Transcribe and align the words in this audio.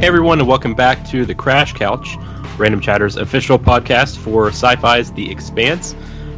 Hey 0.00 0.06
everyone, 0.06 0.38
and 0.38 0.48
welcome 0.48 0.72
back 0.72 1.06
to 1.08 1.26
the 1.26 1.34
Crash 1.34 1.74
Couch, 1.74 2.16
Random 2.56 2.80
Chatter's 2.80 3.16
official 3.16 3.58
podcast 3.58 4.16
for 4.16 4.50
Syfy's 4.50 5.12
The 5.12 5.30
Expanse. 5.30 5.94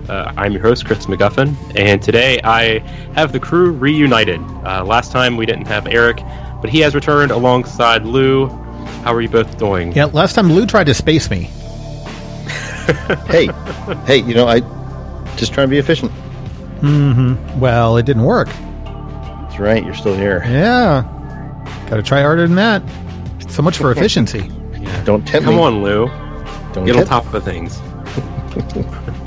Uh, 0.09 0.33
I'm 0.37 0.51
your 0.51 0.63
host, 0.63 0.85
Chris 0.85 1.07
McGuffin, 1.07 1.55
and 1.79 2.03
today 2.03 2.41
I 2.43 2.81
have 3.15 3.31
the 3.31 3.39
crew 3.39 3.71
reunited. 3.71 4.41
Uh, 4.41 4.85
last 4.85 5.13
time 5.13 5.37
we 5.37 5.47
didn't 5.47 5.69
have 5.69 5.87
Eric, 5.87 6.17
but 6.61 6.71
he 6.71 6.81
has 6.81 6.97
returned 6.97 7.31
alongside 7.31 8.05
Lou. 8.05 8.49
How 9.05 9.15
are 9.15 9.21
you 9.21 9.29
both 9.29 9.57
doing? 9.59 9.93
Yeah, 9.93 10.07
last 10.07 10.33
time 10.33 10.53
Lou 10.53 10.67
tried 10.67 10.87
to 10.87 10.95
space 10.95 11.31
me. 11.31 11.43
hey, 13.29 13.47
hey, 14.07 14.17
you 14.17 14.35
know, 14.35 14.49
I 14.49 14.59
just 15.37 15.55
trying 15.55 15.69
to 15.69 15.71
be 15.71 15.79
efficient. 15.79 16.11
Mm-hmm. 16.81 17.61
Well, 17.61 17.97
it 17.97 18.07
didn't 18.07 18.25
work. 18.25 18.49
That's 18.49 19.61
right. 19.61 19.85
You're 19.85 19.95
still 19.95 20.17
here. 20.17 20.43
Yeah. 20.47 21.05
Got 21.89 21.99
to 21.99 22.03
try 22.03 22.23
harder 22.23 22.49
than 22.49 22.57
that. 22.57 22.83
So 23.53 23.61
much 23.63 23.77
for 23.77 23.93
efficiency. 23.93 24.51
Don't 25.05 25.27
tempt 25.27 25.45
Come 25.45 25.57
me. 25.57 25.63
on, 25.63 25.83
Lou. 25.83 26.07
Don't 26.73 26.87
Get 26.87 26.97
on 26.97 27.05
top 27.05 27.33
of 27.35 27.45
things. 27.45 27.81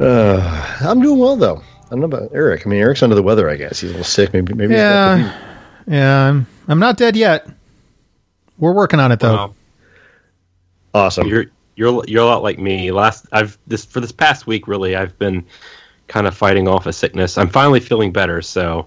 Uh, 0.00 0.76
I'm 0.80 1.00
doing 1.00 1.18
well 1.18 1.34
though. 1.34 1.56
I 1.86 1.90
don't 1.90 2.00
know 2.00 2.06
about 2.06 2.30
Eric. 2.32 2.64
I 2.64 2.70
mean, 2.70 2.80
Eric's 2.80 3.02
under 3.02 3.16
the 3.16 3.22
weather. 3.22 3.50
I 3.50 3.56
guess 3.56 3.80
he's 3.80 3.90
a 3.90 3.94
little 3.94 4.04
sick. 4.04 4.32
Maybe, 4.32 4.52
maybe. 4.54 4.74
he's 4.74 4.78
Yeah. 4.78 5.36
Yeah, 5.88 6.28
I'm, 6.28 6.46
I'm 6.68 6.78
not 6.78 6.96
dead 6.96 7.16
yet. 7.16 7.48
We're 8.58 8.72
working 8.72 9.00
on 9.00 9.10
it 9.10 9.18
though. 9.18 9.34
Wow. 9.34 9.54
awesome. 10.94 11.26
You're 11.26 11.46
you're 11.74 12.04
you're 12.06 12.22
a 12.22 12.26
lot 12.26 12.42
like 12.44 12.58
me. 12.58 12.92
Last 12.92 13.26
I've 13.32 13.58
this 13.66 13.84
for 13.84 14.00
this 14.00 14.12
past 14.12 14.46
week 14.46 14.68
really 14.68 14.94
I've 14.94 15.18
been 15.18 15.44
kind 16.06 16.26
of 16.28 16.36
fighting 16.36 16.68
off 16.68 16.86
a 16.86 16.92
sickness. 16.92 17.38
I'm 17.38 17.48
finally 17.48 17.80
feeling 17.80 18.12
better, 18.12 18.40
so 18.42 18.86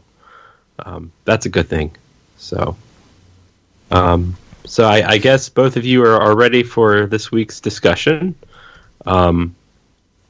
um, 0.85 1.11
that's 1.25 1.45
a 1.45 1.49
good 1.49 1.67
thing. 1.67 1.95
So, 2.37 2.75
um, 3.91 4.37
so 4.65 4.85
I, 4.85 5.11
I 5.11 5.17
guess 5.17 5.49
both 5.49 5.75
of 5.77 5.85
you 5.85 6.03
are, 6.03 6.19
are 6.19 6.35
ready 6.35 6.63
for 6.63 7.05
this 7.07 7.31
week's 7.31 7.59
discussion. 7.59 8.35
Um, 9.05 9.55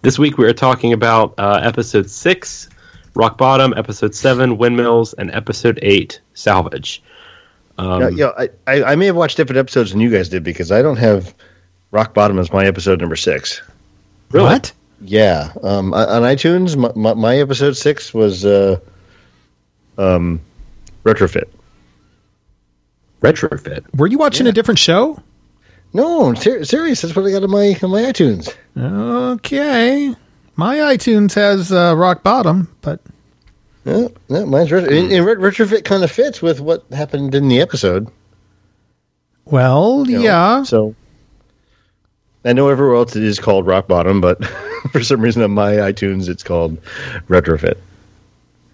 this 0.02 0.18
week 0.18 0.38
we 0.38 0.48
are 0.48 0.54
talking 0.54 0.94
about 0.94 1.36
uh, 1.38 1.60
episode 1.62 2.10
six, 2.10 2.70
Rock 3.14 3.38
Bottom, 3.38 3.74
episode 3.78 4.16
seven, 4.16 4.58
Windmills, 4.58 5.14
and 5.14 5.32
episode 5.32 5.80
eight, 5.82 6.20
Salvage. 6.34 7.04
Um, 7.78 8.02
yeah, 8.02 8.10
yeah 8.10 8.32
I, 8.38 8.50
I, 8.68 8.84
I 8.92 8.96
may 8.96 9.06
have 9.08 9.16
watched 9.16 9.38
different 9.38 9.60
episodes 9.60 9.92
than 9.92 10.02
you 10.02 10.10
guys 10.10 10.30
did 10.30 10.44
because 10.44 10.72
I 10.72 10.82
don't 10.82 10.98
have 10.98 11.36
Rock 11.92 12.14
Bottom 12.14 12.40
as 12.40 12.52
my 12.52 12.66
episode 12.66 13.00
number 13.00 13.16
six. 13.16 13.62
really? 14.32 14.46
What? 14.46 14.74
Yeah, 15.04 15.52
um, 15.64 15.94
on 15.94 16.08
on 16.10 16.22
iTunes, 16.22 16.78
my, 16.78 16.92
my, 16.96 17.14
my 17.16 17.38
episode 17.38 17.76
six 17.76 18.14
was 18.14 18.46
uh, 18.46 18.80
um, 19.98 20.40
retrofit. 21.04 21.50
Retrofit. 23.22 23.84
Were 23.98 24.08
you 24.08 24.18
watching 24.18 24.48
a 24.48 24.52
different 24.52 24.80
show? 24.80 25.22
No, 25.94 26.34
ser- 26.34 26.64
serious. 26.64 27.02
That's 27.02 27.16
what 27.16 27.26
I 27.26 27.32
got 27.32 27.44
on 27.44 27.52
my 27.52 27.78
on 27.84 27.92
my 27.92 28.02
iTunes. 28.04 28.54
Okay. 28.78 30.16
My 30.56 30.78
iTunes 30.78 31.34
has 31.36 31.72
uh, 31.72 31.96
rock 31.98 32.24
bottom, 32.24 32.74
but 32.82 33.00
Yeah, 33.86 34.08
yeah 34.28 34.46
mine's 34.46 34.72
retro- 34.72 34.90
and, 34.90 35.12
and 35.12 35.26
retrofit 35.26 35.84
kind 35.86 36.04
of 36.04 36.12
fits 36.12 36.42
with 36.42 36.60
what 36.62 36.86
happened 36.92 37.34
in 37.36 37.48
the 37.48 37.62
episode. 37.62 38.08
well, 39.46 40.06
you 40.08 40.18
know, 40.20 40.24
yeah. 40.24 40.64
So 40.64 40.96
I 42.46 42.54
know 42.54 42.70
everywhere 42.70 42.96
else 42.96 43.16
it 43.16 43.24
is 43.24 43.40
called 43.40 43.68
Rock 43.68 43.88
Bottom, 43.88 44.22
but 44.22 44.44
for 44.92 45.04
some 45.04 45.22
reason 45.22 45.44
on 45.44 45.52
my 45.52 45.74
iTunes 45.74 46.28
it's 46.30 46.44
called 46.44 46.82
Retrofit. 47.28 47.78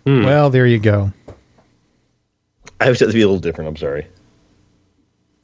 Well, 0.06 0.50
there 0.50 0.66
you 0.66 0.80
go. 0.80 1.12
I 2.80 2.86
have 2.86 2.98
to 3.00 3.08
be 3.12 3.22
a 3.22 3.28
little 3.28 3.40
different. 3.40 3.68
I'm 3.68 3.76
sorry. 3.76 4.08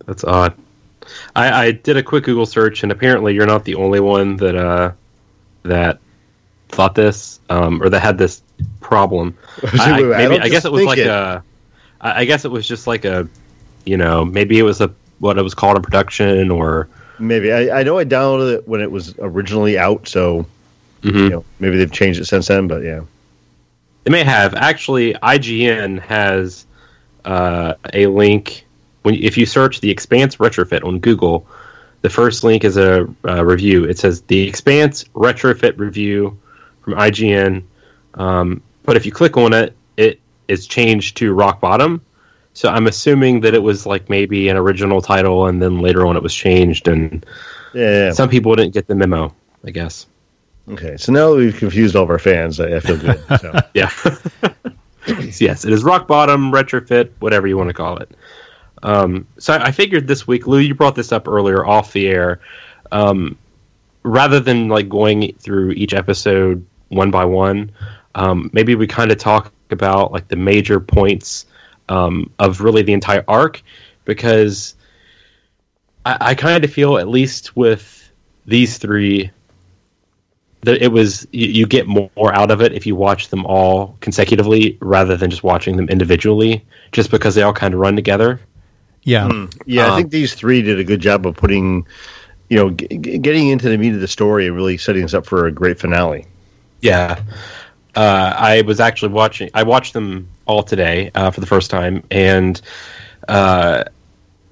That's 0.05 0.23
odd. 0.23 0.53
I, 1.35 1.65
I 1.67 1.71
did 1.71 1.97
a 1.97 2.03
quick 2.03 2.23
Google 2.23 2.45
search, 2.45 2.83
and 2.83 2.91
apparently 2.91 3.33
you're 3.33 3.45
not 3.45 3.65
the 3.65 3.75
only 3.75 3.99
one 3.99 4.37
that 4.37 4.55
uh, 4.55 4.91
that 5.63 5.99
thought 6.69 6.95
this 6.95 7.39
um, 7.49 7.81
or 7.81 7.89
that 7.89 7.99
had 8.01 8.17
this 8.17 8.41
problem. 8.79 9.37
I, 9.79 9.91
I 9.91 10.01
maybe, 10.01 10.35
don't 10.35 10.43
I 10.43 10.49
guess 10.49 10.65
it 10.65 10.71
was 10.71 10.85
like 10.85 10.97
it. 10.97 11.07
a. 11.07 11.43
I 12.01 12.21
I 12.21 12.25
guess 12.25 12.45
it 12.45 12.51
was 12.51 12.67
just 12.67 12.87
like 12.87 13.05
a, 13.05 13.27
you 13.85 13.97
know, 13.97 14.23
maybe 14.25 14.57
it 14.59 14.63
was 14.63 14.81
a 14.81 14.93
what 15.19 15.37
it 15.37 15.41
was 15.41 15.53
called 15.53 15.77
in 15.77 15.83
production, 15.83 16.51
or 16.51 16.87
Maybe 17.19 17.51
I, 17.53 17.79
I 17.79 17.83
know 17.83 17.99
I 17.99 18.05
downloaded 18.05 18.55
it 18.55 18.67
when 18.67 18.81
it 18.81 18.91
was 18.91 19.13
originally 19.19 19.77
out, 19.77 20.07
so 20.07 20.45
Mhm. 21.03 21.15
you 21.23 21.29
know 21.29 21.45
maybe 21.59 21.77
they've 21.77 21.91
changed 21.91 22.19
it 22.19 22.25
since 22.25 22.47
then. 22.47 22.67
But 22.67 22.81
yeah, 22.83 23.01
They 24.05 24.11
may 24.11 24.23
have. 24.23 24.53
Actually, 24.55 25.13
IGN 25.15 25.99
has 26.01 26.65
uh, 27.25 27.73
a 27.93 28.07
link. 28.07 28.65
When 29.03 29.15
if 29.15 29.37
you 29.37 29.45
search 29.45 29.79
the 29.79 29.91
Expanse 29.91 30.37
retrofit 30.37 30.83
on 30.83 30.99
Google, 30.99 31.47
the 32.01 32.09
first 32.09 32.43
link 32.43 32.63
is 32.63 32.77
a 32.77 33.07
uh, 33.25 33.45
review. 33.45 33.85
It 33.85 33.97
says 33.97 34.21
the 34.23 34.47
Expanse 34.47 35.05
retrofit 35.13 35.77
review 35.77 36.37
from 36.81 36.93
IGN. 36.95 37.63
Um, 38.15 38.61
but 38.83 38.97
if 38.97 39.05
you 39.05 39.11
click 39.11 39.37
on 39.37 39.53
it, 39.53 39.75
it 39.97 40.19
is 40.47 40.67
changed 40.67 41.17
to 41.17 41.33
Rock 41.33 41.61
Bottom. 41.61 42.01
So 42.53 42.69
I'm 42.69 42.87
assuming 42.87 43.41
that 43.41 43.53
it 43.53 43.63
was 43.63 43.85
like 43.85 44.09
maybe 44.09 44.49
an 44.49 44.57
original 44.57 45.01
title, 45.01 45.47
and 45.47 45.61
then 45.61 45.79
later 45.79 46.05
on 46.05 46.15
it 46.15 46.21
was 46.21 46.33
changed, 46.33 46.87
and 46.87 47.25
yeah. 47.73 47.89
yeah. 47.89 48.11
some 48.11 48.29
people 48.29 48.55
didn't 48.55 48.73
get 48.73 48.87
the 48.87 48.95
memo. 48.95 49.33
I 49.65 49.71
guess. 49.71 50.05
okay, 50.69 50.97
so 50.97 51.11
now 51.11 51.33
we've 51.33 51.55
confused 51.55 51.95
all 51.95 52.03
of 52.03 52.09
our 52.09 52.19
fans. 52.19 52.59
I, 52.59 52.75
I 52.75 52.79
feel 52.79 52.97
good. 52.97 53.23
So. 53.39 53.59
Yeah. 53.73 53.89
yes, 55.39 55.65
it 55.65 55.73
is 55.73 55.83
rock 55.83 56.07
bottom, 56.07 56.51
retrofit, 56.51 57.11
whatever 57.19 57.47
you 57.47 57.57
want 57.57 57.69
to 57.69 57.73
call 57.73 57.97
it. 57.97 58.11
Um, 58.83 59.25
so 59.39 59.53
I 59.53 59.71
figured 59.71 60.07
this 60.07 60.27
week, 60.27 60.45
Lou, 60.45 60.59
you 60.59 60.75
brought 60.75 60.95
this 60.95 61.11
up 61.11 61.27
earlier 61.27 61.65
off 61.65 61.93
the 61.93 62.07
air. 62.07 62.41
Um, 62.91 63.37
rather 64.03 64.39
than 64.39 64.67
like 64.67 64.89
going 64.89 65.33
through 65.39 65.71
each 65.71 65.93
episode 65.93 66.65
one 66.89 67.09
by 67.09 67.25
one, 67.25 67.71
um, 68.13 68.51
maybe 68.53 68.75
we 68.75 68.85
kind 68.85 69.11
of 69.11 69.17
talk 69.17 69.51
about 69.71 70.11
like 70.11 70.27
the 70.27 70.35
major 70.35 70.79
points 70.79 71.45
um, 71.89 72.29
of 72.37 72.61
really 72.61 72.83
the 72.83 72.93
entire 72.93 73.23
arc, 73.27 73.63
because 74.05 74.75
I, 76.05 76.17
I 76.19 76.35
kind 76.35 76.63
of 76.63 76.71
feel, 76.71 76.97
at 76.97 77.07
least 77.07 77.55
with 77.55 78.11
these 78.45 78.77
three, 78.77 79.31
that 80.61 80.81
it 80.81 80.89
was 80.89 81.25
you, 81.31 81.47
you 81.47 81.67
get 81.67 81.87
more 81.87 82.09
out 82.35 82.51
of 82.51 82.61
it 82.61 82.73
if 82.73 82.85
you 82.85 82.95
watch 82.95 83.29
them 83.29 83.45
all 83.45 83.97
consecutively 84.01 84.77
rather 84.81 85.15
than 85.17 85.29
just 85.29 85.43
watching 85.43 85.77
them 85.77 85.89
individually 85.89 86.65
just 86.91 87.11
because 87.11 87.35
they 87.35 87.41
all 87.41 87.53
kind 87.53 87.73
of 87.73 87.79
run 87.79 87.95
together 87.95 88.39
Yeah. 89.03 89.31
Yeah, 89.65 89.87
I 89.87 89.89
Um, 89.89 89.95
think 89.95 90.11
these 90.11 90.33
three 90.33 90.61
did 90.61 90.79
a 90.79 90.83
good 90.83 90.99
job 91.01 91.25
of 91.25 91.35
putting, 91.35 91.85
you 92.49 92.57
know, 92.57 92.69
g- 92.71 92.87
g- 92.87 93.17
getting 93.19 93.49
into 93.49 93.69
the 93.69 93.77
meat 93.77 93.93
of 93.93 94.01
the 94.01 94.07
story 94.07 94.47
and 94.47 94.55
really 94.55 94.77
setting 94.77 95.03
us 95.03 95.13
up 95.13 95.25
for 95.25 95.47
a 95.47 95.51
great 95.51 95.79
finale. 95.79 96.25
yeah. 96.81 97.19
Uh, 97.95 98.33
i 98.37 98.61
was 98.63 98.79
actually 98.79 99.11
watching 99.13 99.51
i 99.53 99.61
watched 99.61 99.93
them 99.93 100.27
all 100.47 100.63
today 100.63 101.11
uh, 101.13 101.29
for 101.29 101.41
the 101.41 101.45
first 101.45 101.69
time. 101.69 102.03
And 102.09 102.59
uh, 103.27 103.83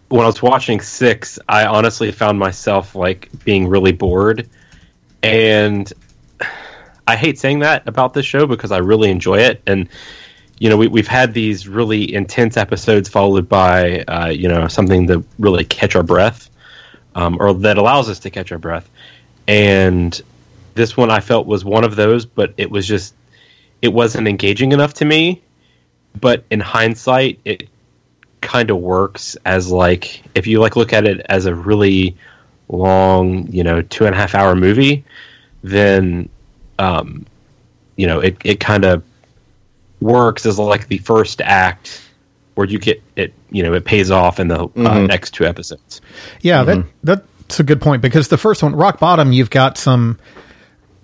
when 0.10 0.22
i 0.24 0.28
was 0.28 0.42
watching 0.44 0.80
six 0.82 1.40
i 1.50 1.66
honestly 1.66 2.12
found 2.12 2.38
myself 2.40 2.96
like 2.96 3.30
being 3.44 3.68
really 3.68 3.92
bored. 3.94 4.48
And 5.24 5.92
i 7.08 7.16
hate 7.16 7.40
saying 7.40 7.60
that 7.60 7.88
about 7.88 8.14
this 8.14 8.26
show 8.26 8.46
because 8.46 8.72
i 8.72 8.78
really 8.78 9.10
enjoy 9.10 9.40
it. 9.40 9.62
And 9.66 9.90
you 10.62 10.70
know, 10.70 10.78
we, 10.78 10.88
we've 10.88 11.08
had 11.08 11.34
these 11.34 11.68
really 11.68 12.14
intense 12.14 12.56
episodes 12.56 13.10
followed 13.10 13.50
by, 13.50 14.02
uh, 14.02 14.28
you 14.28 14.48
know, 14.48 14.68
something 14.68 15.08
that 15.08 15.26
really 15.40 15.66
catch 15.66 15.96
our 15.96 16.04
breath, 16.04 16.52
um, 17.16 17.36
or 17.40 17.56
that 17.56 17.80
allows 17.80 18.08
us 18.12 18.20
to 18.20 18.30
catch 18.30 18.52
our 18.52 18.60
breath. 18.60 18.88
And 19.48 20.22
this 20.76 20.96
one 20.96 21.10
I 21.10 21.20
felt 21.20 21.48
was 21.48 21.66
one 21.66 21.84
of 21.84 21.96
those, 21.96 22.28
but 22.28 22.54
it 22.58 22.70
was 22.70 22.86
just, 22.86 23.16
it 23.82 23.88
wasn't 23.88 24.28
engaging 24.28 24.72
enough 24.72 24.94
to 24.96 25.06
me. 25.06 25.42
But 26.20 26.44
in 26.52 26.60
hindsight, 26.60 27.40
it 27.44 27.68
kind 28.42 28.70
of 28.70 28.78
works 28.78 29.36
as 29.44 29.72
like, 29.72 30.22
if 30.36 30.46
you 30.46 30.60
like 30.60 30.76
look 30.76 30.94
at 30.94 31.08
it 31.08 31.26
as 31.28 31.48
a 31.48 31.56
really 31.56 32.16
long, 32.70 33.48
you 33.52 33.64
know, 33.64 33.82
two 33.82 34.06
and 34.06 34.14
a 34.14 34.18
half 34.18 34.36
hour 34.36 34.56
movie, 34.56 35.06
then, 35.64 36.30
um, 36.78 37.26
you 37.96 38.06
know, 38.06 38.20
it, 38.20 38.38
it 38.44 38.60
kind 38.60 38.86
of 38.86 39.02
works 40.02 40.46
as 40.46 40.60
like 40.60 40.88
the 40.88 40.98
first 40.98 41.40
act 41.42 42.02
where 42.56 42.68
you 42.68 42.80
get 42.80 43.02
it 43.16 43.34
you 43.50 43.64
know 43.64 43.74
it 43.74 43.86
pays 43.86 44.12
off 44.12 44.40
in 44.40 44.48
the 44.50 44.68
uh, 44.76 45.00
next 45.00 45.32
two 45.32 45.46
episodes 45.46 46.02
Yeah, 46.42 46.64
that 46.64 46.86
that's 47.04 47.60
a 47.60 47.64
good 47.64 47.82
point 47.82 48.02
because 48.02 48.28
the 48.28 48.38
first 48.38 48.64
one, 48.64 48.76
Rock 48.76 49.00
Bottom, 49.00 49.32
you've 49.32 49.50
got 49.50 49.78
some 49.78 50.20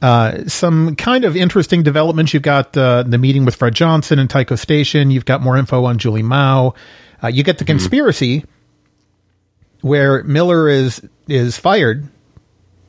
uh, 0.02 0.46
some 0.48 0.96
kind 0.96 1.26
of 1.26 1.36
interesting 1.36 1.84
developments. 1.84 2.34
You've 2.34 2.44
got 2.44 2.76
uh, 2.78 3.04
the 3.04 3.18
meeting 3.18 3.46
with 3.46 3.56
Fred 3.56 3.74
Johnson 3.74 4.20
and 4.20 4.30
Tycho 4.30 4.56
Station. 4.56 5.10
You've 5.12 5.26
got 5.26 5.42
more 5.42 5.58
info 5.58 5.86
on 5.86 5.98
Julie 5.98 6.24
Mao. 6.24 6.76
Uh, 7.24 7.28
you 7.28 7.44
get 7.44 7.58
the 7.58 7.66
conspiracy 7.66 8.46
where 9.82 10.24
Miller 10.24 10.70
is 10.70 11.02
is 11.28 11.58
fired, 11.58 12.08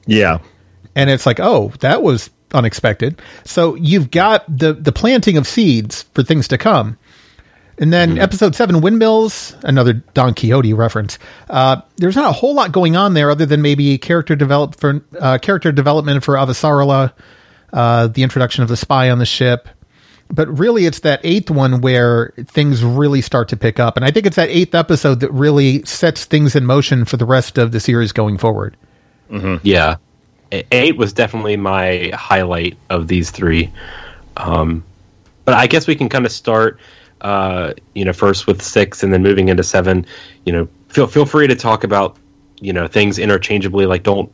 Yeah, 0.06 0.38
and 0.94 1.10
it's 1.10 1.26
like, 1.26 1.40
oh, 1.40 1.72
that 1.80 2.02
was 2.02 2.30
unexpected. 2.52 3.20
So 3.44 3.74
you've 3.74 4.10
got 4.10 4.44
the 4.48 4.72
the 4.72 4.92
planting 4.92 5.36
of 5.36 5.46
seeds 5.46 6.02
for 6.14 6.22
things 6.22 6.48
to 6.48 6.58
come. 6.58 6.98
And 7.80 7.92
then 7.92 8.18
episode 8.18 8.56
seven, 8.56 8.80
Windmills, 8.80 9.54
another 9.62 9.92
Don 9.92 10.34
Quixote 10.34 10.72
reference. 10.74 11.16
Uh, 11.48 11.80
there's 11.96 12.16
not 12.16 12.28
a 12.28 12.32
whole 12.32 12.52
lot 12.54 12.72
going 12.72 12.96
on 12.96 13.14
there 13.14 13.30
other 13.30 13.46
than 13.46 13.62
maybe 13.62 13.96
character 13.98 14.34
develop 14.34 14.74
for 14.74 15.00
uh, 15.18 15.38
character 15.38 15.70
development 15.70 16.24
for 16.24 16.34
Avasarala, 16.34 17.12
uh, 17.72 18.08
the 18.08 18.24
introduction 18.24 18.62
of 18.64 18.68
the 18.68 18.76
spy 18.76 19.10
on 19.10 19.18
the 19.20 19.26
ship. 19.26 19.68
But 20.28 20.58
really, 20.58 20.86
it's 20.86 20.98
that 21.00 21.20
eighth 21.22 21.50
one 21.50 21.80
where 21.80 22.34
things 22.48 22.82
really 22.82 23.22
start 23.22 23.48
to 23.50 23.56
pick 23.56 23.78
up, 23.78 23.96
and 23.96 24.04
I 24.04 24.10
think 24.10 24.26
it's 24.26 24.36
that 24.36 24.48
eighth 24.50 24.74
episode 24.74 25.20
that 25.20 25.32
really 25.32 25.84
sets 25.84 26.24
things 26.24 26.56
in 26.56 26.66
motion 26.66 27.04
for 27.04 27.16
the 27.16 27.24
rest 27.24 27.58
of 27.58 27.70
the 27.72 27.78
series 27.80 28.10
going 28.12 28.38
forward. 28.38 28.76
Yeah, 29.62 29.92
A- 29.92 29.98
eight 30.52 30.96
was 30.96 31.12
definitely 31.12 31.56
my 31.56 32.10
highlight 32.14 32.76
of 32.90 33.08
these 33.08 33.30
three. 33.30 33.70
Um, 34.36 34.84
but 35.44 35.54
I 35.54 35.66
guess 35.66 35.86
we 35.86 35.94
can 35.94 36.08
kind 36.08 36.26
of 36.26 36.32
start, 36.32 36.78
uh, 37.20 37.72
you 37.94 38.04
know, 38.04 38.12
first 38.12 38.46
with 38.46 38.62
six 38.62 39.02
and 39.02 39.12
then 39.12 39.22
moving 39.22 39.48
into 39.48 39.62
seven. 39.62 40.06
You 40.44 40.52
know, 40.52 40.68
feel 40.88 41.06
feel 41.06 41.26
free 41.26 41.46
to 41.46 41.54
talk 41.54 41.84
about 41.84 42.16
you 42.60 42.72
know 42.72 42.86
things 42.86 43.18
interchangeably. 43.18 43.86
Like 43.86 44.02
don't 44.02 44.30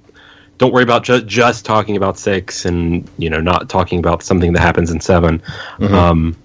don't 0.59 0.73
worry 0.73 0.83
about 0.83 1.05
just 1.05 1.27
just 1.27 1.65
talking 1.65 1.97
about 1.97 2.19
six 2.19 2.65
and 2.65 3.09
you 3.19 3.29
know 3.29 3.41
not 3.41 3.69
talking 3.69 3.99
about 3.99 4.23
something 4.23 4.53
that 4.53 4.61
happens 4.61 4.91
in 4.91 5.01
7 5.01 5.43
Um, 5.81 6.37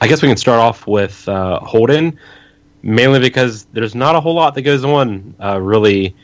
I 0.00 0.06
guess 0.06 0.22
we 0.22 0.28
can 0.28 0.36
start 0.36 0.60
off 0.60 0.86
with 0.86 1.28
uh, 1.28 1.60
Holden, 1.60 2.18
mainly 2.82 3.18
because 3.18 3.64
there's 3.72 3.94
not 3.94 4.14
a 4.14 4.20
whole 4.20 4.34
lot 4.34 4.54
that 4.54 4.62
goes 4.62 4.82
on, 4.82 5.34
uh, 5.42 5.60
really, 5.60 6.14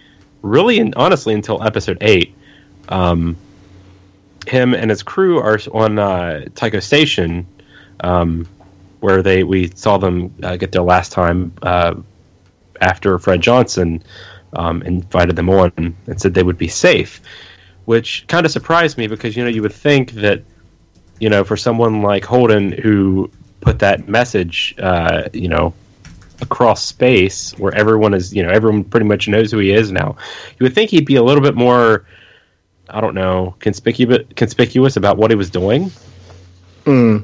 really, 0.41 0.79
and 0.79 0.95
honestly, 0.95 1.35
until 1.35 1.63
episode 1.63 1.99
eight. 2.01 2.35
Um, 2.89 3.37
him 4.47 4.75
and 4.75 4.91
his 4.91 5.03
crew 5.03 5.39
are 5.39 5.59
on 5.73 5.99
uh, 5.99 6.47
Tycho 6.55 6.81
Station, 6.81 7.47
um, 8.01 8.47
where 9.01 9.23
they 9.23 9.43
we 9.43 9.69
saw 9.75 9.99
them 9.99 10.35
uh, 10.43 10.57
get 10.57 10.73
their 10.73 10.83
last 10.83 11.13
time 11.13 11.53
uh, 11.63 11.95
after 12.81 13.19
Fred 13.19 13.41
Johnson 13.41 14.03
um, 14.55 14.83
invited 14.83 15.37
them 15.37 15.51
on 15.51 15.73
and 15.77 16.21
said 16.21 16.35
they 16.35 16.43
would 16.43 16.59
be 16.59 16.69
safe, 16.69 17.21
which 17.85 18.25
kind 18.29 18.47
of 18.47 18.53
surprised 18.53 18.99
me 18.99 19.07
because 19.07 19.37
you 19.37 19.43
know 19.43 19.51
you 19.51 19.63
would 19.63 19.73
think 19.73 20.13
that 20.13 20.43
you 21.21 21.29
know 21.29 21.45
for 21.45 21.57
someone 21.57 22.03
like 22.03 22.25
Holden 22.25 22.73
who 22.73 23.31
put 23.61 23.79
that 23.81 24.09
message 24.09 24.75
uh, 24.79 25.29
you 25.33 25.49
know 25.49 25.75
across 26.43 26.85
space 26.85 27.53
where 27.59 27.75
everyone 27.75 28.13
is 28.13 28.33
you 28.35 28.43
know 28.43 28.51
everyone 28.51 28.85
pretty 28.85 29.07
much 29.07 29.27
knows 29.27 29.51
who 29.51 29.59
he 29.59 29.73
is 29.73 29.91
now 29.91 30.15
you 30.59 30.65
would 30.65 30.75
think 30.75 30.91
he'd 30.91 31.07
be 31.07 31.17
a 31.17 31.23
little 31.23 31.43
bit 31.43 31.55
more 31.55 32.05
i 32.91 33.01
don't 33.01 33.15
know 33.15 33.55
conspicuous 33.61 34.27
conspicuous 34.37 34.97
about 34.97 35.17
what 35.17 35.31
he 35.31 35.37
was 35.37 35.51
doing 35.51 35.91
hmm. 36.85 37.19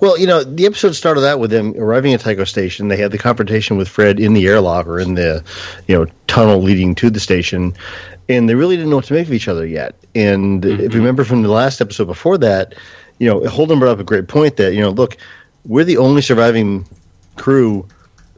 Well, 0.00 0.16
you 0.16 0.28
know, 0.28 0.44
the 0.44 0.64
episode 0.64 0.92
started 0.92 1.26
out 1.26 1.40
with 1.40 1.50
them 1.50 1.74
arriving 1.76 2.14
at 2.14 2.20
Tycho 2.20 2.44
Station. 2.44 2.86
They 2.86 2.96
had 2.96 3.10
the 3.10 3.18
confrontation 3.18 3.76
with 3.76 3.88
Fred 3.88 4.20
in 4.20 4.32
the 4.32 4.46
airlock 4.46 4.86
or 4.86 5.00
in 5.00 5.14
the, 5.14 5.42
you 5.88 5.98
know, 5.98 6.06
tunnel 6.28 6.62
leading 6.62 6.94
to 6.96 7.10
the 7.10 7.18
station, 7.18 7.74
and 8.28 8.48
they 8.48 8.54
really 8.54 8.76
didn't 8.76 8.90
know 8.90 8.96
what 8.96 9.06
to 9.06 9.14
make 9.14 9.26
of 9.26 9.32
each 9.32 9.48
other 9.48 9.66
yet. 9.66 9.96
And 10.14 10.64
if 10.64 10.78
you 10.78 10.88
mm-hmm. 10.88 10.98
remember 10.98 11.24
from 11.24 11.42
the 11.42 11.48
last 11.48 11.80
episode 11.80 12.04
before 12.04 12.38
that, 12.38 12.74
you 13.18 13.28
know, 13.28 13.44
Holden 13.48 13.80
brought 13.80 13.92
up 13.92 13.98
a 13.98 14.04
great 14.04 14.28
point 14.28 14.56
that 14.58 14.74
you 14.74 14.80
know, 14.80 14.90
look, 14.90 15.16
we're 15.64 15.84
the 15.84 15.96
only 15.96 16.22
surviving 16.22 16.86
crew 17.36 17.86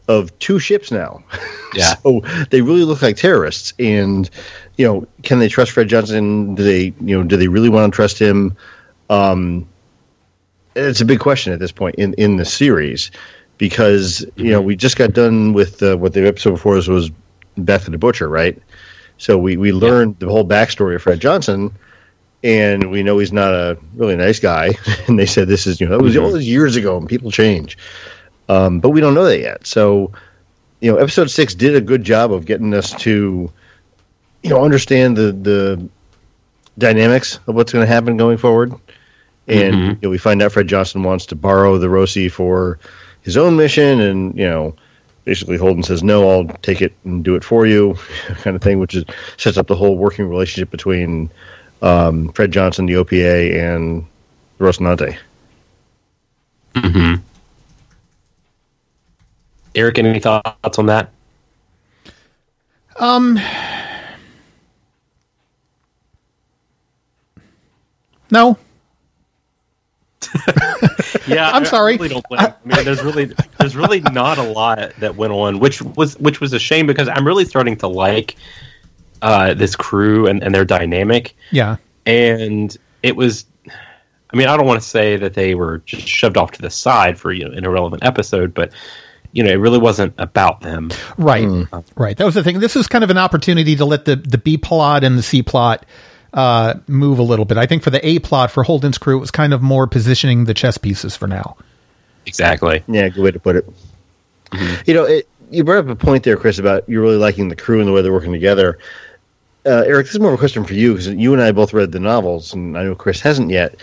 of 0.08 0.36
two 0.38 0.58
ships 0.58 0.90
now. 0.90 1.22
Yeah. 1.72 1.94
so 2.02 2.22
they 2.50 2.62
really 2.62 2.82
look 2.82 3.00
like 3.00 3.16
terrorists. 3.16 3.74
And 3.78 4.28
you 4.76 4.84
know, 4.84 5.06
can 5.22 5.38
they 5.38 5.46
trust 5.46 5.70
Fred 5.70 5.88
Johnson? 5.88 6.56
Do 6.56 6.64
they, 6.64 6.92
you 7.00 7.16
know, 7.16 7.22
do 7.22 7.36
they 7.36 7.46
really 7.46 7.68
want 7.68 7.92
to 7.92 7.94
trust 7.94 8.18
him? 8.18 8.56
Um, 9.08 9.68
it's 10.74 11.00
a 11.00 11.04
big 11.04 11.20
question 11.20 11.52
at 11.52 11.60
this 11.60 11.70
point 11.70 11.94
in 11.94 12.14
in 12.14 12.38
the 12.38 12.44
series 12.44 13.12
because 13.58 14.24
you 14.36 14.50
know 14.50 14.60
we 14.60 14.74
just 14.74 14.96
got 14.96 15.12
done 15.12 15.52
with 15.52 15.82
uh, 15.82 15.96
what 15.96 16.12
the 16.14 16.26
episode 16.26 16.52
before 16.52 16.76
us 16.76 16.88
was 16.88 17.10
Back 17.56 17.82
to 17.82 17.90
the 17.90 17.98
Butcher, 17.98 18.28
right? 18.28 18.60
So 19.18 19.36
we 19.36 19.56
we 19.56 19.72
learned 19.72 20.18
the 20.18 20.28
whole 20.28 20.46
backstory 20.46 20.94
of 20.94 21.02
Fred 21.02 21.20
Johnson, 21.20 21.72
and 22.42 22.90
we 22.90 23.02
know 23.02 23.18
he's 23.18 23.32
not 23.32 23.52
a 23.52 23.76
really 23.94 24.16
nice 24.16 24.40
guy. 24.40 24.70
and 25.08 25.18
they 25.18 25.26
said 25.26 25.48
this 25.48 25.66
is 25.66 25.80
you 25.80 25.88
know 25.88 25.94
it 25.96 26.02
was 26.02 26.16
all 26.16 26.30
those 26.30 26.46
years 26.46 26.76
ago, 26.76 26.96
and 26.96 27.08
people 27.08 27.30
change, 27.30 27.76
um, 28.50 28.80
but 28.80 28.90
we 28.90 29.00
don't 29.00 29.14
know 29.14 29.24
that 29.24 29.38
yet. 29.40 29.66
So 29.66 30.10
you 30.80 30.90
know, 30.90 30.98
episode 30.98 31.30
six 31.30 31.54
did 31.54 31.74
a 31.76 31.80
good 31.80 32.02
job 32.04 32.32
of 32.32 32.44
getting 32.46 32.72
us 32.74 32.92
to 33.02 33.50
you 34.42 34.50
know 34.50 34.64
understand 34.64 35.16
the 35.16 35.32
the 35.32 35.88
dynamics 36.78 37.38
of 37.46 37.54
what's 37.54 37.72
going 37.72 37.84
to 37.86 37.92
happen 37.92 38.16
going 38.16 38.38
forward. 38.38 38.72
And 39.48 39.74
Mhm. 39.74 39.88
you 39.90 39.98
know, 40.02 40.10
we 40.10 40.18
find 40.18 40.40
out 40.42 40.52
Fred 40.52 40.68
Johnson 40.68 41.02
wants 41.02 41.26
to 41.26 41.34
borrow 41.34 41.76
the 41.78 41.88
Roci 41.88 42.30
for 42.30 42.78
his 43.22 43.36
own 43.36 43.56
mission, 43.56 44.00
and 44.00 44.36
you 44.38 44.46
know, 44.46 44.74
basically 45.24 45.56
Holden 45.58 45.82
says 45.82 46.02
no, 46.02 46.28
I'll 46.30 46.46
take 46.62 46.80
it 46.80 46.92
and 47.04 47.22
do 47.24 47.34
it 47.34 47.44
for 47.44 47.66
you, 47.66 47.96
kind 48.42 48.56
of 48.56 48.62
thing, 48.62 48.78
which 48.78 48.94
is 48.94 49.04
sets 49.36 49.58
up 49.58 49.66
the 49.66 49.74
whole 49.76 49.96
working 49.96 50.26
relationship 50.28 50.70
between 50.70 51.28
um, 51.82 52.32
Fred 52.32 52.52
Johnson, 52.52 52.86
the 52.86 52.94
OPA, 52.94 53.54
and 53.74 54.04
Rocinante. 54.58 55.16
mm-hmm. 56.74 57.14
Eric 59.74 59.98
any 59.98 60.20
thoughts 60.20 60.78
on 60.78 60.86
that? 60.86 61.10
Um, 62.96 63.38
no, 68.30 68.58
yeah 71.26 71.50
I'm 71.52 71.64
sorry. 71.64 71.94
I, 71.94 71.96
really 71.96 72.08
don't 72.08 72.28
blame- 72.28 72.40
I 72.40 72.54
mean 72.64 72.84
there's 72.84 73.02
really 73.02 73.32
there's 73.58 73.76
really 73.76 74.00
not 74.00 74.38
a 74.38 74.42
lot 74.42 74.92
that 74.98 75.16
went 75.16 75.32
on 75.32 75.58
which 75.58 75.82
was 75.82 76.18
which 76.18 76.40
was 76.40 76.52
a 76.52 76.58
shame 76.58 76.86
because 76.86 77.08
i'm 77.08 77.26
really 77.26 77.44
starting 77.44 77.76
to 77.78 77.88
like 77.88 78.36
uh, 79.22 79.52
this 79.52 79.76
crew 79.76 80.26
and, 80.26 80.42
and 80.42 80.54
their 80.54 80.64
dynamic. 80.64 81.36
Yeah, 81.50 81.76
and 82.06 82.74
it 83.02 83.14
was 83.16 83.44
i 83.66 84.36
mean 84.36 84.48
i 84.48 84.56
don't 84.56 84.66
want 84.66 84.80
to 84.80 84.88
say 84.88 85.16
that 85.16 85.34
they 85.34 85.54
were 85.54 85.78
just 85.84 86.08
shoved 86.08 86.38
off 86.38 86.52
to 86.52 86.62
the 86.62 86.70
side 86.70 87.18
for 87.18 87.30
you 87.32 87.46
know 87.46 87.54
an 87.54 87.64
irrelevant 87.64 88.02
episode 88.02 88.54
but 88.54 88.72
you 89.32 89.42
know 89.42 89.50
it 89.50 89.56
really 89.56 89.78
wasn't 89.78 90.12
about 90.18 90.60
them 90.60 90.90
right, 91.18 91.46
right. 91.96 92.16
That 92.16 92.24
was 92.24 92.34
the 92.34 92.42
thing. 92.42 92.60
This 92.60 92.76
is 92.76 92.86
kind 92.86 93.04
of 93.04 93.10
an 93.10 93.18
opportunity 93.18 93.76
to 93.76 93.84
let 93.84 94.04
the 94.04 94.16
the 94.16 94.38
B 94.38 94.56
plot 94.56 95.04
and 95.04 95.16
the 95.16 95.22
C 95.22 95.42
plot 95.42 95.86
uh, 96.32 96.74
move 96.86 97.18
a 97.18 97.22
little 97.22 97.44
bit. 97.44 97.58
I 97.58 97.66
think 97.66 97.82
for 97.82 97.90
the 97.90 98.04
A 98.06 98.18
plot 98.20 98.50
for 98.50 98.62
Holden's 98.62 98.98
crew, 98.98 99.16
it 99.16 99.20
was 99.20 99.30
kind 99.30 99.52
of 99.52 99.62
more 99.62 99.86
positioning 99.86 100.44
the 100.44 100.54
chess 100.54 100.78
pieces 100.78 101.16
for 101.16 101.26
now. 101.26 101.56
exactly 102.26 102.82
Yeah, 102.88 103.08
good 103.08 103.22
way 103.22 103.30
to 103.30 103.40
put 103.40 103.56
it. 103.56 103.68
You 104.86 104.94
know, 104.94 105.04
it, 105.04 105.28
you 105.50 105.64
brought 105.64 105.84
up 105.84 105.88
a 105.88 105.96
point 105.96 106.24
there, 106.24 106.36
Chris, 106.36 106.58
about 106.58 106.88
you 106.88 107.00
really 107.00 107.16
liking 107.16 107.48
the 107.48 107.56
crew 107.56 107.78
and 107.78 107.88
the 107.88 107.92
way 107.92 108.02
they're 108.02 108.12
working 108.12 108.32
together. 108.32 108.78
Uh, 109.66 109.84
Eric, 109.86 110.06
this 110.06 110.14
is 110.14 110.20
more 110.20 110.30
of 110.30 110.34
a 110.34 110.38
question 110.38 110.64
for 110.64 110.74
you 110.74 110.92
because 110.92 111.06
you 111.08 111.32
and 111.32 111.42
I 111.42 111.52
both 111.52 111.72
read 111.72 111.92
the 111.92 112.00
novels, 112.00 112.54
and 112.54 112.76
I 112.78 112.84
know 112.84 112.94
Chris 112.94 113.20
hasn't 113.20 113.50
yet. 113.50 113.76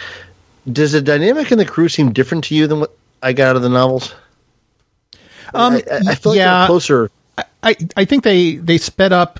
Does 0.72 0.92
the 0.92 1.02
dynamic 1.02 1.52
in 1.52 1.58
the 1.58 1.66
crew 1.66 1.88
seem 1.88 2.12
different 2.12 2.46
to 2.46 2.56
you 2.56 2.68
than 2.68 2.82
what 2.82 2.98
I 3.22 3.34
got 3.34 3.50
out 3.50 3.56
of 3.58 3.62
the 3.62 3.70
novels? 3.70 4.14
Um, 5.54 5.74
I, 5.74 5.84
I, 5.92 6.00
I 6.10 6.16
feel 6.16 6.32
like 6.34 6.38
yeah. 6.38 6.66
closer. 6.68 7.10
I, 7.64 7.76
I 7.96 8.06
think 8.06 8.24
they 8.24 8.56
they 8.56 8.78
sped 8.78 9.14
up 9.14 9.40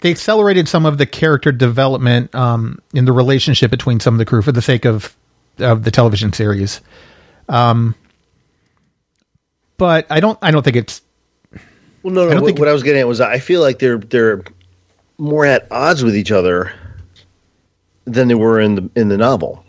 they 0.00 0.10
accelerated 0.10 0.68
some 0.68 0.86
of 0.86 0.96
the 0.98 1.06
character 1.06 1.50
development 1.52 2.34
um, 2.34 2.78
in 2.94 3.04
the 3.04 3.12
relationship 3.12 3.70
between 3.70 4.00
some 4.00 4.14
of 4.14 4.18
the 4.18 4.24
crew 4.24 4.42
for 4.42 4.52
the 4.52 4.62
sake 4.62 4.84
of 4.84 5.14
of 5.58 5.82
the 5.82 5.90
television 5.90 6.32
series. 6.32 6.80
Um, 7.48 7.94
but 9.76 10.06
I 10.10 10.20
don't 10.20 10.38
I 10.42 10.50
don't 10.50 10.62
think 10.62 10.76
it's 10.76 11.02
Well, 12.02 12.14
no, 12.14 12.22
I 12.22 12.24
no. 12.26 12.30
don't 12.30 12.40
What, 12.42 12.46
think- 12.46 12.58
what 12.60 12.68
I 12.68 12.72
was 12.72 12.82
getting 12.82 13.00
at 13.00 13.08
was 13.08 13.20
I 13.20 13.38
feel 13.38 13.60
like 13.60 13.78
they're 13.78 13.98
they're 13.98 14.42
more 15.18 15.44
at 15.44 15.66
odds 15.70 16.04
with 16.04 16.16
each 16.16 16.30
other 16.30 16.72
than 18.04 18.28
they 18.28 18.34
were 18.34 18.60
in 18.60 18.74
the 18.76 18.90
in 18.94 19.08
the 19.08 19.16
novel. 19.16 19.64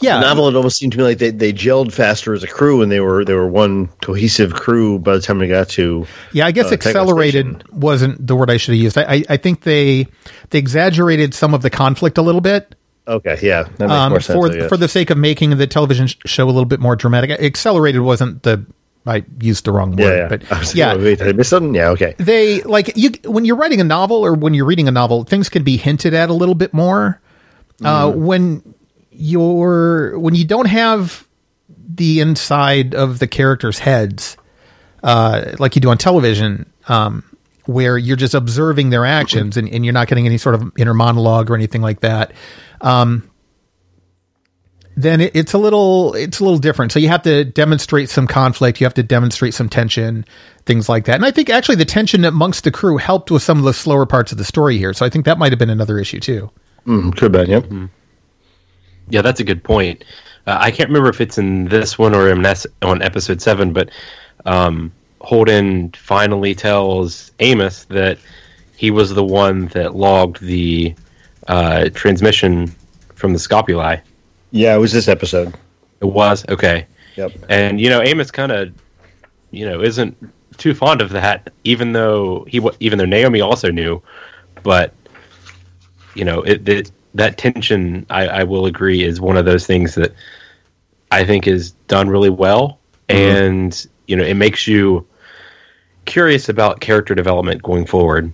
Yeah 0.00 0.16
the 0.18 0.26
novel 0.26 0.48
it 0.48 0.54
almost 0.56 0.76
seemed 0.76 0.92
to 0.92 0.98
me 0.98 1.04
like 1.04 1.18
they, 1.18 1.30
they 1.30 1.52
gelled 1.52 1.92
faster 1.92 2.32
as 2.34 2.42
a 2.42 2.46
crew 2.46 2.82
and 2.82 2.90
they 2.90 3.00
were 3.00 3.24
they 3.24 3.34
were 3.34 3.46
one 3.48 3.86
cohesive 4.02 4.54
crew 4.54 4.98
by 4.98 5.14
the 5.14 5.20
time 5.20 5.38
they 5.38 5.48
got 5.48 5.68
to 5.68 6.06
Yeah, 6.32 6.46
I 6.46 6.52
guess 6.52 6.70
uh, 6.70 6.74
accelerated 6.74 7.68
wasn't 7.72 8.26
the 8.26 8.34
word 8.36 8.50
I 8.50 8.56
should 8.56 8.74
have 8.74 8.82
used. 8.82 8.98
I, 8.98 9.02
I, 9.02 9.24
I 9.30 9.36
think 9.36 9.62
they 9.62 10.06
they 10.50 10.58
exaggerated 10.58 11.34
some 11.34 11.54
of 11.54 11.62
the 11.62 11.70
conflict 11.70 12.18
a 12.18 12.22
little 12.22 12.40
bit 12.40 12.74
okay 13.06 13.38
yeah 13.42 13.64
that 13.64 13.80
makes 13.80 13.92
um, 13.92 14.10
more 14.10 14.20
sense 14.20 14.56
for 14.62 14.68
for 14.68 14.76
the 14.76 14.88
sake 14.88 15.10
of 15.10 15.18
making 15.18 15.56
the 15.58 15.66
television 15.66 16.06
sh- 16.06 16.16
show 16.24 16.44
a 16.44 16.46
little 16.52 16.64
bit 16.64 16.80
more 16.80 16.96
dramatic. 16.96 17.30
Accelerated 17.30 18.00
wasn't 18.00 18.42
the 18.42 18.64
I 19.06 19.22
used 19.40 19.66
the 19.66 19.72
wrong 19.72 19.90
word, 19.90 20.00
yeah 20.00 20.14
yeah 20.14 20.28
but 20.28 20.50
like, 20.50 20.74
yeah, 20.74 20.92
oh, 20.94 20.98
wait, 20.98 21.18
did 21.18 21.28
I 21.28 21.32
miss 21.32 21.50
something 21.50 21.74
yeah 21.74 21.90
okay 21.90 22.14
they 22.16 22.62
like 22.62 22.96
you 22.96 23.10
when 23.26 23.44
you're 23.44 23.56
writing 23.56 23.80
a 23.82 23.84
novel 23.84 24.24
or 24.24 24.32
when 24.32 24.54
you're 24.54 24.64
reading 24.64 24.88
a 24.88 24.90
novel, 24.90 25.24
things 25.24 25.50
can 25.50 25.62
be 25.62 25.76
hinted 25.76 26.14
at 26.14 26.30
a 26.30 26.32
little 26.32 26.54
bit 26.54 26.72
more. 26.72 27.20
Uh, 27.84 28.06
Mm-hmm. 28.08 28.24
when 28.24 28.73
you're 29.14 30.18
when 30.18 30.34
you 30.34 30.44
don't 30.44 30.66
have 30.66 31.26
the 31.94 32.20
inside 32.20 32.94
of 32.94 33.18
the 33.18 33.26
characters' 33.26 33.78
heads, 33.78 34.36
uh, 35.02 35.52
like 35.58 35.74
you 35.76 35.80
do 35.80 35.90
on 35.90 35.98
television, 35.98 36.70
um, 36.88 37.22
where 37.66 37.96
you're 37.96 38.16
just 38.16 38.34
observing 38.34 38.90
their 38.90 39.06
actions 39.06 39.56
and, 39.56 39.68
and 39.68 39.84
you're 39.84 39.94
not 39.94 40.08
getting 40.08 40.26
any 40.26 40.38
sort 40.38 40.54
of 40.54 40.72
inner 40.76 40.94
monologue 40.94 41.50
or 41.50 41.54
anything 41.54 41.82
like 41.82 42.00
that. 42.00 42.32
Um, 42.80 43.30
then 44.96 45.20
it, 45.20 45.34
it's 45.34 45.52
a 45.54 45.58
little 45.58 46.14
it's 46.14 46.40
a 46.40 46.44
little 46.44 46.58
different. 46.58 46.92
So 46.92 46.98
you 46.98 47.08
have 47.08 47.22
to 47.22 47.44
demonstrate 47.44 48.10
some 48.10 48.26
conflict, 48.26 48.80
you 48.80 48.86
have 48.86 48.94
to 48.94 49.02
demonstrate 49.02 49.54
some 49.54 49.68
tension, 49.68 50.24
things 50.66 50.88
like 50.88 51.06
that. 51.06 51.16
And 51.16 51.24
I 51.24 51.30
think 51.30 51.50
actually 51.50 51.76
the 51.76 51.84
tension 51.84 52.24
amongst 52.24 52.64
the 52.64 52.70
crew 52.70 52.96
helped 52.96 53.30
with 53.30 53.42
some 53.42 53.58
of 53.58 53.64
the 53.64 53.74
slower 53.74 54.06
parts 54.06 54.32
of 54.32 54.38
the 54.38 54.44
story 54.44 54.78
here. 54.78 54.92
So 54.92 55.04
I 55.04 55.10
think 55.10 55.24
that 55.24 55.38
might 55.38 55.52
have 55.52 55.58
been 55.58 55.70
another 55.70 55.98
issue 55.98 56.20
too. 56.20 56.50
Mm, 56.86 57.12
could 57.16 57.34
have 57.34 57.46
been, 57.46 57.50
yep. 57.50 57.66
Yeah, 57.70 57.86
that's 59.08 59.40
a 59.40 59.44
good 59.44 59.62
point. 59.62 60.04
Uh, 60.46 60.58
I 60.60 60.70
can't 60.70 60.88
remember 60.88 61.08
if 61.08 61.20
it's 61.20 61.38
in 61.38 61.66
this 61.66 61.98
one 61.98 62.14
or 62.14 62.30
on 62.82 63.02
episode 63.02 63.40
seven, 63.40 63.72
but 63.72 63.90
um, 64.44 64.92
Holden 65.20 65.90
finally 65.92 66.54
tells 66.54 67.32
Amos 67.40 67.84
that 67.84 68.18
he 68.76 68.90
was 68.90 69.14
the 69.14 69.24
one 69.24 69.68
that 69.68 69.94
logged 69.94 70.40
the 70.40 70.94
uh, 71.48 71.88
transmission 71.94 72.74
from 73.14 73.32
the 73.32 73.38
scopuli. 73.38 74.00
Yeah, 74.50 74.74
it 74.74 74.78
was 74.78 74.92
this 74.92 75.08
episode. 75.08 75.54
It 76.00 76.06
was 76.06 76.44
okay, 76.48 76.86
Yep. 77.16 77.32
and 77.48 77.80
you 77.80 77.88
know 77.88 78.02
Amos 78.02 78.30
kind 78.30 78.52
of, 78.52 78.72
you 79.50 79.64
know, 79.64 79.80
isn't 79.80 80.16
too 80.58 80.74
fond 80.74 81.00
of 81.00 81.10
that, 81.10 81.50
even 81.64 81.92
though 81.92 82.44
he 82.48 82.60
even 82.80 82.98
though 82.98 83.04
Naomi 83.06 83.40
also 83.40 83.70
knew, 83.70 84.02
but 84.62 84.92
you 86.14 86.24
know 86.24 86.42
it, 86.42 86.68
it 86.68 86.90
that 87.14 87.38
tension 87.38 88.06
I, 88.10 88.26
I 88.26 88.44
will 88.44 88.66
agree 88.66 89.02
is 89.02 89.20
one 89.20 89.36
of 89.36 89.44
those 89.44 89.66
things 89.66 89.94
that 89.94 90.12
I 91.10 91.24
think 91.24 91.46
is 91.46 91.70
done 91.88 92.08
really 92.08 92.30
well, 92.30 92.80
and 93.08 93.86
you 94.06 94.16
know 94.16 94.24
it 94.24 94.34
makes 94.34 94.66
you 94.66 95.06
curious 96.04 96.48
about 96.48 96.80
character 96.80 97.14
development 97.14 97.62
going 97.62 97.86
forward. 97.86 98.32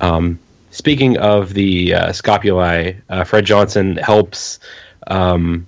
Um, 0.00 0.38
speaking 0.70 1.18
of 1.18 1.54
the 1.54 1.94
uh, 1.94 2.08
scopuli, 2.10 3.00
uh, 3.08 3.24
Fred 3.24 3.44
Johnson 3.44 3.96
helps 3.96 4.60
um, 5.06 5.66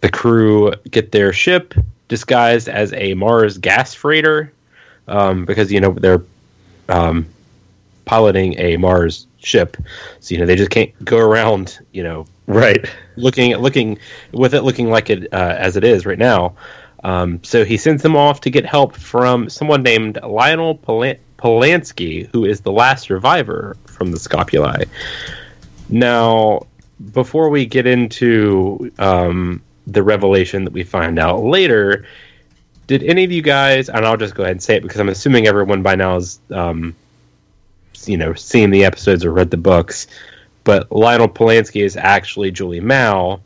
the 0.00 0.10
crew 0.10 0.72
get 0.90 1.12
their 1.12 1.32
ship 1.32 1.74
disguised 2.08 2.68
as 2.68 2.92
a 2.92 3.14
Mars 3.14 3.58
gas 3.58 3.94
freighter 3.94 4.52
um, 5.08 5.44
because 5.44 5.72
you 5.72 5.80
know 5.80 5.92
they're 5.92 6.22
um, 6.88 7.26
piloting 8.10 8.58
a 8.58 8.76
Mars 8.76 9.28
ship, 9.38 9.76
so 10.18 10.34
you 10.34 10.40
know 10.40 10.46
they 10.46 10.56
just 10.56 10.70
can't 10.72 10.92
go 11.04 11.16
around 11.18 11.78
you 11.92 12.02
know 12.02 12.26
Right. 12.46 12.84
looking 13.16 13.52
at 13.52 13.60
looking 13.60 13.98
with 14.32 14.52
it 14.52 14.62
looking 14.62 14.90
like 14.90 15.10
it 15.10 15.32
uh, 15.32 15.54
as 15.56 15.76
it 15.76 15.84
is 15.84 16.04
right 16.06 16.18
now. 16.18 16.54
Um, 17.04 17.38
so 17.44 17.64
he 17.64 17.76
sends 17.76 18.02
them 18.02 18.16
off 18.16 18.40
to 18.40 18.50
get 18.50 18.66
help 18.66 18.96
from 18.96 19.48
someone 19.48 19.84
named 19.84 20.18
Lionel 20.22 20.76
Polan- 20.76 21.18
Polanski, 21.38 22.28
who 22.32 22.44
is 22.44 22.60
the 22.62 22.72
last 22.72 23.04
survivor 23.04 23.76
from 23.86 24.10
the 24.10 24.18
Scopuli. 24.18 24.86
Now, 25.88 26.66
before 27.12 27.48
we 27.48 27.64
get 27.64 27.86
into 27.86 28.90
um, 28.98 29.62
the 29.86 30.02
revelation 30.02 30.64
that 30.64 30.72
we 30.72 30.82
find 30.82 31.18
out 31.18 31.42
later, 31.44 32.04
did 32.88 33.02
any 33.04 33.22
of 33.24 33.30
you 33.30 33.40
guys? 33.42 33.88
And 33.88 34.04
I'll 34.04 34.16
just 34.16 34.34
go 34.34 34.42
ahead 34.42 34.56
and 34.56 34.62
say 34.62 34.74
it 34.76 34.82
because 34.82 34.98
I'm 35.00 35.08
assuming 35.08 35.46
everyone 35.46 35.82
by 35.82 35.94
now 35.94 36.14
has, 36.14 36.40
um, 36.50 36.94
you 38.08 38.16
know, 38.16 38.34
seen 38.34 38.70
the 38.70 38.84
episodes 38.84 39.24
or 39.24 39.32
read 39.32 39.50
the 39.50 39.56
books 39.56 40.06
but 40.64 40.90
Lionel 40.92 41.28
Polanski 41.28 41.84
is 41.84 41.96
actually 41.96 42.50
Julie 42.50 42.80
Mao. 42.80 43.40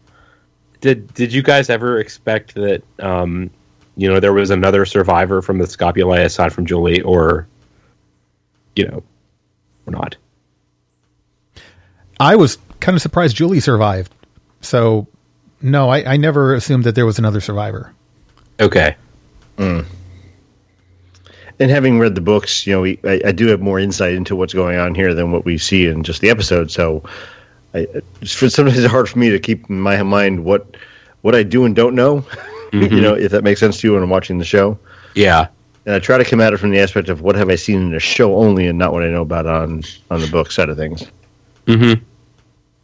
Did 0.80 1.12
did 1.14 1.32
you 1.32 1.42
guys 1.42 1.70
ever 1.70 1.98
expect 1.98 2.54
that 2.54 2.82
um, 2.98 3.50
you 3.96 4.08
know 4.08 4.20
there 4.20 4.32
was 4.32 4.50
another 4.50 4.84
survivor 4.84 5.40
from 5.40 5.58
the 5.58 5.64
Scopuli 5.64 6.24
aside 6.24 6.52
from 6.52 6.66
Julie, 6.66 7.00
or 7.00 7.46
you 8.76 8.86
know, 8.86 9.02
or 9.86 9.92
not? 9.92 10.16
I 12.20 12.36
was 12.36 12.58
kind 12.80 12.94
of 12.94 13.02
surprised 13.02 13.36
Julie 13.36 13.60
survived. 13.60 14.12
So 14.60 15.06
no, 15.62 15.88
I, 15.88 16.14
I 16.14 16.16
never 16.16 16.54
assumed 16.54 16.84
that 16.84 16.94
there 16.94 17.06
was 17.06 17.18
another 17.18 17.40
survivor. 17.40 17.94
Okay, 18.60 18.96
And 21.60 21.70
having 21.70 21.98
read 21.98 22.14
the 22.14 22.20
books, 22.20 22.66
you 22.66 22.72
know, 22.72 22.80
we, 22.80 22.98
I, 23.04 23.20
I 23.26 23.32
do 23.32 23.46
have 23.48 23.60
more 23.60 23.78
insight 23.78 24.14
into 24.14 24.34
what's 24.34 24.52
going 24.52 24.78
on 24.78 24.94
here 24.94 25.14
than 25.14 25.30
what 25.30 25.44
we 25.44 25.56
see 25.56 25.86
in 25.86 26.02
just 26.02 26.20
the 26.20 26.30
episode. 26.30 26.70
So, 26.70 27.02
I, 27.74 27.86
for 28.26 28.48
sometimes 28.50 28.78
it's 28.78 28.90
hard 28.90 29.08
for 29.08 29.18
me 29.18 29.30
to 29.30 29.38
keep 29.38 29.68
in 29.70 29.80
my 29.80 30.02
mind 30.02 30.44
what 30.44 30.76
what 31.22 31.34
I 31.34 31.42
do 31.42 31.64
and 31.64 31.74
don't 31.74 31.94
know. 31.94 32.16
you 32.72 32.80
mm-hmm. 32.80 33.00
know, 33.00 33.14
if 33.14 33.30
that 33.30 33.44
makes 33.44 33.60
sense 33.60 33.80
to 33.80 33.86
you 33.86 33.94
when 33.94 34.02
I'm 34.02 34.10
watching 34.10 34.38
the 34.38 34.44
show. 34.44 34.78
yeah, 35.14 35.46
And 35.86 35.94
I 35.94 35.98
try 36.00 36.18
to 36.18 36.24
come 36.24 36.40
at 36.40 36.52
it 36.52 36.58
from 36.58 36.70
the 36.70 36.80
aspect 36.80 37.08
of 37.08 37.20
what 37.20 37.36
have 37.36 37.48
I 37.48 37.54
seen 37.54 37.80
in 37.80 37.90
the 37.92 38.00
show 38.00 38.36
only, 38.36 38.66
and 38.66 38.78
not 38.78 38.92
what 38.92 39.04
I 39.04 39.08
know 39.08 39.22
about 39.22 39.46
on 39.46 39.82
on 40.10 40.20
the 40.20 40.26
book 40.26 40.50
side 40.50 40.68
of 40.68 40.76
things. 40.76 41.04
Mm-hmm. 41.66 42.02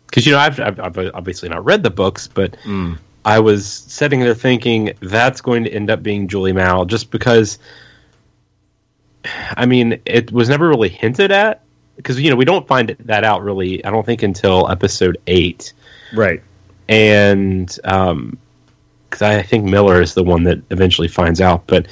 because 0.06 0.24
you 0.24 0.32
know 0.32 0.38
I've, 0.38 0.58
I've, 0.58 0.80
I've 0.80 1.10
obviously 1.12 1.48
not 1.48 1.64
read 1.64 1.82
the 1.82 1.90
books, 1.90 2.28
but 2.28 2.56
mm. 2.64 2.96
I 3.24 3.38
was 3.38 3.66
sitting 3.66 4.20
there 4.20 4.34
thinking 4.34 4.92
that's 5.00 5.42
going 5.42 5.64
to 5.64 5.70
end 5.70 5.90
up 5.90 6.02
being 6.02 6.28
Julie 6.28 6.52
Mao, 6.52 6.84
just 6.84 7.10
because. 7.10 7.58
I 9.24 9.66
mean, 9.66 10.00
it 10.06 10.32
was 10.32 10.48
never 10.48 10.68
really 10.68 10.88
hinted 10.88 11.30
at 11.32 11.62
because 11.96 12.20
you 12.20 12.30
know 12.30 12.36
we 12.36 12.44
don't 12.44 12.66
find 12.66 12.96
that 13.00 13.24
out 13.24 13.42
really. 13.42 13.84
I 13.84 13.90
don't 13.90 14.06
think 14.06 14.22
until 14.22 14.68
episode 14.70 15.18
eight. 15.26 15.72
Right. 16.12 16.42
and 16.88 17.78
um, 17.84 18.36
because 19.08 19.22
I 19.22 19.42
think 19.42 19.64
Miller 19.64 20.00
is 20.00 20.14
the 20.14 20.22
one 20.22 20.44
that 20.44 20.60
eventually 20.70 21.08
finds 21.08 21.40
out. 21.40 21.66
But 21.66 21.86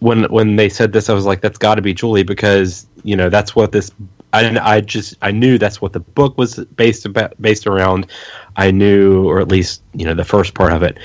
when 0.00 0.24
when 0.24 0.56
they 0.56 0.68
said 0.68 0.92
this, 0.92 1.08
I 1.08 1.14
was 1.14 1.24
like, 1.24 1.40
"That's 1.40 1.58
got 1.58 1.76
to 1.76 1.82
be 1.82 1.94
Julie," 1.94 2.24
because 2.24 2.86
you 3.04 3.16
know 3.16 3.28
that's 3.28 3.54
what 3.54 3.72
this. 3.72 3.90
I 4.32 4.58
I 4.58 4.80
just 4.80 5.14
I 5.22 5.30
knew 5.30 5.58
that's 5.58 5.80
what 5.80 5.92
the 5.92 6.00
book 6.00 6.36
was 6.36 6.56
based 6.76 7.06
about 7.06 7.40
based 7.40 7.66
around. 7.66 8.06
I 8.56 8.70
knew, 8.70 9.28
or 9.28 9.40
at 9.40 9.48
least 9.48 9.82
you 9.94 10.04
know 10.04 10.14
the 10.14 10.24
first 10.24 10.54
part 10.54 10.72
of 10.72 10.82
it, 10.82 10.98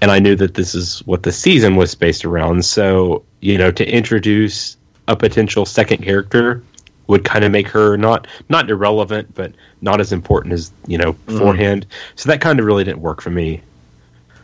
and 0.00 0.10
I 0.10 0.18
knew 0.18 0.36
that 0.36 0.54
this 0.54 0.74
is 0.74 1.00
what 1.06 1.22
the 1.22 1.32
season 1.32 1.76
was 1.76 1.94
based 1.94 2.24
around. 2.24 2.64
So 2.64 3.24
you 3.40 3.58
know 3.58 3.70
to 3.70 3.88
introduce 3.88 4.76
a 5.08 5.16
potential 5.16 5.64
second 5.64 6.02
character 6.02 6.62
would 7.06 7.24
kind 7.24 7.44
of 7.44 7.52
make 7.52 7.68
her 7.68 7.96
not 7.96 8.26
not 8.48 8.68
irrelevant, 8.68 9.34
but 9.34 9.52
not 9.80 10.00
as 10.00 10.12
important 10.12 10.54
as 10.54 10.72
you 10.86 10.98
know 10.98 11.12
beforehand. 11.26 11.86
So 12.16 12.28
that 12.30 12.40
kind 12.40 12.58
of 12.58 12.66
really 12.66 12.84
didn't 12.84 13.00
work 13.00 13.20
for 13.20 13.30
me. 13.30 13.62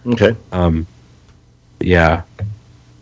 Okay. 0.06 0.34
Um, 0.52 0.86
Yeah. 1.80 2.22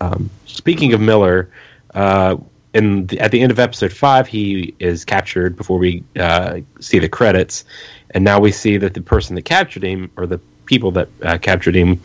Um, 0.00 0.30
speaking 0.47 0.95
of 0.95 1.00
Miller, 1.00 1.50
uh, 1.95 2.37
in 2.73 3.07
the, 3.07 3.21
at 3.21 3.33
the 3.33 3.42
end 3.42 3.50
of 3.50 3.59
episode 3.59 3.92
five, 3.92 4.26
he 4.26 4.75
is 4.78 5.04
captured 5.04 5.57
before 5.57 5.78
we 5.78 6.02
uh, 6.19 6.61
see 6.80 6.99
the 6.99 7.09
credits, 7.09 7.64
and 8.12 8.25
now 8.25 8.40
we 8.40 8.52
see 8.52 8.78
that 8.78 8.95
the 8.95 9.02
person 9.02 9.35
that 9.37 9.42
captured 9.42 9.83
him, 9.85 10.11
or 10.16 10.26
the 10.26 10.38
people 10.64 10.90
that 10.92 11.09
uh, 11.23 11.37
captured 11.37 11.75
him, 11.75 12.00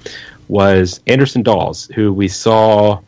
was 0.47 0.99
Anderson 1.07 1.43
Dawes, 1.43 1.89
who 1.95 2.13
we 2.13 2.27
saw 2.27 2.99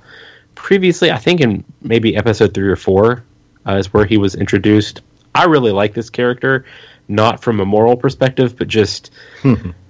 previously. 0.56 1.12
I 1.12 1.18
think 1.18 1.42
in 1.42 1.64
maybe 1.82 2.16
episode 2.16 2.54
three 2.54 2.68
or 2.70 2.76
four 2.76 3.24
uh, 3.68 3.74
is 3.76 3.94
where 3.94 4.06
he 4.06 4.18
was 4.18 4.36
introduced. 4.36 5.02
I 5.36 5.46
really 5.46 5.72
like 5.72 5.94
this 5.94 6.10
character, 6.10 6.66
not 7.08 7.42
from 7.44 7.60
a 7.60 7.66
moral 7.66 7.96
perspective, 7.96 8.58
but 8.58 8.68
just 8.68 9.12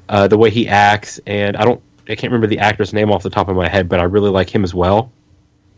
uh, 0.09 0.27
the 0.27 0.37
way 0.37 0.49
he 0.49 0.67
acts. 0.67 1.19
And 1.25 1.55
I 1.55 1.63
don't, 1.63 1.81
I 2.09 2.15
can't 2.15 2.31
remember 2.31 2.47
the 2.47 2.59
actor's 2.59 2.93
name 2.93 3.11
off 3.11 3.23
the 3.23 3.29
top 3.29 3.47
of 3.49 3.55
my 3.55 3.69
head, 3.69 3.87
but 3.87 3.99
I 3.99 4.03
really 4.03 4.29
like 4.29 4.53
him 4.53 4.63
as 4.63 4.73
well. 4.73 5.11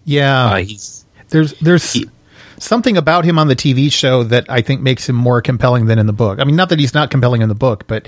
Yeah, 0.06 0.46
Uh, 0.46 0.56
he's 0.58 1.06
there's 1.30 1.54
there's 1.60 1.94
he- 1.94 2.10
something 2.58 2.98
about 2.98 3.26
him 3.26 3.38
on 3.38 3.48
the 3.48 3.56
TV 3.56 3.92
show 3.92 4.24
that 4.24 4.50
I 4.50 4.62
think 4.62 4.82
makes 4.82 5.08
him 5.08 5.16
more 5.16 5.42
compelling 5.42 5.86
than 5.86 6.00
in 6.00 6.08
the 6.08 6.14
book. 6.14 6.40
I 6.40 6.46
mean, 6.46 6.56
not 6.56 6.70
that 6.70 6.80
he's 6.80 6.94
not 6.96 7.12
compelling 7.12 7.42
in 7.44 7.50
the 7.50 7.54
book, 7.56 7.86
but 7.86 8.08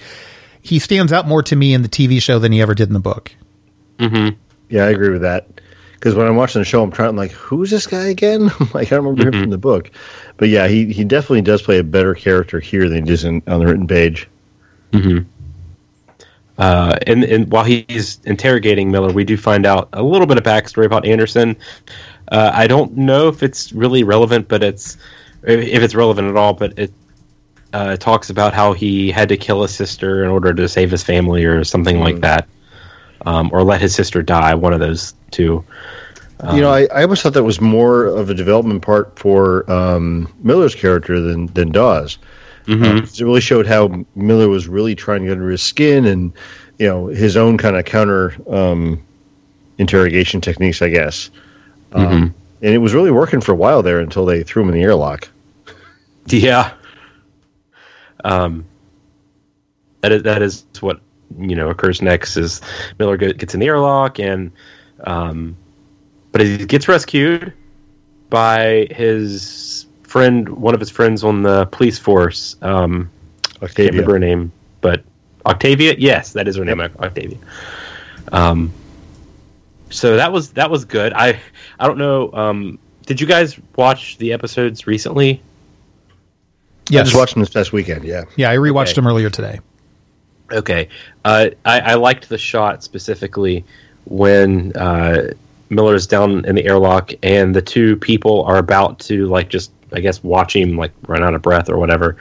he 0.63 0.79
stands 0.79 1.13
out 1.13 1.27
more 1.27 1.43
to 1.43 1.55
me 1.55 1.73
in 1.75 1.83
the 1.83 1.89
TV 1.89 2.19
show 2.21 2.39
than 2.39 2.51
he 2.51 2.61
ever 2.61 2.73
did 2.73 2.87
in 2.87 2.93
the 2.93 2.99
book. 2.99 3.31
Yeah, 4.69 4.85
I 4.85 4.89
agree 4.89 5.09
with 5.09 5.21
that. 5.21 5.47
Because 5.93 6.15
when 6.15 6.25
I'm 6.25 6.35
watching 6.35 6.61
the 6.61 6.65
show, 6.65 6.81
I'm 6.81 6.91
trying 6.91 7.15
like, 7.15 7.31
who's 7.31 7.69
this 7.69 7.85
guy 7.85 8.07
again? 8.07 8.49
like, 8.73 8.91
I 8.91 8.95
don't 8.95 9.05
remember 9.05 9.27
him 9.27 9.43
from 9.43 9.51
the 9.51 9.57
book. 9.57 9.91
But 10.37 10.49
yeah, 10.49 10.67
he, 10.67 10.91
he 10.91 11.03
definitely 11.03 11.41
does 11.41 11.61
play 11.61 11.77
a 11.77 11.83
better 11.83 12.15
character 12.15 12.59
here 12.59 12.89
than 12.89 13.05
he 13.05 13.11
does 13.11 13.23
in, 13.23 13.43
on 13.45 13.59
the 13.59 13.67
written 13.67 13.87
page. 13.87 14.27
uh, 16.57 16.95
and, 17.07 17.23
and 17.23 17.51
while 17.51 17.63
he's 17.63 18.19
interrogating 18.25 18.91
Miller, 18.91 19.11
we 19.11 19.23
do 19.23 19.37
find 19.37 19.65
out 19.65 19.89
a 19.93 20.03
little 20.03 20.27
bit 20.27 20.37
of 20.37 20.43
backstory 20.43 20.85
about 20.85 21.05
Anderson. 21.05 21.55
Uh, 22.31 22.51
I 22.53 22.67
don't 22.67 22.95
know 22.95 23.27
if 23.27 23.41
it's 23.41 23.71
really 23.73 24.03
relevant, 24.03 24.47
but 24.47 24.63
it's 24.63 24.97
if 25.43 25.81
it's 25.81 25.95
relevant 25.95 26.27
at 26.27 26.37
all. 26.37 26.53
But 26.53 26.77
it 26.77 26.93
uh, 27.73 27.97
talks 27.97 28.29
about 28.29 28.53
how 28.53 28.73
he 28.73 29.11
had 29.11 29.27
to 29.29 29.37
kill 29.37 29.61
his 29.63 29.73
sister 29.73 30.23
in 30.23 30.29
order 30.29 30.53
to 30.53 30.69
save 30.69 30.91
his 30.91 31.03
family, 31.03 31.45
or 31.45 31.63
something 31.63 31.99
like 31.99 32.19
that, 32.21 32.47
um, 33.25 33.49
or 33.53 33.63
let 33.63 33.81
his 33.81 33.93
sister 33.95 34.21
die. 34.21 34.53
One 34.55 34.73
of 34.73 34.79
those 34.79 35.13
two. 35.31 35.63
you 36.53 36.61
know, 36.61 36.71
I, 36.71 36.87
I 36.93 37.03
always 37.03 37.21
thought 37.21 37.33
that 37.33 37.43
was 37.43 37.61
more 37.61 38.05
of 38.05 38.29
a 38.29 38.33
development 38.33 38.81
part 38.81 39.17
for 39.19 39.69
um, 39.71 40.27
Miller's 40.43 40.73
character 40.75 41.19
than 41.21 41.47
than 41.47 41.71
Dawes. 41.71 42.17
Uh, 42.67 42.99
'cause 43.01 43.19
it 43.21 43.25
really 43.25 43.41
showed 43.41 43.65
how 43.67 44.05
Miller 44.15 44.47
was 44.47 44.67
really 44.67 44.95
trying 44.95 45.21
to 45.21 45.27
get 45.27 45.33
under 45.33 45.49
his 45.49 45.61
skin, 45.61 46.05
and 46.05 46.31
you 46.79 46.87
know 46.87 47.07
his 47.07 47.35
own 47.37 47.57
kind 47.57 47.75
of 47.75 47.85
counter 47.85 48.35
um, 48.49 48.99
interrogation 49.77 50.41
techniques, 50.41 50.81
I 50.81 50.89
guess. 50.89 51.29
Um, 51.93 52.33
and 52.61 52.73
it 52.73 52.77
was 52.77 52.93
really 52.93 53.11
working 53.11 53.41
for 53.41 53.51
a 53.51 53.55
while 53.55 53.81
there 53.83 53.99
until 53.99 54.25
they 54.25 54.43
threw 54.43 54.61
him 54.63 54.69
in 54.69 54.75
the 54.75 54.83
airlock. 54.83 55.29
Yeah. 56.27 56.71
Um, 58.23 58.65
that 60.01 60.11
is 60.11 60.23
that 60.23 60.41
is 60.41 60.65
what 60.79 60.99
you 61.39 61.55
know 61.55 61.69
occurs 61.69 62.01
next 62.01 62.37
is 62.37 62.61
Miller 62.99 63.17
gets 63.17 63.53
in 63.53 63.59
the 63.59 63.67
airlock 63.67 64.19
and 64.19 64.51
um, 65.05 65.55
but 66.31 66.41
he 66.41 66.65
gets 66.65 66.87
rescued 66.87 67.53
by 68.29 68.87
his 68.91 69.85
friend, 70.03 70.49
one 70.49 70.73
of 70.73 70.79
his 70.79 70.89
friends 70.89 71.23
on 71.23 71.43
the 71.43 71.65
police 71.67 71.97
force. 71.97 72.55
Um, 72.61 73.09
I 73.61 73.67
can't 73.67 73.91
remember 73.91 74.13
her 74.13 74.19
name, 74.19 74.51
but 74.81 75.03
Octavia. 75.45 75.95
Yes, 75.97 76.33
that 76.33 76.47
is 76.47 76.55
her 76.57 76.65
name, 76.65 76.81
Octavia. 76.81 77.37
Um, 78.31 78.71
so 79.89 80.15
that 80.15 80.31
was 80.31 80.51
that 80.51 80.69
was 80.71 80.85
good. 80.85 81.13
I 81.13 81.39
I 81.79 81.87
don't 81.87 81.97
know. 81.97 82.31
Um, 82.33 82.79
did 83.05 83.19
you 83.19 83.27
guys 83.27 83.59
watch 83.75 84.17
the 84.17 84.33
episodes 84.33 84.87
recently? 84.87 85.41
Yes. 86.89 87.01
I 87.01 87.03
just 87.03 87.15
watched 87.15 87.33
them 87.33 87.41
this 87.41 87.49
past 87.49 87.71
weekend. 87.73 88.03
Yeah, 88.03 88.23
yeah, 88.35 88.49
I 88.49 88.55
rewatched 88.55 88.83
okay. 88.87 88.93
them 88.93 89.07
earlier 89.07 89.29
today. 89.29 89.59
Okay, 90.51 90.89
uh, 91.25 91.49
I, 91.65 91.79
I 91.79 91.93
liked 91.95 92.29
the 92.29 92.37
shot 92.37 92.83
specifically 92.83 93.63
when 94.05 94.75
uh, 94.75 95.31
Miller 95.69 95.95
is 95.95 96.07
down 96.07 96.45
in 96.45 96.55
the 96.55 96.65
airlock, 96.65 97.11
and 97.23 97.55
the 97.55 97.61
two 97.61 97.95
people 97.97 98.43
are 98.43 98.57
about 98.57 98.99
to 99.01 99.27
like 99.27 99.49
just 99.49 99.71
I 99.93 99.99
guess 99.99 100.23
watch 100.23 100.55
him 100.55 100.77
like 100.77 100.91
run 101.07 101.23
out 101.23 101.33
of 101.33 101.41
breath 101.41 101.69
or 101.69 101.77
whatever, 101.77 102.17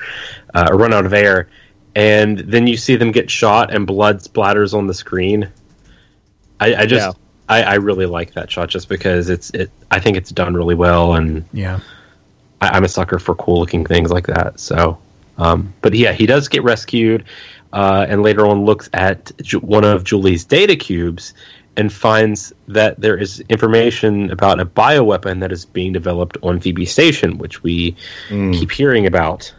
uh, 0.54 0.68
or 0.70 0.76
run 0.76 0.92
out 0.92 1.06
of 1.06 1.12
air, 1.12 1.48
and 1.94 2.38
then 2.38 2.66
you 2.66 2.76
see 2.76 2.96
them 2.96 3.12
get 3.12 3.30
shot 3.30 3.74
and 3.74 3.86
blood 3.86 4.20
splatters 4.20 4.74
on 4.74 4.86
the 4.86 4.94
screen. 4.94 5.48
I, 6.60 6.74
I 6.74 6.86
just 6.86 7.16
yeah. 7.16 7.22
I, 7.48 7.62
I, 7.62 7.74
really 7.76 8.06
like 8.06 8.34
that 8.34 8.50
shot 8.50 8.68
just 8.68 8.88
because 8.88 9.30
it's 9.30 9.50
it. 9.50 9.70
I 9.90 9.98
think 9.98 10.16
it's 10.16 10.30
done 10.30 10.54
really 10.54 10.74
well, 10.74 11.14
and 11.14 11.44
yeah, 11.52 11.80
I, 12.60 12.76
am 12.76 12.84
a 12.84 12.88
sucker 12.88 13.18
for 13.18 13.34
cool 13.34 13.58
looking 13.58 13.84
things 13.84 14.10
like 14.10 14.26
that. 14.26 14.60
So, 14.60 14.98
um, 15.38 15.72
but 15.80 15.94
yeah, 15.94 16.12
he 16.12 16.26
does 16.26 16.48
get 16.48 16.62
rescued, 16.62 17.24
uh, 17.72 18.06
and 18.08 18.22
later 18.22 18.46
on 18.46 18.64
looks 18.64 18.88
at 18.92 19.32
one 19.60 19.84
of 19.84 20.04
Julie's 20.04 20.44
data 20.44 20.76
cubes 20.76 21.34
and 21.76 21.92
finds 21.92 22.52
that 22.68 23.00
there 23.00 23.16
is 23.16 23.40
information 23.48 24.30
about 24.30 24.60
a 24.60 24.66
bioweapon 24.66 25.40
that 25.40 25.52
is 25.52 25.64
being 25.64 25.92
developed 25.92 26.36
on 26.42 26.60
Phoebe 26.60 26.84
Station, 26.84 27.38
which 27.38 27.62
we 27.62 27.96
mm. 28.28 28.52
keep 28.52 28.70
hearing 28.70 29.06
about. 29.06 29.54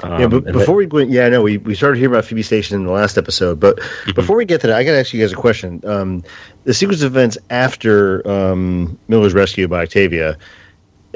Um, 0.00 0.20
yeah, 0.20 0.26
but 0.26 0.44
before 0.44 0.66
that, 0.66 0.72
we 0.74 0.86
go, 0.86 0.98
yeah, 0.98 1.26
I 1.26 1.28
know 1.30 1.42
we, 1.42 1.56
we 1.56 1.74
started 1.74 1.98
hearing 1.98 2.12
about 2.12 2.26
Phoebe 2.26 2.42
Station 2.42 2.76
in 2.76 2.84
the 2.84 2.92
last 2.92 3.16
episode, 3.16 3.58
but 3.58 3.78
mm-hmm. 3.78 4.12
before 4.12 4.36
we 4.36 4.44
get 4.44 4.60
to 4.60 4.66
that, 4.66 4.76
I 4.76 4.84
got 4.84 4.92
to 4.92 4.98
ask 4.98 5.14
you 5.14 5.20
guys 5.20 5.32
a 5.32 5.36
question. 5.36 5.80
Um, 5.84 6.22
the 6.64 6.74
sequence 6.74 7.00
of 7.00 7.16
events 7.16 7.38
after 7.48 8.26
um, 8.28 8.98
Miller's 9.08 9.32
rescue 9.32 9.66
by 9.68 9.84
Octavia, 9.84 10.36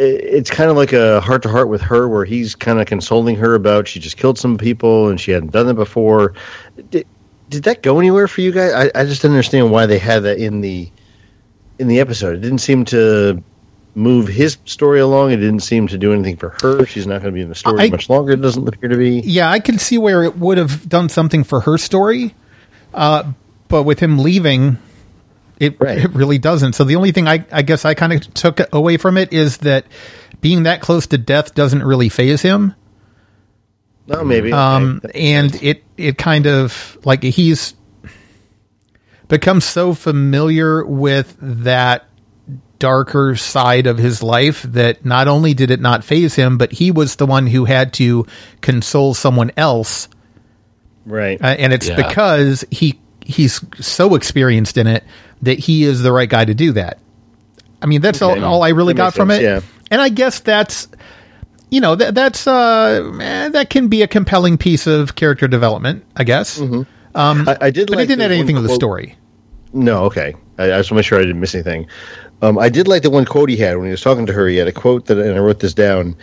it's 0.00 0.50
kind 0.50 0.70
of 0.70 0.76
like 0.76 0.92
a 0.92 1.20
heart 1.20 1.42
to 1.42 1.48
heart 1.48 1.68
with 1.68 1.82
her, 1.82 2.08
where 2.08 2.24
he's 2.24 2.54
kind 2.54 2.80
of 2.80 2.86
consoling 2.86 3.36
her 3.36 3.54
about 3.54 3.86
she 3.86 4.00
just 4.00 4.16
killed 4.16 4.38
some 4.38 4.56
people 4.56 5.08
and 5.08 5.20
she 5.20 5.30
hadn't 5.30 5.52
done 5.52 5.68
it 5.68 5.74
before. 5.74 6.34
Did, 6.90 7.06
did 7.48 7.64
that 7.64 7.82
go 7.82 7.98
anywhere 7.98 8.28
for 8.28 8.40
you 8.40 8.52
guys? 8.52 8.72
I, 8.72 9.00
I 9.00 9.04
just 9.04 9.22
didn't 9.22 9.34
understand 9.34 9.70
why 9.70 9.86
they 9.86 9.98
had 9.98 10.20
that 10.20 10.38
in 10.38 10.60
the 10.60 10.90
in 11.78 11.88
the 11.88 12.00
episode. 12.00 12.36
It 12.36 12.40
didn't 12.40 12.58
seem 12.58 12.84
to 12.86 13.42
move 13.94 14.28
his 14.28 14.56
story 14.64 15.00
along. 15.00 15.32
It 15.32 15.38
didn't 15.38 15.60
seem 15.60 15.88
to 15.88 15.98
do 15.98 16.12
anything 16.12 16.36
for 16.36 16.56
her. 16.62 16.86
She's 16.86 17.06
not 17.06 17.20
going 17.20 17.32
to 17.32 17.36
be 17.36 17.42
in 17.42 17.48
the 17.48 17.54
story 17.54 17.80
I, 17.80 17.90
much 17.90 18.08
longer. 18.08 18.32
It 18.32 18.40
doesn't 18.40 18.66
appear 18.66 18.88
to 18.88 18.96
be. 18.96 19.20
Yeah, 19.20 19.50
I 19.50 19.60
can 19.60 19.78
see 19.78 19.98
where 19.98 20.22
it 20.22 20.38
would 20.38 20.58
have 20.58 20.88
done 20.88 21.08
something 21.08 21.44
for 21.44 21.60
her 21.60 21.76
story, 21.76 22.34
uh, 22.94 23.32
but 23.68 23.82
with 23.82 23.98
him 23.98 24.18
leaving, 24.18 24.78
it 25.60 25.78
right. 25.78 25.98
it 25.98 26.12
really 26.14 26.38
doesn't. 26.38 26.72
So 26.72 26.82
the 26.84 26.96
only 26.96 27.12
thing 27.12 27.28
I, 27.28 27.44
I 27.52 27.62
guess 27.62 27.84
I 27.84 27.94
kind 27.94 28.12
of 28.14 28.34
took 28.34 28.60
away 28.72 28.96
from 28.96 29.16
it 29.16 29.32
is 29.32 29.58
that 29.58 29.84
being 30.40 30.64
that 30.64 30.80
close 30.80 31.06
to 31.08 31.18
death 31.18 31.54
doesn't 31.54 31.84
really 31.84 32.08
faze 32.08 32.42
him. 32.42 32.74
No, 34.06 34.24
maybe. 34.24 34.52
Um, 34.52 35.02
and 35.14 35.54
it 35.62 35.84
it 35.96 36.18
kind 36.18 36.46
of 36.46 36.98
like 37.04 37.22
he's 37.22 37.74
become 39.28 39.60
so 39.60 39.94
familiar 39.94 40.84
with 40.84 41.36
that 41.40 42.06
darker 42.80 43.36
side 43.36 43.86
of 43.86 43.98
his 43.98 44.22
life 44.22 44.62
that 44.62 45.04
not 45.04 45.28
only 45.28 45.52
did 45.52 45.70
it 45.70 45.80
not 45.80 46.02
faze 46.02 46.34
him, 46.34 46.56
but 46.56 46.72
he 46.72 46.90
was 46.90 47.16
the 47.16 47.26
one 47.26 47.46
who 47.46 47.66
had 47.66 47.92
to 47.92 48.26
console 48.62 49.12
someone 49.12 49.52
else. 49.56 50.08
Right. 51.04 51.40
Uh, 51.40 51.46
and 51.46 51.72
it's 51.72 51.88
yeah. 51.88 51.96
because 51.96 52.64
he 52.70 52.98
he's 53.30 53.60
so 53.84 54.14
experienced 54.14 54.76
in 54.76 54.86
it 54.86 55.04
that 55.42 55.58
he 55.58 55.84
is 55.84 56.02
the 56.02 56.12
right 56.12 56.28
guy 56.28 56.44
to 56.44 56.54
do 56.54 56.72
that. 56.72 56.98
I 57.82 57.86
mean, 57.86 58.00
that's 58.00 58.20
okay. 58.20 58.40
all, 58.40 58.54
all 58.54 58.62
I 58.62 58.70
really 58.70 58.94
got 58.94 59.14
from 59.14 59.30
sense, 59.30 59.42
it. 59.42 59.44
Yeah. 59.44 59.60
And 59.90 60.00
I 60.00 60.08
guess 60.08 60.40
that's 60.40 60.88
you 61.70 61.80
know 61.80 61.94
that 61.94 62.14
that's 62.14 62.46
uh 62.46 63.16
eh, 63.20 63.48
that 63.50 63.70
can 63.70 63.88
be 63.88 64.02
a 64.02 64.08
compelling 64.08 64.58
piece 64.58 64.86
of 64.86 65.14
character 65.14 65.48
development, 65.48 66.04
I 66.16 66.24
guess. 66.24 66.58
Mm-hmm. 66.58 66.82
Um, 67.14 67.48
I, 67.48 67.56
I, 67.60 67.70
did, 67.70 67.88
but 67.88 67.96
like 67.96 68.04
it 68.04 68.08
didn't 68.08 68.22
add 68.22 68.32
anything 68.32 68.54
to 68.56 68.62
the 68.62 68.74
story. 68.74 69.16
No, 69.72 70.04
okay. 70.04 70.34
I, 70.58 70.64
I 70.64 70.78
just 70.78 70.78
want 70.78 70.86
to 70.88 70.94
make 70.96 71.04
sure 71.06 71.18
I 71.18 71.22
didn't 71.22 71.40
miss 71.40 71.54
anything. 71.54 71.88
Um, 72.42 72.58
I 72.58 72.68
did 72.68 72.88
like 72.88 73.02
the 73.02 73.10
one 73.10 73.24
quote 73.24 73.48
he 73.48 73.56
had 73.56 73.76
when 73.76 73.86
he 73.86 73.90
was 73.90 74.00
talking 74.00 74.26
to 74.26 74.32
her. 74.32 74.46
He 74.46 74.56
had 74.56 74.68
a 74.68 74.72
quote 74.72 75.06
that, 75.06 75.18
and 75.18 75.36
I 75.36 75.38
wrote 75.40 75.60
this 75.60 75.74
down. 75.74 76.16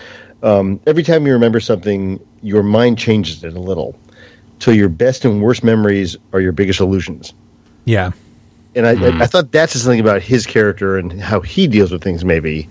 Um, 0.44 0.80
every 0.88 1.04
time 1.04 1.26
you 1.26 1.34
remember 1.34 1.60
something, 1.60 2.26
your 2.42 2.64
mind 2.64 2.98
changes 2.98 3.44
it 3.44 3.54
a 3.54 3.60
little, 3.60 4.00
till 4.60 4.74
your 4.74 4.90
best 4.90 5.26
and 5.26 5.42
worst 5.42 5.64
memories 5.64 6.16
are 6.34 6.42
your 6.42 6.52
biggest 6.52 6.80
illusions. 6.80 7.34
Yeah, 7.86 8.12
and 8.76 8.86
I, 8.86 8.96
mm. 8.96 9.20
I, 9.20 9.24
I, 9.24 9.28
thought 9.28 9.52
that's 9.52 9.74
something 9.74 10.00
about 10.00 10.22
his 10.22 10.46
character 10.46 10.98
and 10.98 11.22
how 11.22 11.42
he 11.42 11.68
deals 11.68 11.92
with 11.92 12.04
things. 12.04 12.24
Maybe, 12.24 12.70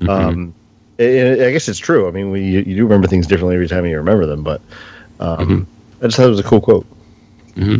mm-hmm. 0.00 0.08
um, 0.08 0.54
I 0.98 1.50
guess 1.52 1.68
it's 1.68 1.78
true. 1.78 2.08
I 2.08 2.10
mean, 2.10 2.30
we, 2.30 2.42
you, 2.42 2.60
you, 2.60 2.76
do 2.76 2.82
remember 2.84 3.08
things 3.08 3.26
differently 3.26 3.54
every 3.54 3.68
time 3.68 3.86
you 3.86 3.96
remember 3.96 4.26
them, 4.26 4.42
but 4.42 4.60
um, 5.20 5.38
mm-hmm. 5.38 6.04
I 6.04 6.06
just 6.06 6.16
thought 6.16 6.26
it 6.26 6.30
was 6.30 6.40
a 6.40 6.44
cool 6.44 6.60
quote. 6.60 6.86
hmm 7.54 7.76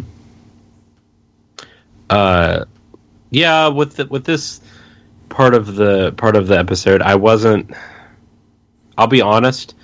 Uh, 2.08 2.64
yeah, 3.30 3.68
with 3.68 3.96
the, 3.96 4.06
with 4.06 4.24
this 4.24 4.60
part 5.28 5.54
of 5.54 5.74
the 5.74 6.12
part 6.12 6.36
of 6.36 6.46
the 6.46 6.58
episode, 6.58 7.02
I 7.02 7.16
wasn't. 7.16 7.70
I'll 8.96 9.06
be 9.06 9.20
honest. 9.20 9.74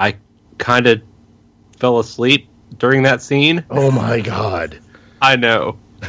I 0.00 0.16
kind 0.58 0.86
of 0.86 1.02
fell 1.78 1.98
asleep 1.98 2.48
during 2.78 3.02
that 3.02 3.22
scene. 3.22 3.64
Oh 3.70 3.90
my 3.90 4.20
god! 4.20 4.78
I 5.20 5.36
know. 5.36 5.78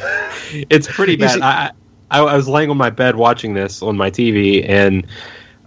it's 0.69 0.87
pretty 0.87 1.15
bad. 1.15 1.41
I, 1.41 1.71
I, 2.11 2.19
I 2.19 2.35
was 2.35 2.47
laying 2.47 2.69
on 2.69 2.77
my 2.77 2.89
bed 2.89 3.15
watching 3.15 3.53
this 3.53 3.81
on 3.81 3.97
my 3.97 4.09
TV, 4.09 4.67
and 4.67 5.05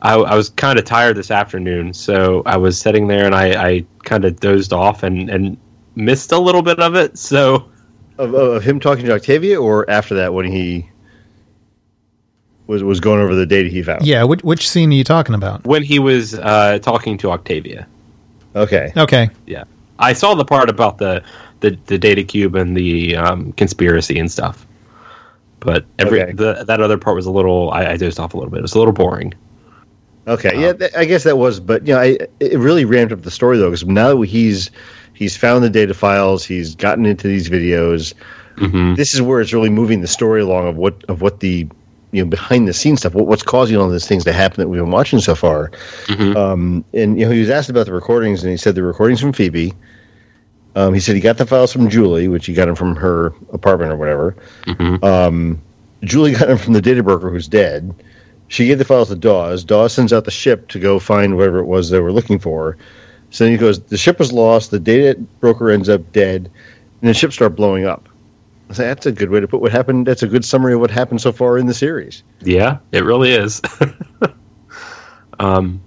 I, 0.02 0.14
I 0.14 0.34
was 0.34 0.50
kind 0.50 0.78
of 0.78 0.84
tired 0.84 1.16
this 1.16 1.30
afternoon, 1.30 1.94
so 1.94 2.42
I 2.44 2.56
was 2.56 2.78
sitting 2.78 3.06
there 3.06 3.24
and 3.24 3.34
I, 3.34 3.68
I 3.68 3.86
kind 4.04 4.24
of 4.24 4.40
dozed 4.40 4.72
off 4.72 5.04
and, 5.04 5.30
and 5.30 5.56
missed 5.94 6.32
a 6.32 6.38
little 6.38 6.62
bit 6.62 6.80
of 6.80 6.96
it. 6.96 7.16
So 7.16 7.70
of, 8.18 8.34
of 8.34 8.62
him 8.64 8.80
talking 8.80 9.04
to 9.06 9.12
Octavia, 9.12 9.60
or 9.60 9.88
after 9.88 10.14
that 10.16 10.34
when 10.34 10.46
he 10.46 10.88
was 12.66 12.82
was 12.82 13.00
going 13.00 13.20
over 13.20 13.34
the 13.34 13.46
data 13.46 13.68
he 13.68 13.82
found. 13.82 14.04
Yeah, 14.04 14.24
which, 14.24 14.42
which 14.42 14.68
scene 14.68 14.90
are 14.90 14.94
you 14.94 15.04
talking 15.04 15.34
about? 15.34 15.64
When 15.64 15.84
he 15.84 15.98
was 16.00 16.34
uh, 16.34 16.80
talking 16.80 17.16
to 17.18 17.30
Octavia. 17.30 17.86
Okay. 18.56 18.92
Okay. 18.96 19.30
Yeah, 19.46 19.64
I 20.02 20.12
saw 20.12 20.34
the 20.34 20.44
part 20.44 20.68
about 20.68 20.98
the 20.98 21.22
the, 21.60 21.78
the 21.86 21.96
data 21.96 22.24
cube 22.24 22.54
and 22.54 22.76
the 22.76 23.16
um, 23.16 23.52
conspiracy 23.52 24.18
and 24.18 24.30
stuff. 24.30 24.66
But 25.60 25.84
every 25.98 26.20
okay. 26.20 26.32
the, 26.32 26.64
that 26.66 26.80
other 26.80 26.98
part 26.98 27.14
was 27.16 27.26
a 27.26 27.30
little. 27.30 27.70
I, 27.70 27.92
I 27.92 27.96
dozed 27.96 28.18
off 28.18 28.34
a 28.34 28.36
little 28.36 28.50
bit. 28.50 28.58
It 28.58 28.62
was 28.62 28.74
a 28.74 28.78
little 28.78 28.92
boring. 28.92 29.32
Okay, 30.26 30.54
um, 30.54 30.60
yeah, 30.60 30.72
th- 30.72 30.94
I 30.96 31.04
guess 31.04 31.24
that 31.24 31.38
was, 31.38 31.58
but 31.58 31.86
you 31.86 31.94
know, 31.94 32.00
I, 32.00 32.18
it 32.38 32.58
really 32.58 32.84
ramped 32.84 33.12
up 33.12 33.22
the 33.22 33.30
story 33.30 33.58
though, 33.58 33.70
because 33.70 33.84
now 33.84 34.20
he's 34.22 34.70
he's 35.14 35.36
found 35.36 35.64
the 35.64 35.70
data 35.70 35.94
files, 35.94 36.44
he's 36.44 36.74
gotten 36.74 37.06
into 37.06 37.26
these 37.26 37.48
videos. 37.48 38.14
Mm-hmm. 38.56 38.94
This 38.94 39.14
is 39.14 39.22
where 39.22 39.40
it's 39.40 39.52
really 39.52 39.70
moving 39.70 40.00
the 40.00 40.06
story 40.06 40.40
along 40.40 40.68
of 40.68 40.76
what 40.76 41.02
of 41.04 41.22
what 41.22 41.40
the 41.40 41.68
you 42.12 42.22
know 42.22 42.28
behind 42.28 42.68
the 42.68 42.72
scenes 42.72 43.00
stuff, 43.00 43.14
what, 43.14 43.26
what's 43.26 43.42
causing 43.42 43.76
all 43.76 43.88
these 43.88 44.06
things 44.06 44.24
to 44.24 44.32
happen 44.32 44.60
that 44.60 44.68
we've 44.68 44.80
been 44.80 44.90
watching 44.90 45.18
so 45.18 45.34
far. 45.34 45.70
Mm-hmm. 46.06 46.36
Um, 46.36 46.84
and 46.92 47.18
you 47.18 47.26
know, 47.26 47.32
he 47.32 47.40
was 47.40 47.50
asked 47.50 47.70
about 47.70 47.86
the 47.86 47.92
recordings, 47.92 48.42
and 48.42 48.50
he 48.50 48.56
said 48.56 48.74
the 48.74 48.82
recordings 48.82 49.20
from 49.20 49.32
Phoebe. 49.32 49.72
Um, 50.74 50.94
he 50.94 51.00
said 51.00 51.14
he 51.14 51.20
got 51.20 51.38
the 51.38 51.46
files 51.46 51.72
from 51.72 51.90
Julie, 51.90 52.28
which 52.28 52.46
he 52.46 52.54
got 52.54 52.66
them 52.66 52.74
from 52.74 52.96
her 52.96 53.26
apartment 53.52 53.92
or 53.92 53.96
whatever. 53.96 54.36
Mm-hmm. 54.66 55.04
Um, 55.04 55.62
Julie 56.02 56.32
got 56.32 56.48
them 56.48 56.58
from 56.58 56.72
the 56.72 56.80
data 56.80 57.02
broker 57.02 57.30
who's 57.30 57.48
dead. 57.48 57.94
She 58.48 58.66
gave 58.66 58.78
the 58.78 58.84
files 58.84 59.08
to 59.08 59.14
Dawes. 59.14 59.64
Dawes 59.64 59.92
sends 59.92 60.12
out 60.12 60.24
the 60.24 60.30
ship 60.30 60.68
to 60.68 60.78
go 60.78 60.98
find 60.98 61.36
whatever 61.36 61.58
it 61.58 61.66
was 61.66 61.90
they 61.90 62.00
were 62.00 62.12
looking 62.12 62.38
for. 62.38 62.76
So 63.30 63.44
then 63.44 63.52
he 63.52 63.58
goes, 63.58 63.80
the 63.80 63.96
ship 63.96 64.18
was 64.18 64.32
lost. 64.32 64.70
The 64.70 64.78
data 64.78 65.18
broker 65.40 65.70
ends 65.70 65.88
up 65.88 66.12
dead, 66.12 66.50
and 67.00 67.08
the 67.08 67.14
ship 67.14 67.32
starts 67.32 67.56
blowing 67.56 67.86
up. 67.86 68.08
I 68.68 68.74
say 68.74 68.86
that's 68.86 69.06
a 69.06 69.12
good 69.12 69.30
way 69.30 69.40
to 69.40 69.48
put 69.48 69.60
what 69.60 69.72
happened. 69.72 70.06
That's 70.06 70.22
a 70.22 70.26
good 70.26 70.44
summary 70.44 70.74
of 70.74 70.80
what 70.80 70.90
happened 70.90 71.20
so 71.20 71.32
far 71.32 71.58
in 71.58 71.66
the 71.66 71.74
series. 71.74 72.22
Yeah, 72.40 72.78
it 72.90 73.04
really 73.04 73.32
is. 73.32 73.60
um, 75.38 75.80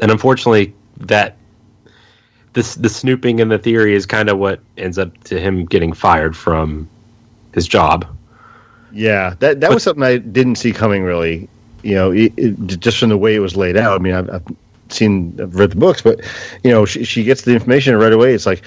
and 0.00 0.10
unfortunately, 0.10 0.74
that 0.98 1.36
this 2.56 2.74
the 2.74 2.88
snooping 2.88 3.40
and 3.40 3.50
the 3.52 3.58
theory 3.58 3.94
is 3.94 4.04
kind 4.04 4.28
of 4.28 4.38
what 4.38 4.58
ends 4.76 4.98
up 4.98 5.16
to 5.24 5.38
him 5.38 5.64
getting 5.64 5.92
fired 5.92 6.36
from 6.36 6.88
his 7.54 7.68
job. 7.68 8.04
Yeah, 8.92 9.34
that 9.38 9.60
that 9.60 9.68
but, 9.68 9.74
was 9.74 9.84
something 9.84 10.02
I 10.02 10.16
didn't 10.18 10.56
see 10.56 10.72
coming 10.72 11.04
really 11.04 11.48
you 11.86 11.94
know, 11.94 12.10
it, 12.10 12.32
it, 12.36 12.56
just 12.80 12.98
from 12.98 13.10
the 13.10 13.16
way 13.16 13.36
it 13.36 13.38
was 13.38 13.56
laid 13.56 13.76
out. 13.76 14.00
I 14.00 14.02
mean, 14.02 14.12
I've, 14.12 14.28
I've 14.28 14.44
seen, 14.88 15.38
I've 15.40 15.54
read 15.54 15.70
the 15.70 15.76
books, 15.76 16.02
but 16.02 16.20
you 16.64 16.70
know, 16.72 16.84
she, 16.84 17.04
she 17.04 17.22
gets 17.22 17.42
the 17.42 17.52
information 17.52 17.94
right 17.96 18.12
away. 18.12 18.34
It's 18.34 18.44
like, 18.44 18.62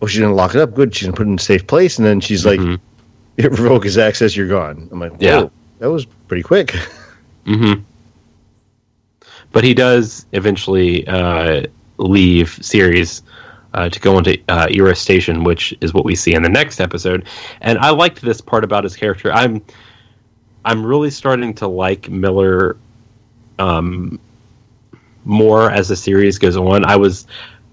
oh, 0.00 0.06
she's 0.06 0.20
gonna 0.20 0.32
lock 0.34 0.54
it 0.54 0.60
up. 0.60 0.72
Good, 0.72 0.94
she's 0.94 1.08
gonna 1.08 1.16
put 1.16 1.26
it 1.26 1.30
in 1.30 1.34
a 1.34 1.42
safe 1.42 1.66
place, 1.66 1.98
and 1.98 2.06
then 2.06 2.20
she's 2.20 2.46
like, 2.46 2.60
it 3.36 3.50
revoke 3.50 3.82
his 3.82 3.98
access. 3.98 4.36
You're 4.36 4.46
gone. 4.46 4.88
I'm 4.92 5.00
like, 5.00 5.12
Yeah. 5.18 5.42
whoa, 5.42 5.50
that 5.80 5.90
was 5.90 6.04
pretty 6.28 6.44
quick. 6.44 6.70
hmm 7.46 7.74
But 9.50 9.64
he 9.64 9.74
does 9.74 10.24
eventually 10.30 11.04
uh, 11.08 11.64
leave 11.98 12.58
Ceres 12.62 13.22
uh, 13.74 13.88
to 13.88 14.00
go 14.00 14.18
into 14.18 14.38
uh, 14.48 14.66
Eros 14.70 15.00
Station, 15.00 15.44
which 15.44 15.74
is 15.80 15.94
what 15.94 16.04
we 16.04 16.14
see 16.14 16.34
in 16.34 16.42
the 16.42 16.48
next 16.48 16.80
episode. 16.80 17.26
And 17.60 17.78
I 17.78 17.90
liked 17.90 18.20
this 18.20 18.40
part 18.40 18.64
about 18.64 18.84
his 18.84 18.96
character. 18.96 19.32
I'm 19.32 19.62
I'm 20.64 20.84
really 20.84 21.10
starting 21.10 21.54
to 21.54 21.66
like 21.66 22.08
Miller 22.08 22.76
um, 23.58 24.20
more 25.24 25.70
as 25.70 25.88
the 25.88 25.96
series 25.96 26.38
goes 26.38 26.56
on. 26.56 26.84
I 26.84 26.96
was 26.96 27.26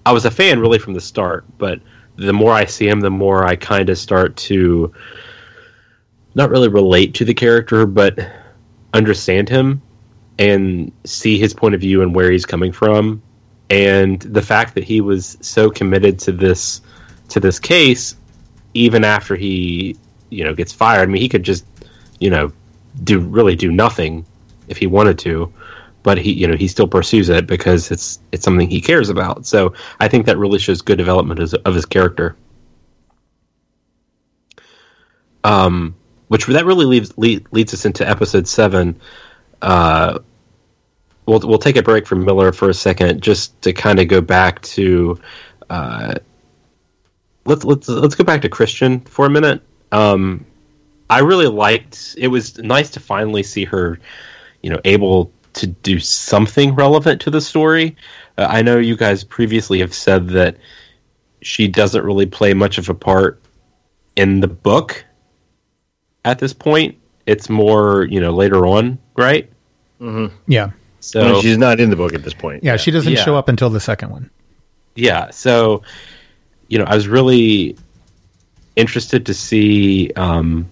I 0.06 0.12
was 0.12 0.26
a 0.26 0.32
fan 0.32 0.60
really 0.60 0.80
from 0.80 0.94
the 0.94 1.02
start, 1.02 1.46
but 1.58 1.80
the 2.16 2.34
more 2.34 2.52
I 2.52 2.66
see 2.66 2.88
him, 2.88 3.00
the 3.00 3.10
more 3.10 3.46
I 3.46 3.56
kind 3.56 3.90
of 3.90 3.98
start 3.98 4.36
to 4.38 4.94
not 6.36 6.50
really 6.50 6.68
relate 6.68 7.14
to 7.16 7.26
the 7.26 7.34
character, 7.34 7.86
but 7.86 8.20
understand 8.94 9.50
him 9.50 9.82
and 10.38 10.92
see 11.04 11.38
his 11.38 11.54
point 11.54 11.76
of 11.76 11.82
view 11.82 12.02
and 12.02 12.16
where 12.16 12.32
he's 12.32 12.46
coming 12.46 12.72
from 12.72 13.22
and 13.70 14.20
the 14.22 14.42
fact 14.42 14.76
that 14.76 14.84
he 14.84 15.02
was 15.02 15.38
so 15.42 15.70
committed 15.70 16.20
to 16.20 16.32
this 16.32 16.82
to 17.30 17.40
this 17.40 17.60
case 17.60 18.16
even 18.74 19.04
after 19.04 19.36
he 19.36 19.96
you 20.30 20.44
know 20.44 20.54
gets 20.54 20.74
fired 20.74 21.04
i 21.04 21.06
mean 21.06 21.22
he 21.22 21.30
could 21.30 21.44
just 21.44 21.66
you 22.20 22.30
know 22.30 22.52
do 23.04 23.20
really 23.20 23.56
do 23.56 23.72
nothing 23.72 24.26
if 24.68 24.78
he 24.78 24.88
wanted 24.88 25.18
to 25.18 25.52
but 26.04 26.18
he 26.18 26.32
you 26.32 26.48
know 26.48 26.56
he 26.56 26.68
still 26.68 26.88
pursues 26.88 27.30
it 27.30 27.48
because 27.48 27.92
it's 27.92 28.20
it's 28.32 28.44
something 28.44 28.70
he 28.70 28.82
cares 28.82 29.10
about. 29.10 29.46
So 29.46 29.74
i 30.00 30.08
think 30.08 30.26
that 30.26 30.38
really 30.38 30.60
shows 30.60 30.82
good 30.82 30.98
development 30.98 31.40
of, 31.40 31.54
of 31.66 31.76
his 31.76 31.86
character. 31.86 32.36
Um 35.44 35.96
which 36.28 36.46
that 36.46 36.66
really 36.66 36.86
leads 36.86 37.18
lead, 37.18 37.48
leads 37.52 37.74
us 37.74 37.86
into 37.86 38.08
episode 38.08 38.48
7 38.48 39.00
uh 39.62 40.20
we'll 41.30 41.40
we'll 41.40 41.60
take 41.60 41.78
a 41.78 41.84
break 41.84 42.08
from 42.08 42.26
Miller 42.26 42.52
for 42.52 42.70
a 42.70 42.74
second, 42.74 43.22
just 43.22 43.62
to 43.62 43.72
kind 43.72 44.00
of 44.00 44.08
go 44.08 44.20
back 44.20 44.62
to. 44.64 45.20
Uh, 45.70 46.16
let's 47.46 47.64
let's 47.64 47.88
let's 47.88 48.16
go 48.16 48.24
back 48.24 48.42
to 48.42 48.50
Chrisjen 48.50 49.08
for 49.08 49.26
a 49.26 49.30
minute. 49.30 49.62
Um, 49.92 50.46
I 51.10 51.20
really 51.20 51.48
liked. 51.48 52.16
It 52.18 52.28
was 52.28 52.58
nice 52.58 52.90
to 52.92 53.00
finally 53.00 53.44
see 53.44 53.64
her, 53.66 54.00
you 54.62 54.70
know, 54.70 54.80
able 54.84 55.32
to 55.54 55.68
do 55.68 56.00
something 56.00 56.76
relevant 56.76 57.22
to 57.22 57.30
the 57.30 57.42
story. 57.42 57.96
Uh, 58.38 58.48
I 58.50 58.62
know 58.62 58.78
you 58.78 58.98
guys 58.98 59.24
previously 59.24 59.80
have 59.80 59.94
said 59.94 60.28
that 60.30 60.58
she 61.42 61.68
doesn't 61.68 62.04
really 62.04 62.26
play 62.26 62.54
much 62.54 62.78
of 62.78 62.90
a 62.90 62.94
part 62.94 63.42
in 64.16 64.40
the 64.40 64.48
book 64.48 65.04
at 66.26 66.40
this 66.40 66.54
point. 66.54 66.98
It's 67.26 67.50
more, 67.50 68.04
you 68.04 68.20
know, 68.20 68.32
later 68.32 68.66
on, 68.66 69.00
right? 69.16 69.50
Yeah. 70.48 70.72
So 71.02 71.22
I 71.22 71.32
mean, 71.32 71.42
she's 71.42 71.58
not 71.58 71.80
in 71.80 71.90
the 71.90 71.96
book 71.96 72.14
at 72.14 72.24
this 72.24 72.34
point. 72.34 72.64
Yeah, 72.64 72.76
she 72.78 72.92
doesn't 72.92 73.14
Yeah. 73.14 73.24
show 73.24 73.36
up 73.36 73.48
until 73.50 73.70
the 73.70 73.80
second 73.80 74.10
one. 74.12 74.30
yeah 74.96 75.30
so 75.30 75.82
you 76.68 76.78
know 76.78 76.84
i 76.86 76.94
was 76.96 77.08
really 77.08 77.78
interested 78.76 79.26
to 79.28 79.34
see 79.34 80.12
um 80.16 80.68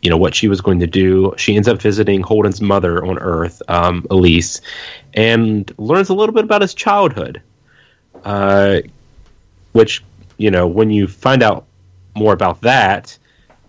you 0.00 0.08
know 0.08 0.16
what 0.16 0.34
she 0.34 0.48
was 0.48 0.60
going 0.60 0.78
to 0.80 0.86
do 0.86 1.34
she 1.36 1.54
ends 1.56 1.68
up 1.68 1.82
visiting 1.82 2.22
holden's 2.22 2.60
mother 2.60 3.04
on 3.04 3.18
earth 3.18 3.60
um 3.68 4.06
elise 4.10 4.60
and 5.14 5.70
learns 5.76 6.08
a 6.08 6.14
little 6.14 6.34
bit 6.34 6.44
about 6.44 6.62
his 6.62 6.72
childhood 6.72 7.42
uh 8.24 8.78
which 9.72 10.02
you 10.38 10.50
know 10.50 10.66
when 10.66 10.90
you 10.90 11.06
find 11.06 11.42
out 11.42 11.66
more 12.16 12.32
about 12.32 12.60
that 12.62 13.18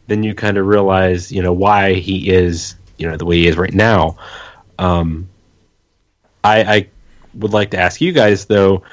then 0.07 0.23
you 0.23 0.33
kind 0.33 0.57
of 0.57 0.65
realize 0.65 1.31
you 1.31 1.41
know 1.41 1.51
why 1.53 1.93
he 1.95 2.29
is 2.29 2.75
you 2.97 3.09
know 3.09 3.17
the 3.17 3.25
way 3.25 3.37
he 3.37 3.47
is 3.47 3.57
right 3.57 3.73
now 3.73 4.15
um 4.77 5.27
i 6.43 6.61
i 6.61 6.87
would 7.35 7.53
like 7.53 7.71
to 7.71 7.79
ask 7.79 8.01
you 8.01 8.11
guys 8.11 8.45
though 8.45 8.83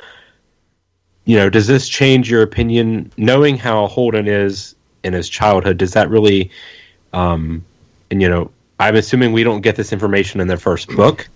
you 1.26 1.36
know, 1.36 1.50
does 1.50 1.66
this 1.66 1.88
change 1.88 2.30
your 2.30 2.42
opinion? 2.42 3.12
Knowing 3.16 3.58
how 3.58 3.88
Holden 3.88 4.28
is 4.28 4.76
in 5.02 5.12
his 5.12 5.28
childhood, 5.28 5.76
does 5.76 5.92
that 5.92 6.08
really, 6.08 6.50
um, 7.12 7.64
and 8.10 8.22
you 8.22 8.28
know, 8.28 8.50
I'm 8.78 8.94
assuming 8.94 9.32
we 9.32 9.42
don't 9.42 9.60
get 9.60 9.74
this 9.74 9.92
information 9.92 10.40
in 10.40 10.46
the 10.46 10.56
first 10.56 10.88
book, 10.88 11.28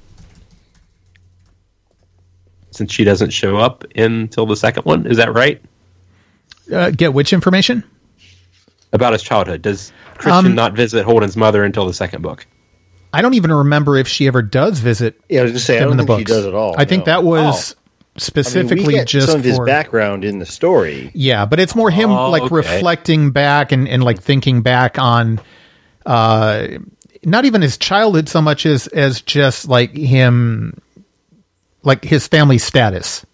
since 2.71 2.93
she 2.93 3.03
doesn't 3.03 3.31
show 3.31 3.57
up 3.57 3.85
until 3.97 4.47
the 4.47 4.57
second 4.57 4.85
one. 4.85 5.07
Is 5.07 5.17
that 5.17 5.35
right? 5.35 5.61
Uh, 6.73 6.91
get 6.91 7.13
which 7.13 7.33
information? 7.33 7.83
About 8.93 9.13
his 9.13 9.23
childhood, 9.23 9.63
does 9.63 9.93
Chrisjen 10.19 10.47
Um, 10.47 10.55
not 10.55 10.75
visit 10.75 11.05
Holden's 11.05 11.37
mother 11.37 11.65
until 11.65 11.87
the 11.87 11.95
second 11.95 12.23
book? 12.23 12.47
I 13.13 13.23
don't 13.23 13.35
even 13.35 13.53
remember 13.53 13.97
if 13.97 14.07
she 14.09 14.27
ever 14.27 14.43
does 14.43 14.79
visit 14.79 15.21
Yeah, 15.29 15.41
I 15.41 15.43
was 15.45 15.53
just 15.53 15.67
saying, 15.67 15.81
I 15.81 15.85
don't 15.85 15.93
in 15.93 15.97
the 15.99 16.03
think 16.03 16.09
books. 16.09 16.31
he 16.31 16.37
does 16.37 16.47
at 16.47 16.55
all. 16.55 16.75
I 16.79 16.85
think 16.85 17.03
no. 17.07 17.13
that 17.13 17.25
was 17.25 17.73
I 17.73 17.75
mean, 17.75 17.81
specifically 18.19 18.87
we 18.87 18.93
get 18.95 19.09
just 19.09 19.29
some 19.29 19.39
of 19.39 19.45
his 19.45 19.57
for 19.57 19.67
background 19.67 20.25
in 20.25 20.39
the 20.39 20.47
story. 20.47 21.11
Yeah, 21.15 21.45
but 21.47 21.59
it's 21.61 21.75
more 21.75 21.91
him 21.91 22.11
Oh, 22.11 22.31
like 22.31 22.43
okay. 22.45 22.55
reflecting 22.55 23.31
back 23.31 23.73
and, 23.73 23.89
and 23.89 24.03
like 24.05 24.21
thinking 24.21 24.63
back 24.63 24.99
on 24.99 25.41
uh 26.07 26.67
not 27.25 27.45
even 27.45 27.61
his 27.63 27.77
childhood 27.77 28.29
so 28.29 28.41
much 28.41 28.65
as 28.67 28.87
as 28.89 29.21
just 29.21 29.69
like 29.69 29.95
him 29.95 30.81
like 31.83 32.05
his 32.05 32.27
family 32.27 32.59
status. 32.59 33.25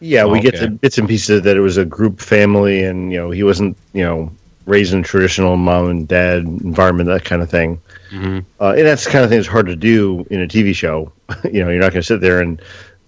Yeah, 0.00 0.26
we 0.26 0.40
get 0.40 0.58
the 0.60 0.68
bits 0.68 0.98
and 0.98 1.08
pieces 1.08 1.42
that 1.42 1.56
it 1.56 1.60
was 1.60 1.78
a 1.78 1.84
group 1.84 2.20
family, 2.20 2.84
and 2.84 3.10
you 3.10 3.18
know 3.18 3.30
he 3.30 3.42
wasn't 3.42 3.76
you 3.94 4.02
know 4.04 4.30
raised 4.66 4.92
in 4.92 5.00
a 5.00 5.02
traditional 5.02 5.56
mom 5.56 5.88
and 5.88 6.08
dad 6.08 6.42
environment, 6.44 7.08
that 7.08 7.24
kind 7.24 7.40
of 7.42 7.48
thing. 7.50 7.80
Mhm. 8.10 8.44
Uh, 8.60 8.74
and 8.76 8.86
that's 8.86 9.04
the 9.04 9.10
kind 9.10 9.24
of 9.24 9.30
thing 9.30 9.38
that's 9.38 9.48
hard 9.48 9.66
to 9.66 9.76
do 9.76 10.26
in 10.30 10.40
a 10.42 10.46
TV 10.46 10.74
show. 10.74 11.12
you 11.44 11.64
know, 11.64 11.70
you're 11.70 11.80
not 11.80 11.92
going 11.92 12.02
to 12.02 12.06
sit 12.06 12.20
there 12.20 12.40
and 12.40 12.60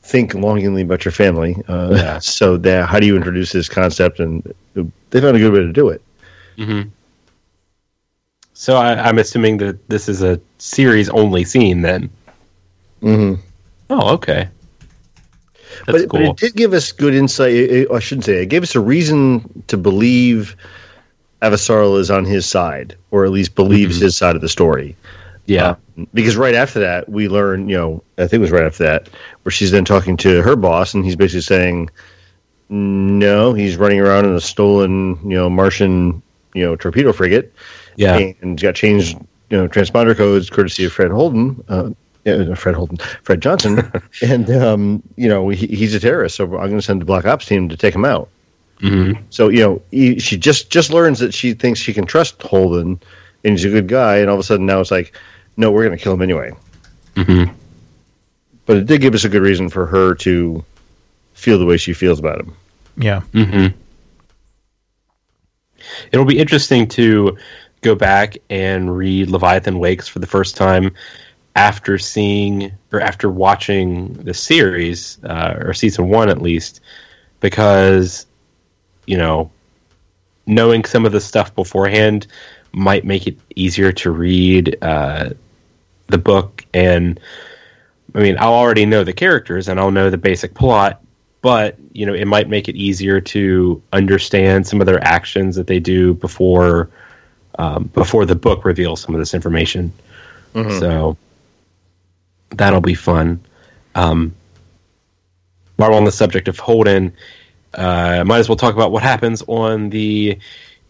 think 0.03 0.35
longingly 0.35 0.83
about 0.83 1.05
your 1.05 1.13
family. 1.13 1.57
Uh, 1.69 1.91
Yeah. 1.95 2.19
So 2.23 2.57
that 2.59 2.89
how 2.89 2.99
do 3.01 3.07
you 3.07 3.17
introduce 3.17 3.53
this 3.53 3.69
concept? 3.69 4.21
And 4.21 4.43
they 4.75 5.21
found 5.21 5.37
a 5.37 5.41
good 5.41 5.53
way 5.53 5.61
to 5.61 5.73
do 5.73 5.89
it. 5.89 6.01
hmm 6.57 6.83
So 8.55 8.77
I, 8.77 8.95
I'm 9.09 9.19
assuming 9.19 9.59
that 9.59 9.89
this 9.89 10.09
is 10.09 10.23
a 10.23 10.41
series 10.59 11.09
only 11.11 11.45
scene 11.45 11.83
then. 11.83 12.11
hmm 13.01 13.35
Oh, 13.91 14.15
okay. 14.15 14.49
That's 15.87 16.03
but, 16.03 16.09
cool. 16.11 16.21
but 16.21 16.23
it 16.31 16.37
did 16.37 16.55
give 16.57 16.73
us 16.75 16.93
good 16.93 17.15
insight. 17.15 17.53
It, 17.53 17.71
it- 17.71 17.91
I 17.91 17.99
shouldn't 18.01 18.25
say 18.25 18.43
it 18.43 18.47
gave 18.47 18.63
us 18.63 18.75
a 18.75 18.81
reason 18.81 19.63
to 19.69 19.77
believe 19.77 20.57
Avasarala 21.43 21.99
is 22.01 22.11
on 22.11 22.25
his 22.25 22.47
side, 22.47 22.97
or 23.11 23.25
at 23.25 23.31
least 23.31 23.55
believes 23.55 23.99
Mhm. 23.99 24.03
his 24.03 24.17
side 24.17 24.35
of 24.37 24.43
the 24.43 24.49
story. 24.49 24.97
yeah. 25.47 25.77
Uh, 25.99 26.05
because 26.15 26.37
right 26.37 26.55
after 26.55 26.79
that, 26.81 27.09
we 27.09 27.27
learn, 27.29 27.69
you 27.71 27.77
know, 27.77 28.03
I 28.19 28.23
think 28.27 28.35
it 28.35 28.39
was 28.41 28.51
right 28.51 28.65
after 28.65 28.85
that, 28.85 29.09
where 29.43 29.51
she's 29.51 29.71
then 29.71 29.85
talking 29.85 30.17
to 30.19 30.43
her 30.43 30.57
boss, 30.57 30.93
and 30.95 31.05
he's 31.05 31.17
basically 31.17 31.41
saying, 31.41 31.89
no, 32.69 33.55
he's 33.55 33.77
running 33.77 33.99
around 34.01 34.27
in 34.27 34.35
a 34.35 34.41
stolen, 34.41 35.19
you 35.23 35.37
know, 35.37 35.49
Martian, 35.49 36.23
you 36.55 36.65
know, 36.65 36.77
torpedo 36.77 37.13
frigate, 37.13 37.53
yeah. 37.97 38.17
and 38.17 38.35
he's 38.59 38.63
got 38.63 38.75
changed, 38.75 39.17
you 39.51 39.57
know, 39.57 39.69
transponder 39.69 40.15
codes 40.17 40.51
courtesy 40.51 40.85
of 40.85 40.93
Fred 40.93 41.11
Holden. 41.11 41.65
Uh, 41.69 41.91
yeah, 42.25 42.53
Fred 42.55 42.75
Holden, 42.75 42.99
Fred 43.23 43.41
Johnson, 43.41 43.91
and 44.23 44.51
um, 44.51 45.03
you 45.17 45.29
know 45.29 45.49
he, 45.49 45.67
he's 45.69 45.95
a 45.95 46.01
terrorist, 46.01 46.37
so 46.37 46.45
I'm 46.45 46.51
going 46.69 46.73
to 46.77 46.83
send 46.83 47.01
the 47.01 47.07
Black 47.07 47.25
Ops 47.25 47.47
team 47.47 47.71
to 47.71 47.77
take 47.77 47.95
him 47.95 48.05
out. 48.05 48.29
Hmm 48.81 49.13
So 49.31 49.49
you 49.49 49.61
know, 49.61 49.83
he, 49.91 50.19
she 50.19 50.37
just 50.37 50.71
just 50.71 50.91
learns 50.91 51.19
that 51.19 51.35
she 51.35 51.55
thinks 51.55 51.81
she 51.81 51.93
can 51.95 52.07
trust 52.07 52.41
Holden, 52.43 53.01
and 53.45 53.53
he's 53.53 53.65
a 53.65 53.71
good 53.71 53.89
guy, 53.89 54.19
and 54.19 54.29
all 54.29 54.35
of 54.35 54.41
a 54.41 54.45
sudden 54.45 54.67
now 54.67 54.81
it's 54.81 54.91
like, 54.91 55.15
no, 55.57 55.71
we're 55.71 55.85
going 55.85 55.97
to 55.97 56.03
kill 56.03 56.15
him 56.15 56.23
anyway. 56.23 56.53
hmm 57.17 57.45
But 58.67 58.77
it 58.79 58.87
did 58.87 59.01
give 59.01 59.15
us 59.15 59.25
a 59.25 59.29
good 59.29 59.43
reason 59.43 59.69
for 59.69 59.87
her 59.87 60.15
to 60.17 60.65
feel 61.35 61.59
the 61.59 61.67
way 61.67 61.77
she 61.77 61.93
feels 61.93 62.19
about 62.19 62.41
him. 62.41 62.55
Yeah. 62.97 63.21
hmm 63.33 63.67
It'll 66.13 66.27
be 66.27 66.39
interesting 66.39 66.87
to 66.89 67.37
go 67.81 67.95
back 67.95 68.37
and 68.51 68.97
read 68.97 69.31
Leviathan 69.31 69.79
Wakes 69.79 70.09
for 70.09 70.19
the 70.19 70.27
first 70.27 70.57
time 70.57 70.93
after 71.57 71.99
seeing 71.99 72.73
or 72.93 73.01
after 73.01 73.29
watching 73.31 74.13
the 74.15 74.35
series 74.35 75.19
uh, 75.25 75.55
or 75.61 75.75
season 75.75 76.09
one 76.09 76.29
at 76.29 76.43
least, 76.43 76.81
because 77.41 78.27
you 79.09 79.17
know 79.17 79.51
knowing 80.47 80.85
some 80.85 81.05
of 81.05 81.13
the 81.13 81.21
stuff 81.21 81.55
beforehand 81.55 82.27
might 82.73 83.05
make 83.05 83.27
it 83.27 83.37
easier 83.57 83.93
to 83.93 84.11
read 84.11 84.77
uh, 84.83 85.31
the 86.09 86.19
book 86.19 86.65
and 86.75 87.21
I 88.15 88.21
mean, 88.21 88.37
I'll 88.39 88.55
already 88.55 88.87
know 88.87 89.05
the 89.05 89.13
characters 89.13 89.69
and 89.69 89.79
I'll 89.79 89.91
know 89.91 90.11
the 90.11 90.19
basic 90.19 90.55
plot, 90.55 91.03
but 91.43 91.77
you 91.93 92.07
know, 92.07 92.15
it 92.15 92.27
might 92.27 92.49
make 92.49 92.69
it 92.69 92.77
easier 92.77 93.21
to 93.21 93.83
understand 93.93 94.67
some 94.67 94.81
of 94.81 94.87
their 94.87 95.03
actions 95.05 95.57
that 95.57 95.67
they 95.67 95.79
do 95.79 96.15
before 96.15 96.89
um, 97.59 97.85
before 97.95 98.25
the 98.25 98.35
book 98.35 98.65
reveals 98.65 99.01
some 99.01 99.15
of 99.15 99.21
this 99.21 99.35
information. 99.35 99.93
So 100.81 101.17
that'll 102.51 102.81
be 102.81 102.95
fun. 102.95 103.41
Um, 103.95 104.35
while 105.77 105.95
on 105.95 106.05
the 106.05 106.13
subject 106.13 106.49
of 106.49 106.59
Holden, 106.59 107.13
uh, 107.75 108.25
might 108.25 108.39
as 108.39 108.49
well 108.49 108.57
talk 108.57 108.75
about 108.75 108.93
what 108.93 109.03
happens 109.03 109.43
on 109.47 109.91
the. 109.91 110.39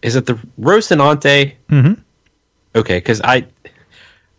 Is 0.03 0.17
it 0.17 0.27
the 0.27 0.35
Rocinante? 0.61 1.55
hmm 1.69 1.95
Okay, 2.75 2.99
because 2.99 3.21
I, 3.23 3.47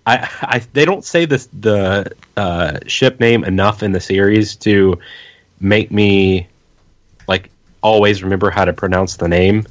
I, 0.06 0.30
I, 0.42 0.62
they 0.74 0.86
don't 0.86 1.04
say 1.04 1.26
this 1.26 1.50
the 1.60 2.12
uh, 2.38 2.80
ship 2.88 3.20
name 3.20 3.44
enough 3.44 3.84
in 3.84 3.92
the 3.92 4.00
series 4.00 4.56
to 4.58 4.98
make 5.60 5.92
me 5.92 6.48
like 7.28 7.50
always 7.82 8.24
remember 8.24 8.50
how 8.50 8.66
to 8.66 8.74
pronounce 8.74 9.18
the 9.18 9.28
name. 9.28 9.66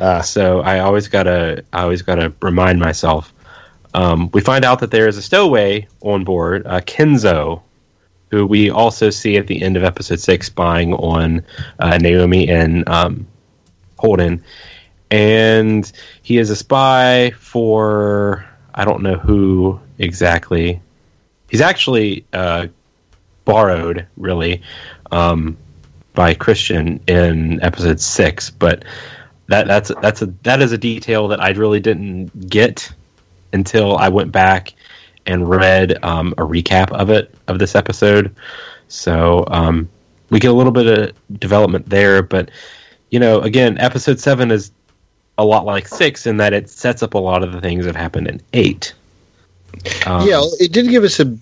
Ah. 0.00 0.20
So 0.20 0.60
I 0.60 0.80
always 0.80 1.08
gotta, 1.08 1.64
I 1.72 1.82
always 1.82 2.02
gotta 2.02 2.32
remind 2.42 2.78
myself. 2.80 3.32
Um, 3.94 4.30
we 4.32 4.40
find 4.40 4.64
out 4.64 4.80
that 4.80 4.90
there 4.90 5.08
is 5.08 5.16
a 5.16 5.22
stowaway 5.22 5.88
on 6.02 6.24
board, 6.24 6.66
uh, 6.66 6.80
Kenzo, 6.80 7.62
who 8.30 8.46
we 8.46 8.70
also 8.70 9.10
see 9.10 9.36
at 9.36 9.46
the 9.46 9.60
end 9.62 9.76
of 9.76 9.84
episode 9.84 10.20
six 10.20 10.46
spying 10.46 10.94
on 10.94 11.44
uh, 11.78 11.98
Naomi 11.98 12.48
and 12.48 12.88
um, 12.88 13.26
Holden, 13.98 14.42
and 15.10 15.90
he 16.22 16.38
is 16.38 16.50
a 16.50 16.56
spy 16.56 17.30
for 17.32 18.46
I 18.74 18.84
don't 18.84 19.02
know 19.02 19.16
who 19.16 19.80
exactly. 19.98 20.80
He's 21.48 21.60
actually 21.60 22.24
uh, 22.32 22.68
borrowed, 23.44 24.06
really, 24.16 24.62
um, 25.10 25.56
by 26.14 26.34
Chrisjen 26.34 27.00
in 27.08 27.60
episode 27.62 28.00
six, 28.00 28.50
but 28.50 28.84
that 29.48 29.66
that's 29.66 29.90
that's 30.00 30.22
a 30.22 30.26
that 30.44 30.62
is 30.62 30.70
a 30.70 30.78
detail 30.78 31.26
that 31.28 31.42
I 31.42 31.50
really 31.50 31.80
didn't 31.80 32.48
get 32.48 32.92
until 33.52 33.96
I 33.96 34.08
went 34.08 34.30
back 34.30 34.74
and 35.26 35.48
read 35.48 36.02
um, 36.04 36.32
a 36.38 36.42
recap 36.42 36.90
of 36.92 37.10
it 37.10 37.34
of 37.48 37.58
this 37.58 37.74
episode. 37.74 38.34
So 38.88 39.44
um, 39.48 39.88
we 40.30 40.38
get 40.40 40.50
a 40.50 40.54
little 40.54 40.72
bit 40.72 40.86
of 40.86 41.38
development 41.40 41.88
there, 41.88 42.22
but 42.22 42.50
you 43.10 43.18
know, 43.20 43.40
again, 43.40 43.78
episode 43.78 44.20
seven 44.20 44.50
is 44.50 44.70
a 45.38 45.44
lot 45.44 45.64
like 45.64 45.88
six 45.88 46.26
in 46.26 46.36
that 46.38 46.52
it 46.52 46.68
sets 46.68 47.02
up 47.02 47.14
a 47.14 47.18
lot 47.18 47.42
of 47.42 47.52
the 47.52 47.60
things 47.60 47.84
that 47.84 47.96
happened 47.96 48.28
in 48.28 48.40
eight. 48.52 48.92
Um, 50.06 50.26
yeah, 50.28 50.40
it 50.58 50.72
did 50.72 50.88
give 50.88 51.04
us 51.04 51.18
a, 51.20 51.24
you 51.24 51.38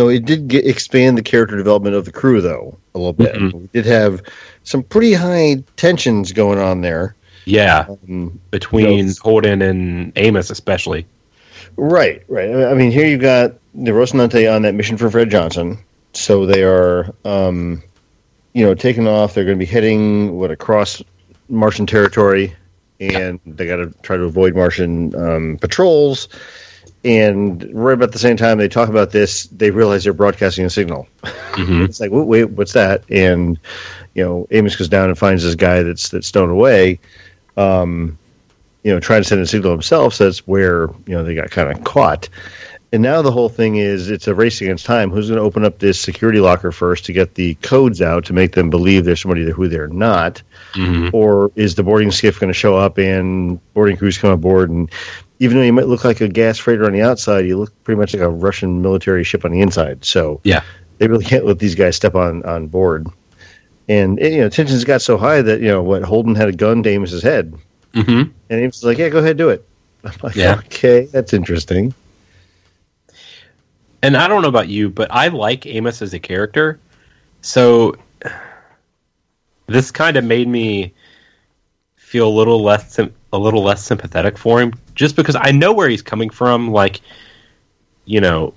know, 0.00 0.08
it 0.08 0.24
did 0.24 0.48
get, 0.48 0.66
expand 0.66 1.16
the 1.16 1.22
character 1.22 1.56
development 1.56 1.94
of 1.94 2.04
the 2.06 2.12
crew 2.12 2.40
though 2.40 2.76
a 2.94 2.98
little 2.98 3.12
bit. 3.12 3.34
Mhm. 3.34 3.52
We 3.52 3.68
did 3.72 3.86
have 3.86 4.22
some 4.64 4.82
pretty 4.82 5.12
high 5.12 5.62
tensions 5.76 6.32
going 6.32 6.58
on 6.58 6.80
there. 6.80 7.14
yeah, 7.44 7.86
Um, 8.08 8.40
between 8.50 9.06
Those- 9.06 9.18
Holden 9.18 9.62
and 9.62 10.12
Amos, 10.16 10.50
especially. 10.50 11.06
Right, 11.76 12.22
right. 12.28 12.50
I 12.50 12.74
mean, 12.74 12.90
here 12.90 13.06
you've 13.06 13.20
got 13.20 13.52
the 13.74 13.90
Rocinante 13.90 14.52
on 14.52 14.62
that 14.62 14.74
mission 14.74 14.96
for 14.96 15.10
Fred 15.10 15.30
Johnson. 15.30 15.78
So 16.14 16.46
they 16.46 16.64
are, 16.64 17.14
um, 17.24 17.82
you 18.54 18.64
know, 18.64 18.74
taking 18.74 19.06
off. 19.06 19.34
They're 19.34 19.44
going 19.44 19.58
to 19.58 19.64
be 19.64 19.70
heading 19.70 20.36
what 20.36 20.50
across 20.50 21.02
Martian 21.48 21.86
territory, 21.86 22.54
and 22.98 23.38
they 23.44 23.66
got 23.66 23.76
to 23.76 23.92
try 24.02 24.16
to 24.16 24.22
avoid 24.24 24.54
Martian 24.54 25.14
um, 25.14 25.58
patrols. 25.60 26.28
And 27.04 27.68
right 27.72 27.92
about 27.92 28.12
the 28.12 28.18
same 28.18 28.36
time 28.36 28.58
they 28.58 28.68
talk 28.68 28.88
about 28.88 29.10
this, 29.10 29.44
they 29.48 29.70
realize 29.70 30.04
they're 30.04 30.12
broadcasting 30.14 30.64
a 30.64 30.70
signal. 30.70 31.06
Mhm. 31.22 31.84
It's 31.84 32.00
like, 32.00 32.10
wait, 32.10 32.26
wait, 32.26 32.44
what's 32.50 32.72
that? 32.72 33.04
And 33.10 33.58
you 34.14 34.24
know, 34.24 34.46
Amos 34.50 34.74
goes 34.74 34.88
down 34.88 35.10
and 35.10 35.18
finds 35.18 35.44
this 35.44 35.54
guy 35.54 35.82
that's 35.82 36.08
that's 36.08 36.26
stowed 36.26 36.50
away. 36.50 36.98
Um, 37.58 38.18
you 38.86 38.92
know, 38.92 39.00
trying 39.00 39.20
to 39.22 39.28
send 39.28 39.40
a 39.40 39.46
signal 39.46 39.72
themselves. 39.72 40.18
That's 40.18 40.46
where 40.46 40.86
you 41.06 41.14
know 41.16 41.24
they 41.24 41.34
got 41.34 41.50
kind 41.50 41.70
of 41.76 41.82
caught. 41.82 42.28
And 42.92 43.02
now 43.02 43.20
the 43.20 43.32
whole 43.32 43.48
thing 43.48 43.76
is 43.76 44.08
it's 44.10 44.28
a 44.28 44.34
race 44.34 44.60
against 44.60 44.86
time. 44.86 45.10
Who's 45.10 45.26
going 45.28 45.38
to 45.40 45.44
open 45.44 45.64
up 45.64 45.80
this 45.80 46.00
security 46.00 46.38
locker 46.38 46.70
first 46.70 47.04
to 47.06 47.12
get 47.12 47.34
the 47.34 47.54
codes 47.56 48.00
out 48.00 48.24
to 48.26 48.32
make 48.32 48.52
them 48.52 48.70
believe 48.70 49.04
there's 49.04 49.20
somebody 49.20 49.42
there 49.42 49.54
who 49.54 49.66
they're 49.66 49.88
not? 49.88 50.40
Mhm. 50.74 51.10
Or 51.12 51.50
is 51.56 51.74
the 51.74 51.82
boarding 51.82 52.12
skiff 52.12 52.38
going 52.38 52.46
to 52.48 52.54
show 52.54 52.76
up 52.76 52.96
and 52.96 53.58
boarding 53.74 53.96
crews 53.96 54.18
come 54.18 54.30
aboard? 54.30 54.70
And 54.70 54.88
even 55.40 55.56
though 55.56 55.64
you 55.64 55.72
might 55.72 55.88
look 55.88 56.04
like 56.04 56.20
a 56.20 56.28
gas 56.28 56.58
freighter 56.58 56.86
on 56.86 56.92
the 56.92 57.02
outside, 57.02 57.44
you 57.44 57.58
look 57.58 57.72
pretty 57.82 57.98
much 57.98 58.14
like 58.14 58.22
a 58.22 58.30
Russian 58.30 58.82
military 58.82 59.24
ship 59.24 59.44
on 59.44 59.50
the 59.50 59.60
inside. 59.60 60.04
So 60.04 60.40
Yeah. 60.44 60.62
they 60.98 61.08
really 61.08 61.24
can't 61.24 61.44
let 61.44 61.58
these 61.58 61.74
guys 61.74 61.96
step 61.96 62.14
on 62.14 62.44
on 62.44 62.68
board. 62.68 63.08
And, 63.88 64.18
and, 64.20 64.32
you 64.34 64.40
know, 64.40 64.48
tensions 64.48 64.84
got 64.84 65.02
so 65.02 65.16
high 65.16 65.42
that 65.42 65.60
you 65.60 65.68
know 65.68 65.82
what 65.82 66.02
Holden 66.04 66.36
had 66.36 66.48
a 66.48 66.52
gun 66.52 66.84
to 66.84 66.90
Amos's 66.94 67.22
head, 67.22 67.52
Mhm. 67.94 68.30
and 68.50 68.60
Amos 68.60 68.76
was 68.76 68.84
like, 68.84 68.98
"Yeah, 68.98 69.08
go 69.08 69.18
ahead, 69.18 69.36
do 69.36 69.48
it." 69.50 69.64
I'm 70.04 70.12
like, 70.22 70.36
Yeah. 70.36 70.58
"Okay, 70.66 71.06
that's 71.06 71.32
interesting." 71.32 71.94
and 74.02 74.16
I 74.16 74.28
don't 74.28 74.42
know 74.42 74.48
about 74.48 74.68
you, 74.68 74.88
but 74.88 75.08
I 75.10 75.28
like 75.28 75.66
Amos 75.66 76.00
as 76.02 76.14
a 76.14 76.18
character. 76.18 76.78
So 77.40 77.96
this 79.66 79.90
kind 79.90 80.16
of 80.16 80.24
made 80.24 80.46
me 80.48 80.92
feel 81.96 82.28
a 82.28 82.30
little 82.30 82.62
less 82.62 82.98
a 82.98 83.38
little 83.38 83.62
less 83.62 83.84
sympathetic 83.84 84.38
for 84.38 84.60
him, 84.60 84.72
just 84.94 85.16
because 85.16 85.36
I 85.38 85.50
know 85.50 85.72
where 85.72 85.88
he's 85.88 86.02
coming 86.02 86.30
from. 86.30 86.70
Like, 86.70 87.00
you 88.04 88.20
know, 88.20 88.54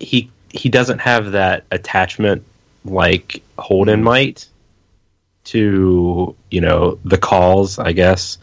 he 0.00 0.30
he 0.50 0.68
doesn't 0.68 0.98
have 0.98 1.32
that 1.32 1.64
attachment 1.70 2.44
like 2.84 3.42
Holden 3.58 4.02
might 4.02 4.46
to 5.50 6.34
you 6.50 6.60
know 6.60 6.98
the 7.04 7.18
calls, 7.18 7.78
I 7.78 7.92
guess, 7.92 8.38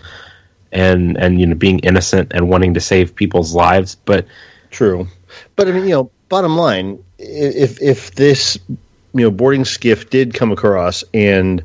and 0.71 1.17
and 1.17 1.39
you 1.39 1.45
know 1.47 1.55
being 1.55 1.79
innocent 1.79 2.31
and 2.33 2.49
wanting 2.49 2.73
to 2.73 2.79
save 2.81 3.15
people's 3.15 3.53
lives, 3.53 3.95
but. 4.05 4.25
True, 4.71 5.07
but 5.55 5.69
I 5.69 5.71
mean, 5.71 5.83
you 5.85 5.91
know, 5.91 6.11
bottom 6.27 6.57
line, 6.57 7.01
if 7.17 7.81
if 7.81 8.15
this 8.15 8.57
you 8.67 9.21
know 9.21 9.31
boarding 9.31 9.63
skiff 9.63 10.09
did 10.09 10.33
come 10.33 10.51
across 10.51 11.01
and 11.13 11.63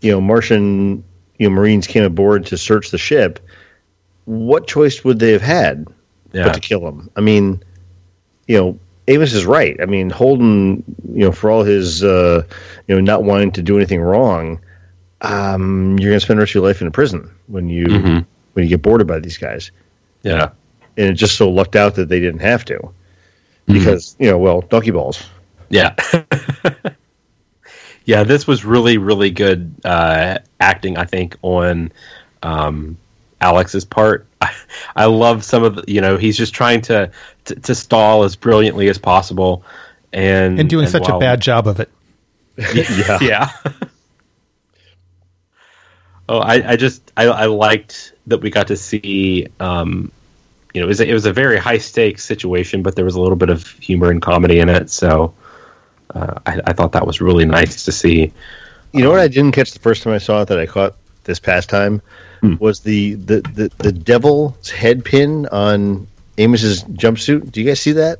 you 0.00 0.10
know 0.10 0.22
Martian 0.22 1.04
you 1.38 1.48
know 1.48 1.54
Marines 1.54 1.86
came 1.86 2.02
aboard 2.02 2.46
to 2.46 2.56
search 2.56 2.90
the 2.92 2.96
ship, 2.98 3.40
what 4.24 4.66
choice 4.66 5.04
would 5.04 5.18
they 5.18 5.32
have 5.32 5.42
had 5.42 5.86
Yeah. 6.32 6.46
but 6.46 6.54
to 6.54 6.60
kill 6.60 6.88
him? 6.88 7.10
I 7.16 7.20
mean, 7.20 7.62
you 8.48 8.56
know, 8.56 8.78
Amos 9.08 9.34
is 9.34 9.44
right. 9.44 9.76
I 9.82 9.84
mean, 9.84 10.08
Holden, 10.08 10.82
you 11.12 11.26
know, 11.26 11.32
for 11.32 11.50
all 11.50 11.62
his 11.62 12.02
uh, 12.02 12.42
you 12.88 12.94
know 12.94 13.02
not 13.02 13.22
wanting 13.24 13.52
to 13.52 13.62
do 13.62 13.76
anything 13.76 14.00
wrong, 14.00 14.58
um, 15.22 15.98
you're 15.98 16.10
going 16.10 16.20
to 16.20 16.24
spend 16.24 16.38
the 16.38 16.42
rest 16.42 16.50
of 16.50 16.54
your 16.56 16.64
life 16.64 16.80
in 16.80 16.86
a 16.86 16.90
prison 16.90 17.30
when 17.46 17.68
you 17.68 17.86
Mhm. 17.86 18.26
when 18.54 18.64
you 18.64 18.68
get 18.68 18.82
boarded 18.82 19.06
by 19.06 19.18
these 19.18 19.38
guys 19.38 19.70
Yeah. 20.22 20.50
and 20.96 21.08
it 21.08 21.14
just 21.14 21.36
so 21.36 21.48
lucked 21.50 21.76
out 21.76 21.94
that 21.96 22.08
they 22.08 22.20
didn't 22.20 22.40
have 22.40 22.64
to 22.66 22.90
because 23.66 24.14
you 24.18 24.28
know 24.30 24.38
well 24.38 24.60
donkey 24.62 24.90
balls 24.90 25.22
Yeah. 25.68 25.94
yeah, 28.04 28.22
this 28.22 28.46
was 28.46 28.64
really, 28.64 28.98
really 28.98 29.30
good 29.30 29.74
uh, 29.84 30.38
acting, 30.60 30.96
I 30.96 31.04
think, 31.04 31.36
on 31.42 31.90
um, 32.42 32.96
Alex's 33.40 33.84
part. 33.84 34.26
I, 34.40 34.54
I 34.96 35.06
love 35.06 35.44
some 35.44 35.64
of 35.64 35.76
the, 35.76 35.84
you 35.88 36.00
know, 36.00 36.16
he's 36.16 36.36
just 36.36 36.54
trying 36.54 36.82
to, 36.82 37.10
to, 37.46 37.54
to 37.56 37.74
stall 37.74 38.22
as 38.22 38.36
brilliantly 38.36 38.88
as 38.88 38.98
possible. 38.98 39.64
And, 40.12 40.60
and 40.60 40.70
doing 40.70 40.86
such 40.86 41.08
a 41.08 41.18
bad 41.18 41.40
job 41.40 41.66
of 41.66 41.80
it. 41.80 41.90
yeah 42.58 43.18
yeah. 43.20 43.50
Oh, 46.28 46.38
I, 46.38 46.72
I 46.72 46.76
just 46.76 47.12
I, 47.16 47.24
I 47.26 47.46
liked 47.46 48.12
that 48.26 48.38
we 48.38 48.50
got 48.50 48.66
to 48.68 48.76
see. 48.76 49.46
Um, 49.60 50.10
you 50.74 50.80
know, 50.80 50.86
it 50.86 50.88
was 50.88 51.00
a, 51.00 51.08
it 51.10 51.14
was 51.14 51.24
a 51.26 51.32
very 51.32 51.56
high 51.58 51.78
stakes 51.78 52.24
situation, 52.24 52.82
but 52.82 52.96
there 52.96 53.04
was 53.04 53.14
a 53.14 53.20
little 53.20 53.36
bit 53.36 53.48
of 53.48 53.66
humor 53.78 54.10
and 54.10 54.20
comedy 54.20 54.58
in 54.60 54.68
it. 54.68 54.90
So 54.90 55.32
uh, 56.14 56.34
I, 56.46 56.60
I 56.66 56.72
thought 56.74 56.92
that 56.92 57.06
was 57.06 57.20
really 57.20 57.46
nice 57.46 57.84
to 57.86 57.92
see. 57.92 58.32
you 58.92 59.02
know 59.02 59.10
what 59.10 59.18
i 59.20 59.28
didn't 59.28 59.52
catch 59.52 59.72
the 59.72 59.78
first 59.80 60.02
time 60.02 60.12
i 60.14 60.18
saw 60.18 60.40
it 60.42 60.48
that 60.48 60.58
i 60.58 60.64
caught 60.64 60.94
this 61.24 61.38
past 61.40 61.68
time 61.68 62.00
Hmm. 62.40 62.54
was 62.60 62.80
the, 62.80 63.14
the 63.14 63.40
the 63.54 63.70
the 63.78 63.90
devil's 63.92 64.70
head 64.70 65.04
pin 65.04 65.46
on 65.46 66.06
amos's 66.38 66.84
jumpsuit 66.84 67.50
do 67.50 67.60
you 67.60 67.66
guys 67.66 67.80
see 67.80 67.92
that 67.92 68.18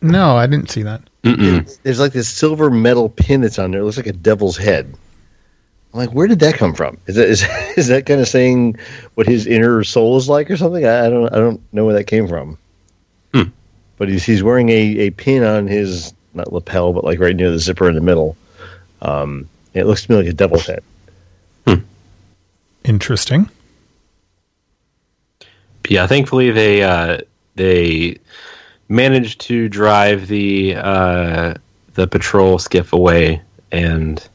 No, 0.00 0.36
I 0.36 0.46
didn't 0.46 0.70
see 0.70 0.82
that. 0.82 1.02
Mm-mm. 1.22 1.78
there's 1.82 2.00
like 2.00 2.12
this 2.12 2.28
silver 2.28 2.70
metal 2.70 3.08
pin 3.10 3.42
that's 3.42 3.58
on 3.58 3.70
there 3.70 3.80
it 3.80 3.84
looks 3.84 3.96
like 3.98 4.06
a 4.06 4.12
devil's 4.12 4.56
head 4.56 4.92
I'm 5.92 5.98
like, 5.98 6.10
where 6.10 6.26
did 6.26 6.40
that 6.40 6.54
come 6.54 6.74
from? 6.74 6.98
Is 7.06 7.16
that 7.16 7.28
is, 7.28 7.44
is 7.76 7.88
that 7.88 8.06
kind 8.06 8.20
of 8.20 8.28
saying 8.28 8.76
what 9.14 9.26
his 9.26 9.46
inner 9.46 9.84
soul 9.84 10.16
is 10.16 10.28
like, 10.28 10.50
or 10.50 10.56
something? 10.56 10.84
I, 10.84 11.06
I 11.06 11.10
don't 11.10 11.32
I 11.32 11.36
don't 11.36 11.60
know 11.72 11.84
where 11.84 11.94
that 11.94 12.04
came 12.04 12.28
from. 12.28 12.58
Hmm. 13.34 13.50
But 13.98 14.08
he's 14.08 14.24
he's 14.24 14.42
wearing 14.42 14.68
a, 14.70 14.98
a 14.98 15.10
pin 15.10 15.44
on 15.44 15.66
his 15.66 16.14
not 16.34 16.52
lapel, 16.52 16.92
but 16.92 17.04
like 17.04 17.20
right 17.20 17.36
near 17.36 17.50
the 17.50 17.58
zipper 17.58 17.88
in 17.88 17.94
the 17.94 18.00
middle. 18.00 18.36
Um, 19.02 19.48
it 19.74 19.84
looks 19.84 20.04
to 20.06 20.12
me 20.12 20.18
like 20.18 20.26
a 20.26 20.32
devil's 20.32 20.66
head. 20.66 20.82
Interesting. 22.84 23.48
Yeah, 25.88 26.06
thankfully 26.06 26.50
they 26.50 26.82
uh, 26.82 27.18
they 27.54 28.18
managed 28.88 29.40
to 29.42 29.68
drive 29.68 30.28
the 30.28 30.74
uh, 30.76 31.54
the 31.94 32.06
patrol 32.06 32.58
skiff 32.58 32.92
away 32.92 33.40
and 33.70 34.26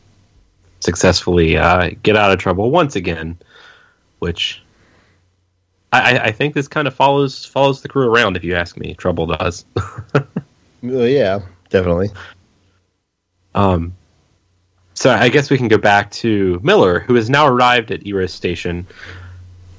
successfully 0.80 1.58
uh, 1.58 1.92
get 2.04 2.16
out 2.16 2.32
of 2.32 2.40
trouble 2.40 2.72
once 2.72 2.96
again, 2.96 3.38
which 4.20 4.62
I, 5.92 6.20
I- 6.20 6.32
think 6.32 6.54
this 6.54 6.68
kind 6.68 6.88
of 6.88 6.94
follows 6.94 7.46
follows 7.46 7.82
the 7.82 7.90
crew 7.90 8.10
around. 8.10 8.38
If 8.38 8.44
you 8.44 8.56
ask 8.56 8.78
me, 8.78 8.94
trouble 8.96 9.28
does. 9.28 9.66
Well, 10.84 11.08
yeah, 11.08 11.40
definitely. 11.70 12.10
Um, 13.56 13.96
so 14.94 15.10
I 15.10 15.30
guess 15.30 15.50
we 15.50 15.58
can 15.58 15.68
go 15.68 15.78
back 15.80 16.12
to 16.12 16.60
Miller, 16.64 17.00
who 17.00 17.16
has 17.16 17.30
now 17.30 17.48
arrived 17.48 17.92
at 17.92 18.06
Eros 18.06 18.32
Station. 18.34 18.86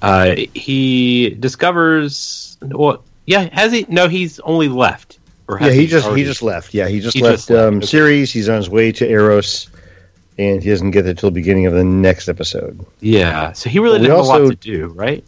Uh, 0.03 0.35
he 0.55 1.31
discovers. 1.39 2.59
Well, 2.63 3.05
yeah, 3.27 3.49
has 3.53 3.73
he? 3.73 3.87
No, 3.89 4.09
he's 4.09 4.41
only 4.41 4.69
left. 4.69 5.19
Or 5.47 5.59
yeah, 5.61 5.71
he 5.71 5.87
just 5.87 6.07
already, 6.07 6.23
he 6.23 6.29
just 6.29 6.43
left. 6.43 6.75
Yeah, 6.75 6.89
he 6.89 7.01
just 7.01 7.17
he 7.17 7.23
left, 7.23 7.35
just 7.37 7.51
left. 7.51 7.65
Um, 7.69 7.77
okay. 7.79 7.87
Ceres. 7.87 8.33
He's 8.33 8.49
on 8.49 8.57
his 8.57 8.69
way 8.69 8.93
to 8.93 9.09
Eros, 9.09 9.69
and 10.39 10.63
he 10.63 10.71
doesn't 10.71 10.93
get 10.93 11.03
there 11.03 11.15
till 11.15 11.31
the 11.31 11.35
beginning 11.35 11.67
of 11.67 11.75
the 11.75 11.85
next 11.85 12.29
episode. 12.29 12.85
Yeah, 13.01 13.53
so 13.53 13.69
he 13.69 13.79
really 13.79 13.99
didn't 13.99 14.11
have 14.11 14.21
also, 14.21 14.43
a 14.43 14.45
lot 14.45 14.51
to 14.51 14.57
do, 14.57 14.89
right? 14.89 15.25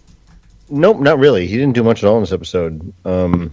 Nope, 0.68 1.00
not 1.00 1.18
really. 1.18 1.46
He 1.46 1.56
didn't 1.56 1.74
do 1.74 1.82
much 1.82 2.02
at 2.02 2.08
all 2.08 2.16
in 2.16 2.22
this 2.22 2.32
episode. 2.32 2.92
Um, 3.04 3.52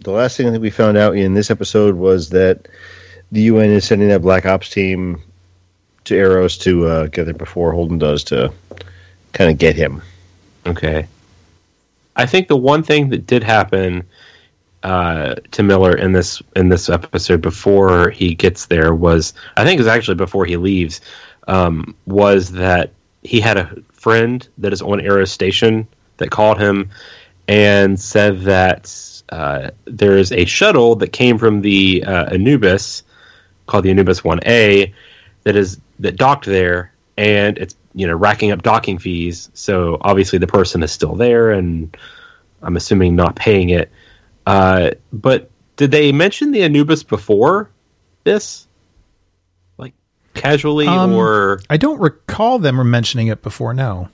the 0.00 0.10
last 0.10 0.36
thing 0.36 0.52
that 0.52 0.60
we 0.60 0.70
found 0.70 0.96
out 0.96 1.16
in 1.16 1.34
this 1.34 1.50
episode 1.50 1.96
was 1.96 2.30
that 2.30 2.66
the 3.30 3.42
UN 3.42 3.70
is 3.70 3.84
sending 3.84 4.08
that 4.08 4.22
Black 4.22 4.46
Ops 4.46 4.70
team 4.70 5.20
to 6.04 6.14
Eros 6.14 6.56
to 6.58 6.86
uh, 6.86 7.06
get 7.08 7.24
there 7.24 7.34
before 7.34 7.72
Holden 7.72 7.98
does 7.98 8.24
to 8.24 8.52
kind 9.32 9.50
of 9.50 9.58
get 9.58 9.76
him. 9.76 10.02
Okay. 10.66 11.06
I 12.16 12.26
think 12.26 12.48
the 12.48 12.56
one 12.56 12.82
thing 12.82 13.10
that 13.10 13.26
did 13.26 13.42
happen 13.42 14.06
uh, 14.84 15.34
to 15.50 15.62
Miller 15.62 15.96
in 15.96 16.12
this 16.12 16.42
in 16.54 16.68
this 16.68 16.88
episode 16.88 17.40
before 17.40 18.10
he 18.10 18.34
gets 18.34 18.66
there 18.66 18.94
was 18.94 19.32
I 19.56 19.64
think 19.64 19.78
it 19.78 19.80
was 19.80 19.88
actually 19.88 20.16
before 20.16 20.44
he 20.44 20.56
leaves 20.56 21.00
um, 21.48 21.94
was 22.06 22.52
that 22.52 22.92
he 23.22 23.40
had 23.40 23.56
a 23.56 23.82
friend 23.92 24.46
that 24.58 24.72
is 24.72 24.82
on 24.82 25.00
Eros 25.00 25.32
Station 25.32 25.88
that 26.18 26.30
called 26.30 26.60
him 26.60 26.90
and 27.48 27.98
said 27.98 28.42
that 28.42 29.22
uh, 29.30 29.70
there 29.86 30.18
is 30.18 30.32
a 30.32 30.44
shuttle 30.44 30.96
that 30.96 31.12
came 31.12 31.38
from 31.38 31.62
the 31.62 32.04
uh, 32.04 32.26
Anubis 32.26 33.02
called 33.66 33.84
the 33.84 33.90
Anubis 33.90 34.22
One 34.22 34.40
A 34.44 34.92
that 35.44 35.56
is 35.56 35.80
that 36.00 36.16
docked 36.16 36.44
there, 36.44 36.92
and 37.16 37.56
it's 37.56 37.74
you 37.94 38.06
know 38.06 38.14
racking 38.14 38.50
up 38.50 38.62
docking 38.62 38.98
fees. 38.98 39.50
So 39.54 39.96
obviously 40.02 40.38
the 40.38 40.46
person 40.46 40.82
is 40.82 40.92
still 40.92 41.14
there, 41.14 41.52
and 41.52 41.96
I'm 42.62 42.76
assuming 42.76 43.16
not 43.16 43.36
paying 43.36 43.70
it. 43.70 43.90
Uh, 44.46 44.90
but 45.12 45.50
did 45.76 45.90
they 45.90 46.12
mention 46.12 46.52
the 46.52 46.62
Anubis 46.62 47.02
before 47.02 47.70
this? 48.24 48.66
Like 49.78 49.94
casually, 50.34 50.86
um, 50.86 51.12
or 51.12 51.60
I 51.70 51.76
don't 51.76 52.00
recall 52.00 52.58
them 52.58 52.90
mentioning 52.90 53.28
it 53.28 53.42
before. 53.42 53.74
No. 53.74 54.08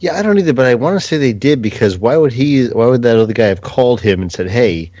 Yeah, 0.00 0.14
I 0.14 0.22
don't 0.22 0.38
either, 0.38 0.52
but 0.52 0.66
I 0.66 0.76
want 0.76 1.00
to 1.00 1.04
say 1.04 1.18
they 1.18 1.32
did 1.32 1.60
because 1.60 1.98
why 1.98 2.16
would 2.16 2.32
he? 2.32 2.68
Why 2.68 2.86
would 2.86 3.02
that 3.02 3.16
other 3.16 3.32
guy 3.32 3.46
have 3.46 3.62
called 3.62 4.00
him 4.00 4.22
and 4.22 4.30
said, 4.30 4.48
"Hey, 4.48 4.92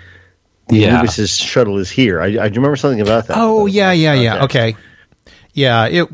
the 0.68 0.78
yeah. 0.78 0.98
Anubis 0.98 1.36
shuttle 1.36 1.78
is 1.78 1.88
here"? 1.88 2.20
I, 2.20 2.36
I 2.36 2.46
remember 2.46 2.74
something 2.74 3.00
about 3.00 3.28
that. 3.28 3.36
Oh 3.38 3.66
yeah, 3.66 3.92
yeah, 3.92 4.14
yeah. 4.14 4.44
Okay, 4.44 4.76
yeah 5.52 5.86
it 5.86 6.08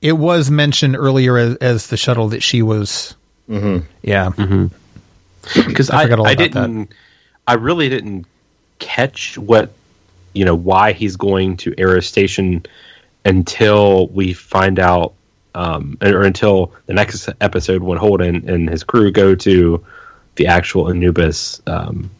it 0.00 0.12
was 0.12 0.50
mentioned 0.50 0.96
earlier 0.96 1.36
as, 1.36 1.56
as 1.56 1.86
the 1.88 1.96
shuttle 1.96 2.28
that 2.28 2.42
she 2.42 2.62
was. 2.62 3.16
Mm-hmm. 3.48 3.84
Yeah, 4.02 4.28
because 4.28 5.88
mm-hmm. 5.90 5.96
I, 5.96 6.02
I, 6.02 6.30
I 6.30 6.34
didn't. 6.34 6.88
That. 6.88 6.96
I 7.48 7.54
really 7.54 7.88
didn't 7.88 8.26
catch 8.78 9.36
what 9.38 9.72
you 10.34 10.44
know 10.44 10.54
why 10.54 10.92
he's 10.92 11.16
going 11.16 11.56
to 11.58 11.74
Eros 11.78 12.06
Station 12.06 12.64
until 13.24 14.06
we 14.08 14.34
find 14.34 14.78
out 14.78 15.14
um, 15.54 15.96
or 16.02 16.22
until 16.22 16.72
the 16.86 16.92
next 16.92 17.28
episode 17.40 17.82
when 17.82 17.98
Holden 17.98 18.48
and 18.48 18.68
his 18.68 18.84
crew 18.84 19.10
go 19.10 19.34
to 19.34 19.84
the 20.36 20.46
actual 20.46 20.88
Anubis 20.90 21.60
um, 21.66 22.10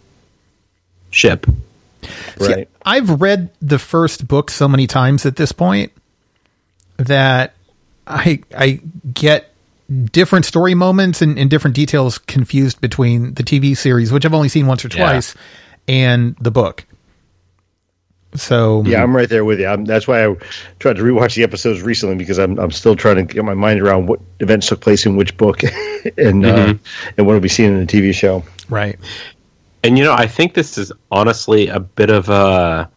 ship. 1.10 1.46
Right. 2.40 2.40
See, 2.40 2.66
I've 2.84 3.20
read 3.20 3.50
the 3.60 3.78
first 3.78 4.26
book 4.26 4.50
so 4.50 4.66
many 4.66 4.86
times 4.86 5.26
at 5.26 5.36
this 5.36 5.52
point 5.52 5.92
that 6.96 7.54
I 8.06 8.40
I 8.56 8.80
get 9.12 9.52
different 9.88 10.44
story 10.44 10.74
moments 10.74 11.22
and, 11.22 11.38
and 11.38 11.48
different 11.48 11.74
details 11.74 12.18
confused 12.18 12.80
between 12.80 13.34
the 13.34 13.42
TV 13.42 13.76
series, 13.76 14.12
which 14.12 14.24
I've 14.24 14.34
only 14.34 14.48
seen 14.48 14.66
once 14.66 14.84
or 14.84 14.88
twice, 14.88 15.34
yeah. 15.86 15.94
and 15.94 16.36
the 16.40 16.50
book. 16.50 16.84
So 18.34 18.82
yeah, 18.84 19.02
I'm 19.02 19.16
right 19.16 19.28
there 19.28 19.44
with 19.44 19.58
you. 19.58 19.66
I'm, 19.66 19.86
that's 19.86 20.06
why 20.06 20.26
I 20.26 20.36
tried 20.80 20.96
to 20.96 21.02
rewatch 21.02 21.34
the 21.34 21.42
episodes 21.42 21.80
recently 21.80 22.16
because 22.16 22.38
I'm 22.38 22.58
I'm 22.58 22.70
still 22.70 22.94
trying 22.94 23.16
to 23.16 23.22
get 23.22 23.42
my 23.42 23.54
mind 23.54 23.80
around 23.80 24.06
what 24.06 24.20
events 24.40 24.66
took 24.66 24.80
place 24.80 25.06
in 25.06 25.16
which 25.16 25.34
book 25.38 25.62
and 26.18 26.44
uh, 26.44 26.54
mm-hmm. 26.54 26.70
uh, 26.72 27.10
and 27.16 27.26
what 27.26 27.32
will 27.32 27.40
be 27.40 27.48
seen 27.48 27.72
in 27.72 27.86
the 27.86 27.86
TV 27.86 28.14
show. 28.14 28.44
Right. 28.68 28.98
And 29.82 29.96
you 29.96 30.04
know, 30.04 30.12
I 30.12 30.26
think 30.26 30.52
this 30.52 30.76
is 30.76 30.92
honestly 31.10 31.68
a 31.68 31.80
bit 31.80 32.10
of 32.10 32.28
a 32.28 32.90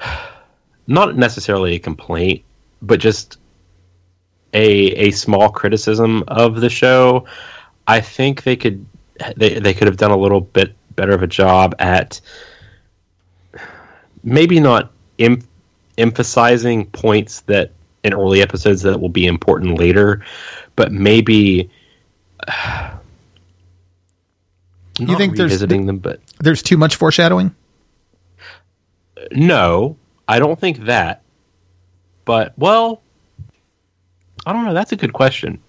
not 0.88 1.16
necessarily 1.16 1.76
a 1.76 1.78
complaint, 1.78 2.42
but 2.82 2.98
just 2.98 3.38
a 4.52 4.90
a 4.92 5.10
small 5.12 5.50
criticism 5.50 6.24
of 6.28 6.60
the 6.60 6.70
show. 6.70 7.26
I 7.86 8.00
think 8.00 8.42
they 8.42 8.56
could 8.56 8.84
they 9.36 9.58
they 9.58 9.74
could 9.74 9.86
have 9.86 9.96
done 9.96 10.10
a 10.10 10.16
little 10.16 10.40
bit 10.40 10.74
better 10.96 11.12
of 11.12 11.22
a 11.22 11.26
job 11.26 11.74
at 11.78 12.20
maybe 14.22 14.60
not 14.60 14.92
em- 15.18 15.42
emphasizing 15.98 16.86
points 16.86 17.40
that 17.42 17.72
in 18.04 18.12
early 18.12 18.42
episodes 18.42 18.82
that 18.82 19.00
will 19.00 19.08
be 19.08 19.26
important 19.26 19.78
later, 19.78 20.24
but 20.76 20.92
maybe. 20.92 21.70
Uh, 25.00 25.04
you 25.06 25.16
think 25.16 25.36
there's 25.36 25.58
them, 25.58 25.98
but 25.98 26.20
there's 26.40 26.62
too 26.62 26.76
much 26.76 26.96
foreshadowing? 26.96 27.54
No, 29.32 29.96
I 30.28 30.38
don't 30.38 30.60
think 30.60 30.84
that. 30.84 31.22
But 32.26 32.52
well, 32.58 33.00
I 34.46 34.52
don't 34.52 34.64
know. 34.64 34.74
That's 34.74 34.92
a 34.92 34.96
good 34.96 35.12
question. 35.12 35.60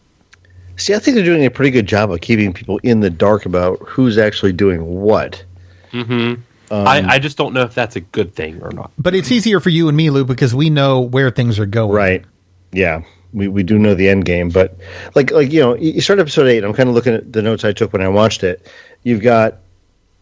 See, 0.77 0.93
I 0.93 0.99
think 0.99 1.15
they're 1.15 1.23
doing 1.23 1.45
a 1.45 1.51
pretty 1.51 1.71
good 1.71 1.85
job 1.85 2.11
of 2.11 2.21
keeping 2.21 2.51
people 2.53 2.79
in 2.83 2.99
the 3.01 3.09
dark 3.09 3.45
about 3.45 3.79
who's 3.79 4.17
actually 4.17 4.53
doing 4.53 4.83
what. 4.83 5.43
Mm-hmm. 5.91 6.41
Um, 6.71 6.87
I, 6.87 7.07
I 7.07 7.19
just 7.19 7.37
don't 7.37 7.53
know 7.53 7.61
if 7.61 7.75
that's 7.75 7.95
a 7.95 7.99
good 7.99 8.33
thing 8.33 8.61
or 8.63 8.71
not. 8.71 8.91
But 8.97 9.13
it's 9.13 9.31
easier 9.31 9.59
for 9.59 9.69
you 9.69 9.87
and 9.87 9.95
me, 9.95 10.09
Lou, 10.09 10.25
because 10.25 10.55
we 10.55 10.71
know 10.71 11.01
where 11.01 11.29
things 11.29 11.59
are 11.59 11.67
going. 11.67 11.91
Right. 11.91 12.25
Yeah. 12.71 13.03
We, 13.33 13.47
we 13.47 13.63
do 13.63 13.77
know 13.77 13.93
the 13.93 14.09
end 14.09 14.25
game, 14.25 14.49
but 14.49 14.77
like 15.15 15.31
like 15.31 15.51
you 15.51 15.59
know, 15.59 15.75
you 15.75 16.01
start 16.01 16.19
episode 16.19 16.47
eight. 16.47 16.63
I'm 16.63 16.73
kind 16.73 16.87
of 16.87 16.93
looking 16.93 17.15
at 17.15 17.33
the 17.33 17.41
notes 17.41 17.65
I 17.65 17.73
took 17.73 17.91
when 17.91 18.03
I 18.03 18.07
watched 18.07 18.43
it. 18.43 18.71
You've 19.01 19.21
got 19.21 19.57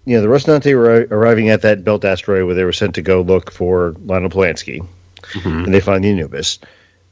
you 0.05 0.15
know 0.15 0.21
the 0.21 0.29
Rocinante 0.29 0.73
were 0.75 1.07
arriving 1.11 1.49
at 1.49 1.61
that 1.61 1.83
belt 1.83 2.05
asteroid 2.05 2.45
where 2.45 2.55
they 2.55 2.63
were 2.63 2.71
sent 2.71 2.95
to 2.95 3.01
go 3.01 3.21
look 3.21 3.51
for 3.51 3.95
Lionel 4.05 4.29
Polyanski, 4.29 4.87
mm-hmm. 5.23 5.65
and 5.65 5.73
they 5.73 5.81
find 5.81 6.05
the 6.05 6.09
Anubis. 6.09 6.59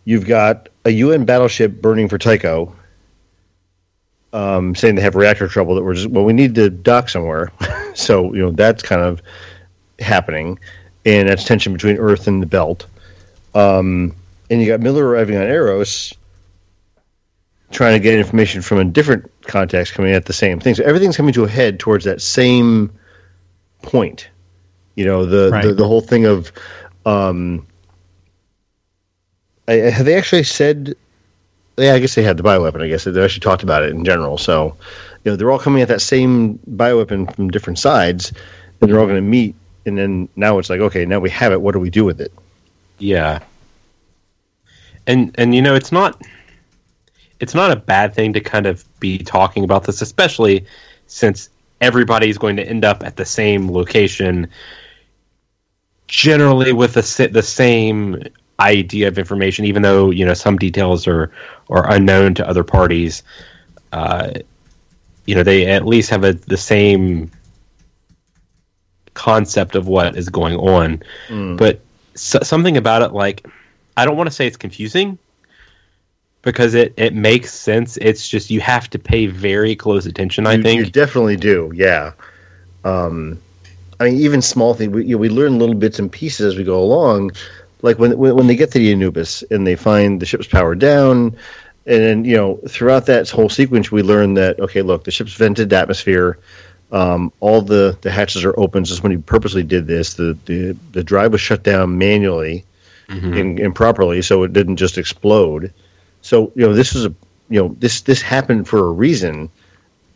You've 0.06 0.26
got 0.26 0.70
a 0.86 0.90
UN 0.92 1.26
battleship 1.26 1.82
burning 1.82 2.08
for 2.08 2.18
Tycho, 2.18 2.74
um, 4.34 4.76
saying 4.76 4.96
they 4.96 5.02
have 5.02 5.16
reactor 5.16 5.48
trouble 5.48 5.76
that 5.76 5.84
we're 5.84 5.94
just 5.94 6.08
well, 6.08 6.24
we 6.24 6.34
need 6.34 6.56
to 6.56 6.70
dock 6.70 7.10
somewhere. 7.10 7.52
so 7.96 8.34
you 8.34 8.42
know 8.42 8.52
that's 8.52 8.84
kind 8.84 9.02
of 9.02 9.22
happening, 10.00 10.60
and 11.06 11.30
that's 11.30 11.44
tension 11.44 11.74
between 11.74 11.98
Earth 11.98 12.28
and 12.28 12.42
the 12.42 12.48
belt. 12.48 12.86
Um, 13.56 14.16
and 14.50 14.62
you 14.62 14.68
got 14.68 14.80
Miller 14.80 15.06
arriving 15.06 15.38
on 15.38 15.44
Eros, 15.44 16.14
trying 17.72 17.94
to 17.94 18.00
get 18.00 18.18
information 18.18 18.62
from 18.62 18.80
a 18.80 18.86
different 18.86 19.30
context 19.44 19.94
coming 19.94 20.14
at 20.14 20.26
the 20.26 20.34
same 20.34 20.60
thing. 20.60 20.76
So 20.76 20.84
everything's 20.84 21.18
coming 21.18 21.34
to 21.34 21.44
a 21.44 21.50
head 21.50 21.80
towards 21.80 22.06
that 22.06 22.22
same 22.22 22.92
point. 23.82 24.30
You 24.96 25.06
know 25.06 25.26
the 25.26 25.50
right. 25.52 25.66
the, 25.66 25.74
the, 25.74 25.88
whole 25.88 26.02
thing 26.02 26.26
of. 26.26 26.52
Um, 27.06 27.66
I, 29.70 29.90
have 29.90 30.06
they 30.06 30.16
actually 30.16 30.44
said 30.44 30.96
yeah, 31.80 31.94
I 31.94 32.00
guess 32.00 32.16
they 32.16 32.24
had 32.24 32.38
the 32.38 32.44
bioweapon. 32.44 32.82
I 32.82 32.88
guess 32.88 33.06
they 33.06 33.24
actually 33.24 33.40
talked 33.40 33.64
about 33.64 33.84
it 33.84 33.92
in 33.92 34.04
general. 34.04 34.38
So, 34.38 34.76
you 35.24 35.32
know, 35.32 35.36
they're 35.36 35.52
all 35.52 35.60
coming 35.60 35.82
at 35.82 35.88
that 35.88 36.02
same 36.02 36.60
bioweapon 36.70 37.34
from 37.36 37.50
different 37.50 37.80
sides, 37.80 38.34
and 38.82 38.90
they're 38.90 39.00
all 39.00 39.06
going 39.06 39.16
to 39.16 39.22
meet. 39.22 39.56
And 39.86 39.98
then 39.98 40.30
now 40.36 40.60
it's 40.60 40.70
like, 40.70 40.82
okay, 40.82 41.06
now 41.06 41.20
we 41.20 41.30
have 41.30 41.54
it. 41.54 41.62
What 41.62 41.72
do 41.72 41.80
we 41.80 41.90
do 41.90 42.04
with 42.04 42.20
it? 42.20 42.34
Yeah. 42.98 43.40
And 45.08 45.34
and 45.38 45.56
you 45.56 45.62
know, 45.62 45.74
it's 45.74 45.92
not 45.92 46.22
it's 47.40 47.56
not 47.56 47.72
a 47.72 47.78
bad 47.78 48.14
thing 48.14 48.34
to 48.34 48.42
kind 48.42 48.66
of 48.66 48.84
be 49.00 49.18
talking 49.20 49.64
about 49.64 49.86
this, 49.86 50.02
especially 50.02 50.66
since 51.08 51.50
everybody's 51.80 52.38
going 52.38 52.58
to 52.58 52.68
end 52.68 52.84
up 52.84 53.04
at 53.04 53.16
the 53.16 53.26
same 53.26 53.72
location, 53.72 54.50
generally 56.08 56.74
with 56.74 56.94
the 56.94 57.30
the 57.32 57.42
same 57.42 58.22
idea 58.60 59.08
of 59.08 59.18
information, 59.18 59.66
even 59.66 59.82
though 59.82 60.12
you 60.12 60.26
know 60.26 60.34
some 60.34 60.58
details 60.58 61.08
are 61.08 61.32
are 61.70 61.92
unknown 61.92 62.34
to 62.36 62.48
other 62.48 62.64
parties. 62.64 63.24
Uh, 63.92 64.32
you 65.26 65.36
know, 65.36 65.44
they 65.44 65.68
at 65.68 65.86
least 65.86 66.10
have 66.10 66.24
a, 66.24 66.34
the 66.34 66.58
same 66.58 67.30
concept 69.14 69.76
of 69.76 69.88
what 69.88 70.16
is 70.16 70.30
going 70.30 70.56
on. 70.56 71.04
Mm. 71.28 71.58
But 71.58 71.82
so, 72.16 72.40
something 72.42 72.78
about 72.78 73.02
it, 73.02 73.14
like 73.14 73.46
I 73.98 74.06
don't 74.06 74.18
want 74.18 74.28
to 74.28 74.36
say 74.36 74.48
it's 74.48 74.58
confusing 74.58 75.18
because 76.42 76.74
it 76.74 76.94
it 76.98 77.14
makes 77.14 77.54
sense. 77.54 77.98
It's 77.98 78.28
just 78.28 78.50
you 78.50 78.62
have 78.62 78.90
to 78.92 79.00
pay 79.00 79.28
very 79.28 79.76
close 79.76 80.06
attention. 80.06 80.48
I 80.48 80.62
think 80.62 80.80
you 80.80 80.92
definitely 80.92 81.38
do. 81.38 81.72
Yeah. 81.76 82.14
Um, 82.84 83.40
I 84.00 84.06
mean, 84.06 84.16
even 84.16 84.42
small 84.42 84.74
things. 84.74 84.94
We, 84.94 85.06
you 85.06 85.16
know, 85.16 85.18
we 85.18 85.30
learn 85.30 85.60
little 85.60 85.76
bits 85.76 86.00
and 86.00 86.12
pieces 86.12 86.46
as 86.54 86.58
we 86.58 86.64
go 86.64 86.80
along, 86.82 87.32
like 87.82 88.00
when, 88.00 88.18
when 88.18 88.36
when 88.36 88.48
they 88.48 88.56
get 88.56 88.72
to 88.72 88.80
the 88.80 88.92
Anubis 88.92 89.44
and 89.52 89.66
they 89.66 89.76
find 89.76 90.20
the 90.20 90.26
ship's 90.26 90.48
powered 90.48 90.80
down, 90.80 91.36
and 91.86 92.04
then 92.04 92.26
you 92.26 92.36
know 92.36 92.60
throughout 92.68 93.06
that 93.08 93.30
whole 93.30 93.50
sequence 93.50 93.92
we 93.92 94.02
learn 94.02 94.34
that 94.36 94.60
okay, 94.60 94.82
look, 94.82 95.04
the 95.04 95.12
ship's 95.12 95.34
vented 95.34 95.72
atmosphere. 95.74 96.40
Um, 96.92 97.32
all 97.40 97.62
the, 97.62 97.96
the 98.02 98.10
hatches 98.10 98.44
are 98.44 98.60
open. 98.60 98.84
When 99.02 99.12
he 99.12 99.20
purposely 99.20 99.62
did 99.62 99.86
this, 99.86 100.16
the, 100.16 100.36
the, 100.46 100.76
the 100.92 101.04
drive 101.04 101.32
was 101.32 101.40
shut 101.40 101.62
down 101.62 102.00
manually 102.00 102.66
and 103.34 103.60
improperly, 103.60 104.24
so 104.24 104.42
it 104.42 104.54
didn't 104.54 104.78
just 104.78 104.98
explode. 104.98 105.72
So 106.22 106.52
you 106.56 106.66
know 106.66 106.74
this 106.74 106.96
is 106.96 107.06
a 107.06 107.14
you 107.50 107.62
know 107.62 107.76
this 107.80 108.02
this 108.02 108.22
happened 108.22 108.68
for 108.68 108.80
a 108.80 108.92
reason, 108.92 109.50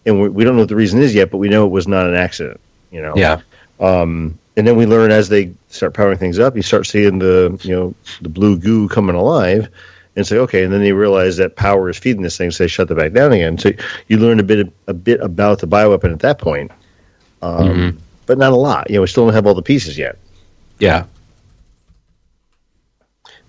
and 0.05 0.21
we, 0.21 0.29
we 0.29 0.43
don't 0.43 0.55
know 0.55 0.61
what 0.61 0.69
the 0.69 0.75
reason 0.75 1.01
is 1.01 1.13
yet, 1.15 1.31
but 1.31 1.37
we 1.37 1.49
know 1.49 1.65
it 1.65 1.71
was 1.71 1.87
not 1.87 2.07
an 2.07 2.15
accident. 2.15 2.59
You 2.91 3.01
know, 3.01 3.13
Yeah. 3.15 3.41
Um, 3.83 4.39
and 4.55 4.65
then 4.65 4.77
we 4.77 4.85
learn 4.85 5.11
as 5.11 5.29
they 5.29 5.53
start 5.67 5.93
powering 5.93 6.17
things 6.17 6.39
up, 6.39 6.55
you 6.55 6.61
start 6.61 6.87
seeing 6.87 7.19
the 7.19 7.59
you 7.63 7.75
know 7.75 7.93
the 8.21 8.29
blue 8.29 8.57
goo 8.57 8.87
coming 8.87 9.15
alive, 9.15 9.67
and 10.15 10.25
say 10.25 10.37
okay, 10.37 10.63
and 10.63 10.71
then 10.71 10.81
they 10.81 10.93
realize 10.93 11.37
that 11.37 11.55
power 11.55 11.89
is 11.89 11.97
feeding 11.97 12.21
this 12.21 12.37
thing, 12.37 12.49
so 12.51 12.63
they 12.63 12.67
shut 12.67 12.89
it 12.89 12.95
back 12.95 13.11
down 13.11 13.33
again. 13.33 13.57
So 13.57 13.71
you 14.07 14.17
learn 14.17 14.39
a 14.39 14.43
bit 14.43 14.71
a 14.87 14.93
bit 14.93 15.19
about 15.19 15.59
the 15.59 15.67
bioweapon 15.67 16.13
at 16.13 16.19
that 16.19 16.39
point, 16.39 16.71
um, 17.41 17.99
but 18.25 18.37
not 18.37 18.53
a 18.53 18.55
lot. 18.55 18.89
You 18.89 18.95
know, 18.95 19.01
we 19.01 19.07
still 19.07 19.25
don't 19.25 19.33
have 19.33 19.47
all 19.47 19.53
the 19.53 19.61
pieces 19.61 19.97
yet. 19.97 20.17
Yeah. 20.79 21.05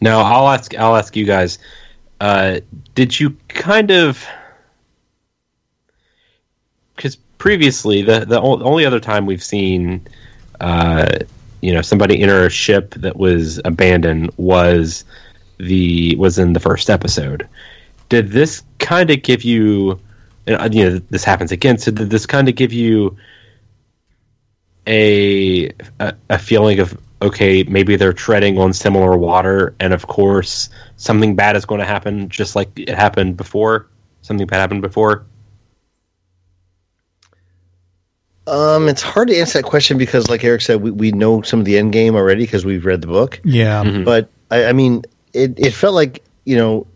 Now 0.01 0.21
I'll 0.21 0.49
ask. 0.49 0.75
I'll 0.75 0.97
ask 0.97 1.15
you 1.15 1.27
guys. 1.27 1.59
Uh, 2.21 2.61
did 2.95 3.19
you 3.21 3.37
kind 3.49 3.91
of? 3.91 4.27
Because 6.97 7.17
previously, 7.39 8.03
the 8.03 8.25
the 8.25 8.41
only 8.41 8.87
other 8.87 9.01
time 9.01 9.27
we've 9.27 9.45
seen, 9.45 10.07
uh, 10.61 11.07
you 11.61 11.73
know, 11.73 11.83
somebody 11.83 12.21
enter 12.21 12.47
a 12.47 12.51
ship 12.51 12.95
that 12.95 13.17
was 13.17 13.61
abandoned 13.65 14.31
was 14.37 15.05
the 15.59 16.15
was 16.17 16.39
in 16.39 16.53
the 16.53 16.61
first 16.61 16.91
episode. 16.91 17.49
Did 18.09 18.29
this 18.29 18.63
kind 18.79 19.11
of 19.11 19.23
give 19.23 19.43
you? 19.43 19.99
and, 20.47 20.75
You 20.75 20.91
know, 20.91 20.99
this 21.11 21.25
happens 21.25 21.53
again. 21.53 21.79
So 21.79 21.91
did 21.91 22.11
this 22.11 22.27
kind 22.27 22.49
of 22.49 22.55
give 22.55 22.73
you 22.73 23.17
a, 24.87 25.71
a 26.01 26.15
a 26.31 26.39
feeling 26.39 26.81
of 26.81 26.99
okay, 27.23 27.63
maybe 27.63 27.97
they're 27.97 28.13
treading 28.13 28.59
on 28.59 28.73
similar 28.73 29.17
water, 29.17 29.75
and 29.81 29.95
of 29.95 30.07
course, 30.07 30.69
something 30.97 31.35
bad 31.35 31.57
is 31.57 31.65
going 31.65 31.79
to 31.81 31.87
happen, 31.87 32.29
just 32.29 32.55
like 32.55 32.69
it 32.79 32.91
happened 32.91 33.37
before. 33.37 33.89
Something 34.21 34.47
bad 34.47 34.59
happened 34.59 34.83
before. 34.83 35.25
Um, 38.47 38.89
it's 38.89 39.03
hard 39.03 39.29
to 39.29 39.37
answer 39.37 39.59
that 39.59 39.65
question 39.65 39.97
because, 39.97 40.29
like 40.29 40.45
Eric 40.45 40.61
said, 40.61 40.83
we, 40.83 40.91
we 40.91 41.13
know 41.13 41.43
some 41.43 41.61
of 41.61 41.65
the 41.65 41.79
end 41.79 41.93
game 41.93 42.15
already 42.15 42.45
because 42.45 42.65
we've 42.65 42.85
read 42.85 43.01
the 43.01 43.07
book. 43.07 43.41
Yeah. 43.45 43.83
Mhm. 43.85 44.05
But 44.05 44.29
I, 44.51 44.67
I 44.67 44.73
mean, 44.73 45.03
it, 45.33 45.59
it 45.59 45.73
felt 45.73 45.95
like 45.95 46.23
you 46.45 46.57
know 46.57 46.87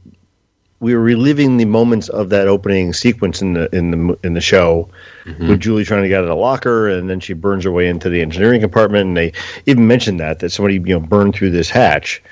we 0.80 0.94
were 0.94 1.00
reliving 1.00 1.56
the 1.56 1.64
moments 1.64 2.08
of 2.08 2.28
that 2.28 2.46
opening 2.46 2.92
sequence 2.92 3.42
in 3.42 3.54
the 3.54 3.74
in 3.74 3.90
the 3.90 4.18
in 4.22 4.34
the 4.34 4.40
show 4.40 4.88
with 5.48 5.60
Julie 5.60 5.84
trying 5.84 6.02
to 6.02 6.08
get 6.08 6.18
out 6.18 6.24
of 6.24 6.28
the 6.28 6.36
locker, 6.36 6.88
and 6.88 7.10
then 7.10 7.20
she 7.20 7.32
burns 7.32 7.64
her 7.64 7.72
way 7.72 7.88
into 7.88 8.08
the 8.08 8.22
engineering 8.22 8.60
compartment. 8.60 9.08
And 9.08 9.16
they 9.16 9.32
even 9.66 9.86
mentioned 9.86 10.20
that 10.20 10.38
that 10.38 10.50
somebody 10.50 10.74
you 10.74 10.80
know 10.80 11.00
burned 11.00 11.34
through 11.34 11.50
this 11.50 11.68
hatch. 11.68 12.22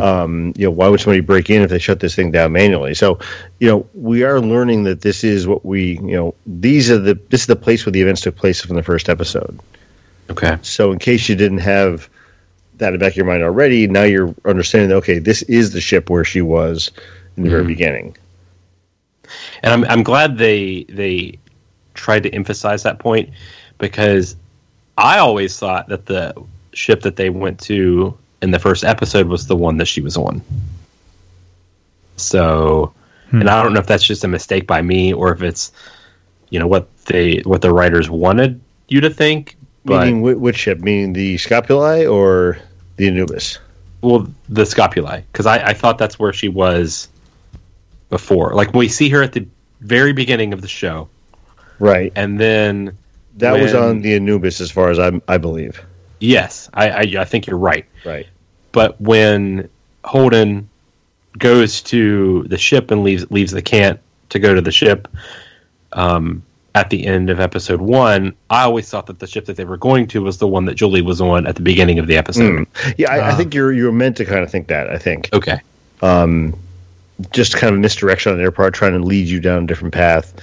Um, 0.00 0.52
you 0.56 0.66
know, 0.66 0.70
why 0.70 0.88
would 0.88 1.00
somebody 1.00 1.20
break 1.20 1.48
in 1.50 1.62
if 1.62 1.70
they 1.70 1.78
shut 1.78 2.00
this 2.00 2.14
thing 2.14 2.30
down 2.30 2.52
manually? 2.52 2.94
So, 2.94 3.18
you 3.60 3.68
know, 3.68 3.86
we 3.94 4.22
are 4.22 4.40
learning 4.40 4.84
that 4.84 5.00
this 5.00 5.24
is 5.24 5.46
what 5.46 5.64
we 5.64 5.94
you 5.94 6.16
know 6.16 6.34
these 6.46 6.90
are 6.90 6.98
the 6.98 7.14
this 7.30 7.42
is 7.42 7.46
the 7.46 7.56
place 7.56 7.86
where 7.86 7.92
the 7.92 8.02
events 8.02 8.20
took 8.20 8.36
place 8.36 8.60
from 8.60 8.76
the 8.76 8.82
first 8.82 9.08
episode. 9.08 9.58
Okay. 10.30 10.58
So, 10.62 10.92
in 10.92 10.98
case 10.98 11.28
you 11.28 11.34
didn't 11.34 11.58
have 11.58 12.08
that 12.76 12.88
in 12.88 12.92
the 12.92 12.98
back 12.98 13.12
of 13.12 13.16
your 13.16 13.26
mind 13.26 13.42
already, 13.42 13.86
now 13.86 14.02
you're 14.02 14.34
understanding 14.44 14.90
that 14.90 14.96
okay, 14.96 15.18
this 15.18 15.42
is 15.42 15.72
the 15.72 15.80
ship 15.80 16.10
where 16.10 16.24
she 16.24 16.42
was 16.42 16.90
in 17.36 17.42
the 17.42 17.50
very 17.50 17.62
mm-hmm. 17.62 17.68
beginning. 17.68 18.16
and 19.62 19.72
I'm 19.72 19.84
I'm 19.84 20.02
glad 20.02 20.38
they 20.38 20.84
they 20.84 21.38
tried 21.94 22.22
to 22.24 22.30
emphasize 22.34 22.82
that 22.82 22.98
point 22.98 23.30
because 23.78 24.36
I 24.98 25.18
always 25.18 25.58
thought 25.58 25.88
that 25.88 26.06
the 26.06 26.34
ship 26.72 27.02
that 27.02 27.16
they 27.16 27.30
went 27.30 27.60
to 27.60 28.16
in 28.42 28.50
the 28.50 28.58
first 28.58 28.84
episode 28.84 29.26
was 29.26 29.46
the 29.46 29.56
one 29.56 29.76
that 29.78 29.86
she 29.86 30.00
was 30.00 30.16
on. 30.16 30.42
So, 32.16 32.92
hmm. 33.30 33.40
and 33.40 33.50
I 33.50 33.62
don't 33.62 33.72
know 33.72 33.80
if 33.80 33.86
that's 33.86 34.04
just 34.04 34.24
a 34.24 34.28
mistake 34.28 34.66
by 34.66 34.82
me 34.82 35.12
or 35.12 35.32
if 35.32 35.42
it's 35.42 35.72
you 36.50 36.58
know 36.58 36.66
what 36.66 36.88
they 37.06 37.38
what 37.44 37.62
the 37.62 37.72
writers 37.72 38.08
wanted 38.08 38.60
you 38.88 39.00
to 39.00 39.10
think, 39.10 39.56
but 39.84 40.04
Meaning 40.04 40.40
which 40.40 40.56
ship? 40.56 40.80
Meaning 40.80 41.12
the 41.12 41.36
Scopuli 41.36 42.10
or 42.10 42.58
the 42.96 43.08
Anubis? 43.08 43.58
well 44.02 44.26
the 44.48 44.62
Scopuli 44.62 45.22
because 45.32 45.46
I, 45.46 45.68
I 45.68 45.74
thought 45.74 45.98
that's 45.98 46.18
where 46.18 46.32
she 46.32 46.48
was 46.48 47.08
before. 48.10 48.54
Like 48.54 48.72
we 48.74 48.88
see 48.88 49.08
her 49.10 49.22
at 49.22 49.32
the 49.32 49.46
very 49.80 50.12
beginning 50.12 50.52
of 50.52 50.62
the 50.62 50.68
show, 50.68 51.08
Right. 51.78 52.12
and 52.16 52.38
then 52.40 52.96
That 53.38 53.60
was 53.60 53.74
on 53.74 54.00
the 54.02 54.14
Anubis, 54.14 54.60
as 54.60 54.70
far 54.70 54.90
as 54.90 54.98
I 54.98 55.12
I 55.28 55.38
believe. 55.38 55.80
Yes, 56.20 56.70
I, 56.72 56.88
I, 56.90 57.00
I 57.20 57.24
think 57.24 57.46
you're 57.46 57.58
right. 57.58 57.84
Right. 58.04 58.26
But 58.72 58.98
when 59.00 59.68
Holden 60.04 60.68
goes 61.38 61.82
to 61.82 62.44
the 62.44 62.56
ship 62.56 62.90
and 62.90 63.02
leaves 63.02 63.30
leaves 63.30 63.52
the 63.52 63.60
Cant 63.62 64.00
to 64.30 64.38
go 64.38 64.54
to 64.54 64.60
the 64.62 64.72
ship, 64.72 65.08
um, 65.92 66.42
at 66.74 66.88
the 66.90 67.06
end 67.06 67.28
of 67.30 67.40
episode 67.40 67.80
one, 67.80 68.34
I 68.50 68.62
always 68.64 68.88
thought 68.88 69.06
that 69.06 69.18
the 69.18 69.26
ship 69.26 69.44
that 69.46 69.56
they 69.56 69.64
were 69.64 69.76
going 69.78 70.06
to 70.08 70.22
was 70.22 70.38
the 70.38 70.46
one 70.48 70.64
that 70.66 70.74
Julie 70.74 71.02
was 71.02 71.20
on 71.20 71.46
at 71.46 71.54
the 71.56 71.62
beginning 71.62 71.98
of 71.98 72.06
the 72.06 72.16
episode. 72.16 72.66
Yeah, 72.96 73.10
I, 73.12 73.16
I 73.18 73.30
Ah. 73.32 73.36
think 73.36 73.52
you're 73.54 73.72
you're 73.72 73.92
meant 73.92 74.16
to 74.18 74.24
kind 74.24 74.42
of 74.42 74.50
think 74.50 74.68
that. 74.68 74.88
I 74.90 74.96
think 74.98 75.28
Okay. 75.34 75.60
Just 77.32 77.56
kind 77.56 77.74
of 77.74 77.80
misdirection 77.80 78.32
on 78.32 78.38
their 78.38 78.52
part, 78.52 78.74
trying 78.74 78.92
to 78.92 78.98
lead 78.98 79.26
you 79.26 79.40
down 79.40 79.64
a 79.64 79.66
different 79.66 79.94
path. 79.94 80.34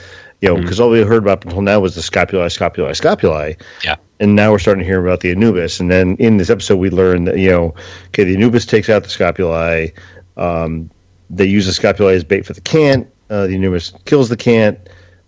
You 0.42 0.50
know, 0.50 0.58
because 0.62 0.80
all 0.80 0.90
we 0.90 1.02
heard 1.04 1.24
about 1.24 1.46
until 1.46 1.62
now 1.62 1.80
was 1.80 1.96
the 1.96 2.02
Scopuli, 2.02 2.48
Scopuli, 2.48 2.92
Scopuli. 2.92 3.56
Yeah. 3.84 3.96
and 4.20 4.36
now 4.36 4.52
we're 4.52 4.60
starting 4.60 4.80
to 4.80 4.86
hear 4.86 5.06
about 5.06 5.22
the 5.22 5.32
Anubis. 5.32 5.80
And 5.80 5.90
then 5.90 6.18
in 6.18 6.36
this 6.38 6.50
episode, 6.50 6.78
we 6.78 6.90
learn 6.90 7.26
that 7.26 7.38
you 7.38 7.50
know, 7.50 7.76
okay, 8.08 8.24
the 8.26 8.36
Anubis 8.36 8.66
takes 8.66 8.90
out 8.90 9.04
the 9.04 9.10
Scopuli. 9.10 9.94
Um, 10.36 10.90
they 11.30 11.46
use 11.46 11.66
the 11.66 11.72
Scopuli 11.72 12.16
as 12.16 12.24
bait 12.26 12.46
for 12.46 12.54
the 12.54 12.62
Cant. 12.62 13.08
Uh, 13.30 13.48
the 13.48 13.56
Anubis 13.56 13.94
kills 14.06 14.28
the 14.28 14.36
Cant. 14.36 14.78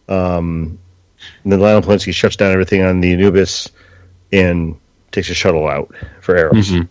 Um, 0.09 0.77
and 1.43 1.53
then 1.53 1.59
Lionel 1.61 1.81
Polyanski 1.81 2.13
shuts 2.13 2.35
down 2.35 2.51
everything 2.51 2.81
on 2.81 2.99
the 2.99 3.13
Anubis 3.13 3.69
and 4.33 4.75
takes 5.11 5.29
a 5.29 5.33
shuttle 5.33 5.67
out 5.67 5.93
for 6.21 6.35
Eros. 6.35 6.71
Mhm. 6.71 6.87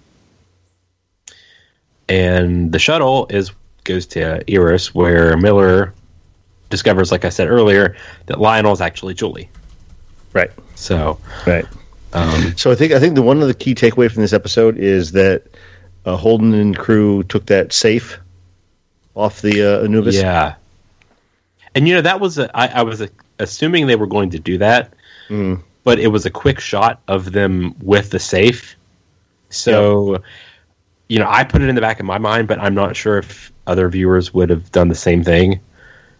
And 2.09 2.73
the 2.73 2.79
shuttle 2.79 3.27
is 3.31 3.53
goes 3.85 4.07
to 4.07 4.43
Eros, 4.51 4.95
where 4.95 5.37
Miller 5.37 5.93
discovers, 6.71 7.13
like 7.13 7.25
I 7.25 7.29
said 7.29 7.49
earlier, 7.49 7.97
that 8.27 8.41
Lionel 8.41 8.73
is 8.73 8.81
actually 8.81 9.15
Julie. 9.15 9.49
Right, 10.33 10.51
So, 10.75 11.19
right. 11.47 11.65
um, 12.13 12.57
So 12.57 12.73
I 12.73 12.75
think 12.75 12.93
I 12.93 12.99
think 12.99 13.15
the 13.15 13.23
one 13.23 13.41
of 13.41 13.47
the 13.49 13.55
key 13.55 13.75
takeaway 13.75 14.11
from 14.11 14.23
this 14.23 14.33
episode 14.33 14.77
is 14.79 15.13
that 15.13 15.45
uh, 16.05 16.17
Holden 16.17 16.53
and 16.55 16.77
crew 16.77 17.23
took 17.25 17.47
that 17.47 17.73
safe 17.73 18.19
off 19.15 19.41
the 19.43 19.63
uh, 19.81 19.85
Anubis. 19.85 20.17
Yeah, 20.17 20.57
and 21.77 21.87
you 21.87 21.95
know 21.95 22.01
that 22.03 22.19
was 22.21 22.39
a, 22.39 22.51
I, 22.57 22.67
I 22.81 22.83
was 22.83 23.01
uh 23.01 23.07
assuming 23.39 23.87
they 23.87 23.97
were 23.97 24.07
going 24.07 24.31
to 24.31 24.39
do 24.39 24.59
that, 24.59 24.93
Mm. 25.29 25.61
but 25.85 25.99
it 25.99 26.09
was 26.09 26.27
a 26.27 26.31
quick 26.31 26.59
shot 26.61 27.01
of 27.09 27.33
them 27.33 27.75
with 27.81 28.11
the 28.11 28.19
safe. 28.19 28.77
So, 29.51 30.23
you 31.09 31.19
know, 31.19 31.29
I 31.29 31.45
put 31.45 31.63
it 31.63 31.69
in 31.69 31.75
the 31.77 31.81
back 31.81 32.01
of 32.01 32.07
my 32.07 32.19
mind, 32.19 32.49
but 32.49 32.59
I'm 32.59 32.75
not 32.75 32.97
sure 32.97 33.19
if 33.19 33.53
other 33.67 33.89
viewers 33.89 34.33
would 34.35 34.51
have 34.51 34.71
done 34.73 34.89
the 34.89 34.95
same 34.95 35.25
thing. 35.25 35.61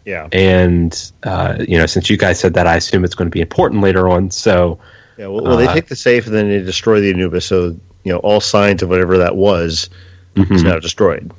yeah, 0.05 0.29
And 0.33 1.13
uh, 1.23 1.57
you 1.67 1.79
know, 1.79 1.87
since 1.87 2.11
you 2.11 2.17
guys 2.17 2.39
said 2.39 2.55
that, 2.55 2.67
I 2.67 2.77
assume 2.77 3.05
it's 3.05 3.15
going 3.15 3.27
to 3.27 3.35
be 3.35 3.41
important 3.41 3.83
later 3.83 4.09
on. 4.09 4.31
So, 4.31 4.79
yeah. 5.17 5.27
Well, 5.29 5.45
well 5.45 5.57
they 5.57 5.67
Uh, 5.67 5.75
take 5.75 5.89
the 5.89 5.97
safe 5.97 6.27
and 6.27 6.35
then 6.35 6.49
they 6.49 6.61
destroy 6.61 7.01
the 7.01 7.11
Anubis. 7.11 7.47
So 7.47 7.77
you 8.05 8.13
know, 8.13 8.19
all 8.19 8.41
signs 8.41 8.83
of 8.83 8.91
whatever 8.91 9.17
that 9.19 9.35
was 9.37 9.89
is 10.37 10.45
mhm. 10.45 10.65
now 10.65 10.79
destroyed. 10.79 11.33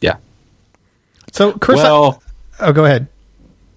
yeah. 0.00 0.16
So, 1.32 1.52
Chris, 1.52 1.76
Well, 1.76 2.20
oh, 2.58 2.72
go 2.72 2.84
ahead. 2.84 3.06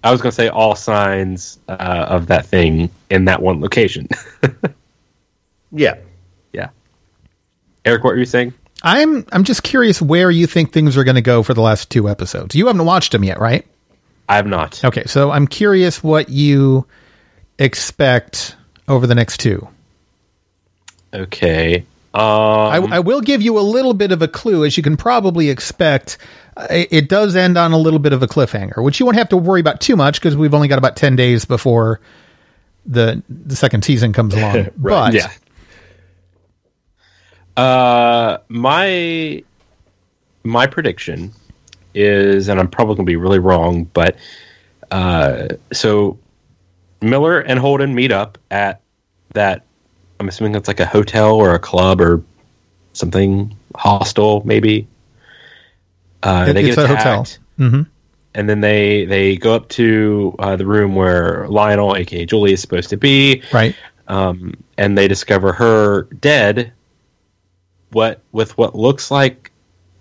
I 0.02 0.10
was 0.10 0.20
going 0.20 0.32
to 0.32 0.36
say 0.36 0.48
all 0.48 0.74
signs 0.74 1.58
uh, 1.68 2.06
of 2.08 2.26
that 2.26 2.44
thing 2.46 2.90
in 3.10 3.24
that 3.26 3.40
one 3.40 3.60
location. 3.60 4.08
Yeah. 5.76 5.96
yeah. 6.52 6.68
Eric, 7.84 8.04
what 8.04 8.12
were 8.12 8.18
you 8.18 8.24
saying? 8.24 8.54
I'm 8.82 9.24
I'm 9.32 9.44
just 9.44 9.62
curious 9.62 10.02
where 10.02 10.30
you 10.30 10.46
think 10.46 10.72
things 10.72 10.96
are 10.96 11.04
going 11.04 11.14
to 11.14 11.22
go 11.22 11.42
for 11.42 11.54
the 11.54 11.62
last 11.62 11.90
two 11.90 12.08
episodes. 12.08 12.54
You 12.54 12.66
haven't 12.66 12.84
watched 12.84 13.12
them 13.12 13.24
yet, 13.24 13.38
right? 13.40 13.66
I 14.28 14.36
have 14.36 14.46
not. 14.46 14.82
Okay, 14.84 15.04
so 15.04 15.30
I'm 15.30 15.46
curious 15.46 16.02
what 16.02 16.28
you 16.28 16.86
expect 17.58 18.56
over 18.88 19.06
the 19.06 19.14
next 19.14 19.38
two. 19.38 19.68
Okay. 21.12 21.86
Um, 22.14 22.22
I, 22.22 22.88
I 22.92 22.98
will 23.00 23.20
give 23.20 23.42
you 23.42 23.58
a 23.58 23.60
little 23.60 23.92
bit 23.92 24.12
of 24.12 24.22
a 24.22 24.28
clue, 24.28 24.64
as 24.64 24.76
you 24.76 24.82
can 24.82 24.96
probably 24.96 25.50
expect. 25.50 26.18
It, 26.70 26.88
it 26.92 27.08
does 27.08 27.34
end 27.34 27.58
on 27.58 27.72
a 27.72 27.78
little 27.78 27.98
bit 27.98 28.12
of 28.12 28.22
a 28.22 28.28
cliffhanger, 28.28 28.82
which 28.82 29.00
you 29.00 29.06
won't 29.06 29.18
have 29.18 29.30
to 29.30 29.36
worry 29.36 29.60
about 29.60 29.80
too 29.80 29.96
much 29.96 30.20
because 30.20 30.36
we've 30.36 30.54
only 30.54 30.68
got 30.68 30.78
about 30.78 30.96
ten 30.96 31.16
days 31.16 31.44
before 31.44 32.00
the 32.86 33.22
the 33.28 33.56
second 33.56 33.84
season 33.84 34.12
comes 34.12 34.34
along. 34.34 34.70
But 34.76 35.14
yeah. 35.14 35.30
Uh, 37.56 38.38
my 38.48 39.42
my 40.42 40.66
prediction 40.66 41.32
is, 41.94 42.48
and 42.48 42.58
I'm 42.58 42.68
probably 42.68 42.96
going 42.96 43.06
to 43.06 43.10
be 43.10 43.16
really 43.16 43.38
wrong, 43.38 43.84
but 43.94 44.16
uh, 44.90 45.48
so 45.72 46.18
Miller 47.00 47.40
and 47.40 47.58
Holden 47.58 47.94
meet 47.94 48.12
up 48.12 48.38
at 48.50 48.80
that. 49.34 49.64
I'm 50.20 50.28
assuming 50.28 50.52
that's 50.52 50.68
like 50.68 50.80
a 50.80 50.86
hotel 50.86 51.34
or 51.36 51.54
a 51.54 51.58
club 51.58 52.00
or 52.00 52.22
something 52.92 53.54
hostel, 53.76 54.42
maybe. 54.44 54.86
Uh, 56.22 56.46
It- 56.48 56.52
they 56.54 56.64
it's 56.64 56.76
get 56.76 56.90
attacked, 56.90 57.38
hotel. 57.58 57.70
hmm 57.70 57.82
and 58.36 58.48
then 58.50 58.60
they 58.60 59.04
they 59.04 59.36
go 59.36 59.54
up 59.54 59.68
to 59.68 60.34
uh, 60.40 60.56
the 60.56 60.66
room 60.66 60.96
where 60.96 61.46
Lionel, 61.48 61.94
aka 61.94 62.26
Julie, 62.26 62.52
is 62.52 62.60
supposed 62.60 62.90
to 62.90 62.96
be 62.96 63.42
Right. 63.52 63.76
um, 64.08 64.54
and 64.76 64.98
they 64.98 65.06
discover 65.06 65.52
her 65.52 66.02
dead. 66.20 66.72
What 67.94 68.20
with 68.32 68.56
what 68.58 68.74
looks 68.74 69.10
like 69.10 69.50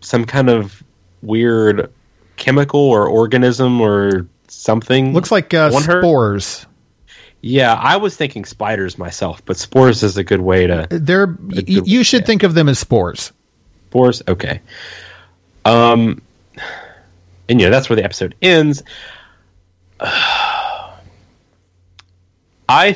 some 0.02 0.26
kind 0.26 0.50
of 0.50 0.84
weird 1.22 1.90
chemical 2.36 2.82
or 2.82 3.08
organism 3.08 3.80
or 3.80 4.28
something. 4.50 5.14
Looks 5.14 5.32
like 5.32 5.54
uh, 5.54 5.72
on 5.74 5.84
her. 5.84 6.02
spores. 6.02 6.66
Yeah, 7.42 7.74
I 7.74 7.98
was 7.98 8.16
thinking 8.18 8.46
spiders 8.46 8.98
myself, 8.98 9.44
but 9.46 9.58
spores 9.58 10.02
is 10.04 10.18
a 10.18 10.24
good 10.24 10.42
way 10.42 10.66
to 10.68 10.88
They're 10.90 11.28
y- 11.28 11.62
good- 11.62 11.88
you 11.88 12.04
should 12.04 12.26
think 12.26 12.44
of 12.44 12.54
them 12.54 12.68
as 12.70 12.80
spores. 12.80 13.32
spores. 13.90 14.22
Okay. 14.28 14.60
Um, 15.66 16.22
and 17.50 17.60
yeah, 17.62 17.70
that's 17.70 17.90
where 17.90 17.96
the 17.96 18.04
episode 18.04 18.34
ends. 18.42 18.82
I, 22.70 22.94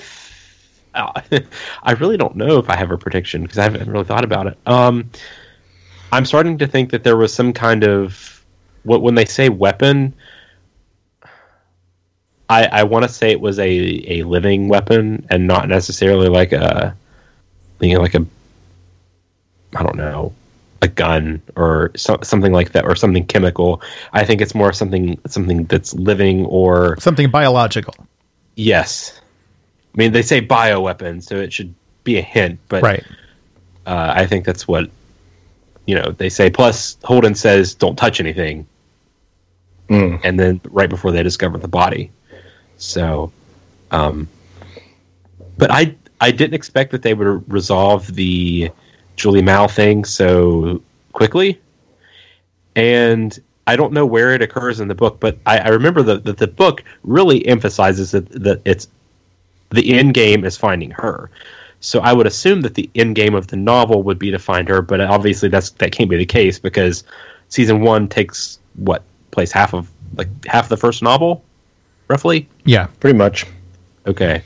I 1.84 1.92
really 1.94 2.18
don't 2.18 2.36
know 2.36 2.58
if 2.60 2.70
I 2.70 2.76
have 2.76 2.92
a 2.92 2.98
prediction 2.98 3.44
because 3.44 3.58
I 3.58 3.64
haven't 3.64 3.90
really 3.90 4.06
thought 4.06 4.24
about 4.24 4.48
it. 4.48 4.58
Um, 4.66 5.10
I'm 6.12 6.26
starting 6.26 6.58
to 6.60 6.68
think 6.68 6.92
that 6.92 7.04
there 7.04 7.18
was 7.18 7.34
some 7.34 7.54
kind 7.54 7.84
of 7.84 8.44
what 8.84 9.02
when 9.02 9.16
they 9.16 9.26
say 9.26 9.50
weapon. 9.50 10.14
I, 12.50 12.66
I 12.66 12.84
want 12.84 13.04
to 13.04 13.10
say 13.10 13.32
it 13.32 13.42
was 13.42 13.60
a, 13.60 13.68
a 13.68 14.24
living 14.24 14.70
weapon 14.70 15.28
and 15.30 15.48
not 15.48 15.68
necessarily 15.68 16.30
like 16.30 16.54
a, 16.54 16.96
you 17.82 17.94
know, 17.94 18.02
like 18.02 18.16
a, 18.16 18.26
I 19.76 19.84
don't 19.84 19.98
know, 19.98 20.34
a 20.82 20.88
gun 20.88 21.42
or 21.58 21.92
so, 21.98 22.20
something 22.24 22.54
like 22.54 22.72
that 22.72 22.86
or 22.86 22.96
something 22.96 23.26
chemical. 23.26 23.82
I 24.14 24.24
think 24.24 24.40
it's 24.40 24.56
more 24.56 24.72
something 24.72 25.20
something 25.28 25.66
that's 25.66 25.94
living 25.94 26.46
or 26.46 26.96
Something 27.00 27.30
biological. 27.30 27.94
yes. 28.56 29.20
I 29.98 30.02
mean, 30.02 30.12
they 30.12 30.22
say 30.22 30.42
bioweapon, 30.42 31.24
so 31.24 31.36
it 31.38 31.52
should 31.52 31.74
be 32.04 32.18
a 32.18 32.22
hint, 32.22 32.60
but 32.70 32.84
Right. 32.84 33.04
uh, 33.88 34.14
I 34.16 34.28
think 34.28 34.46
that's 34.46 34.68
what 34.68 34.90
you 35.88 35.96
know 35.96 36.12
they 36.12 36.30
say. 36.30 36.50
Plus, 36.52 36.98
Holden 37.04 37.34
says, 37.34 37.74
"Don't 37.74 37.98
touch 37.98 38.20
anything," 38.20 38.68
Mm. 39.90 40.20
and 40.24 40.40
then 40.40 40.62
right 40.70 40.90
before 40.90 41.12
they 41.12 41.24
discover 41.24 41.58
the 41.58 41.68
body. 41.68 42.12
So, 42.78 43.32
um, 43.90 44.28
but 45.58 45.72
I 45.72 45.96
I 46.22 46.30
didn't 46.30 46.54
expect 46.54 46.92
that 46.92 47.02
they 47.02 47.16
would 47.16 47.52
resolve 47.52 48.14
the 48.14 48.70
Julie 49.16 49.42
Mao 49.42 49.68
thing 49.68 50.06
so 50.06 50.82
quickly, 51.14 51.60
and 52.76 53.40
I 53.66 53.76
don't 53.76 53.94
know 53.94 54.06
where 54.06 54.32
it 54.34 54.44
occurs 54.44 54.80
in 54.80 54.88
the 54.90 54.96
book, 54.96 55.20
but 55.20 55.40
I, 55.48 55.58
I 55.58 55.68
remember 55.70 56.04
that 56.04 56.24
the, 56.24 56.34
the 56.34 56.48
book 56.48 56.84
really 57.04 57.46
emphasizes 57.48 58.12
that 58.12 58.30
that 58.44 58.62
it's 58.66 58.88
the 59.70 59.98
end 59.98 60.14
game 60.14 60.46
is 60.46 60.58
finding 60.58 60.92
her. 60.92 61.30
So 61.80 62.00
I 62.00 62.14
would 62.14 62.26
assume 62.26 62.62
that 62.62 62.74
the 62.74 62.90
end 62.96 63.16
game 63.16 63.36
of 63.36 63.48
the 63.48 63.56
novel 63.56 64.02
would 64.04 64.18
be 64.18 64.32
to 64.32 64.40
find 64.40 64.68
her, 64.70 64.82
but 64.82 65.00
obviously 65.02 65.50
that's 65.50 65.70
that 65.72 65.92
can't 65.92 66.10
be 66.10 66.18
the 66.18 66.26
case 66.26 66.58
because 66.58 67.04
season 67.50 67.82
one 67.82 68.08
takes 68.08 68.60
what 68.76 69.04
place 69.32 69.52
half 69.52 69.74
of 69.74 69.90
like 70.16 70.28
half 70.46 70.66
of 70.66 70.70
the 70.70 70.78
first 70.78 71.04
novel, 71.04 71.44
roughly. 72.08 72.48
Yeah. 72.66 72.88
Pretty 73.00 73.18
much. 73.18 73.46
Okay, 74.08 74.42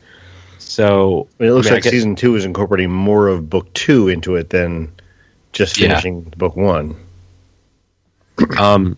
so 0.57 1.27
I 1.39 1.43
mean, 1.43 1.51
it 1.51 1.53
looks 1.53 1.67
I 1.67 1.69
mean, 1.69 1.75
like 1.77 1.83
get- 1.83 1.91
season 1.91 2.15
two 2.15 2.35
is 2.35 2.45
incorporating 2.45 2.91
more 2.91 3.27
of 3.27 3.49
book 3.49 3.71
two 3.73 4.09
into 4.09 4.35
it 4.35 4.49
than 4.49 4.91
just 5.53 5.77
Yeah. 5.77 5.89
finishing 5.89 6.21
book 6.35 6.55
one. 6.55 6.95
Um, 8.57 8.97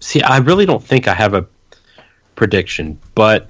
see, 0.00 0.22
I 0.22 0.38
really 0.38 0.64
don't 0.66 0.82
think 0.82 1.06
I 1.06 1.14
have 1.14 1.34
a 1.34 1.46
prediction, 2.34 2.98
but 3.14 3.48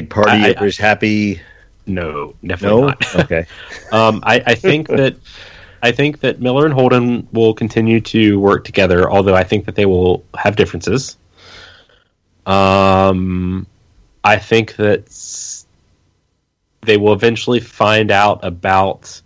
Big 0.00 0.10
party, 0.10 0.30
I- 0.32 0.40
everybody's 0.48 0.76
happy. 0.78 1.40
no, 1.86 2.34
definitely 2.44 2.80
No, 2.80 2.86
not. 2.88 3.14
okay. 3.24 3.46
Um, 3.92 4.20
I, 4.24 4.42
I 4.46 4.54
think 4.54 4.88
that 4.88 5.16
I 5.82 5.92
think 5.92 6.20
that 6.20 6.40
Miller 6.40 6.64
and 6.64 6.74
Holden 6.74 7.28
will 7.32 7.54
continue 7.54 8.00
to 8.00 8.40
work 8.40 8.64
together, 8.64 9.10
although 9.10 9.34
I 9.34 9.44
think 9.44 9.66
that 9.66 9.74
they 9.74 9.86
will 9.86 10.24
have 10.36 10.56
differences. 10.56 11.16
Um, 12.44 13.66
I 14.24 14.36
think 14.36 14.76
that 14.76 15.06
they 16.82 16.96
will 16.96 17.12
eventually 17.12 17.60
find 17.60 18.10
out 18.10 18.44
about 18.44 19.20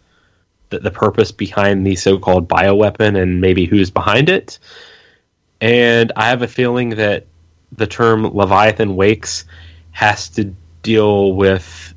the, 0.71 0.79
the 0.79 0.91
purpose 0.91 1.33
behind 1.33 1.87
the 1.87 1.97
so-called 1.97 2.49
bioweapon 2.49 3.21
and 3.21 3.41
maybe 3.41 3.65
who's 3.65 3.91
behind 3.91 4.29
it. 4.29 4.59
And 5.61 6.13
I 6.17 6.29
have 6.29 6.43
a 6.43 6.49
feeling 6.49 6.91
that 6.91 7.27
the 7.73 7.87
term 7.87 8.25
Leviathan 8.25 8.97
Wakes 8.97 9.45
has 9.93 10.29
to 10.31 10.55
deal 10.83 11.33
with 11.35 11.95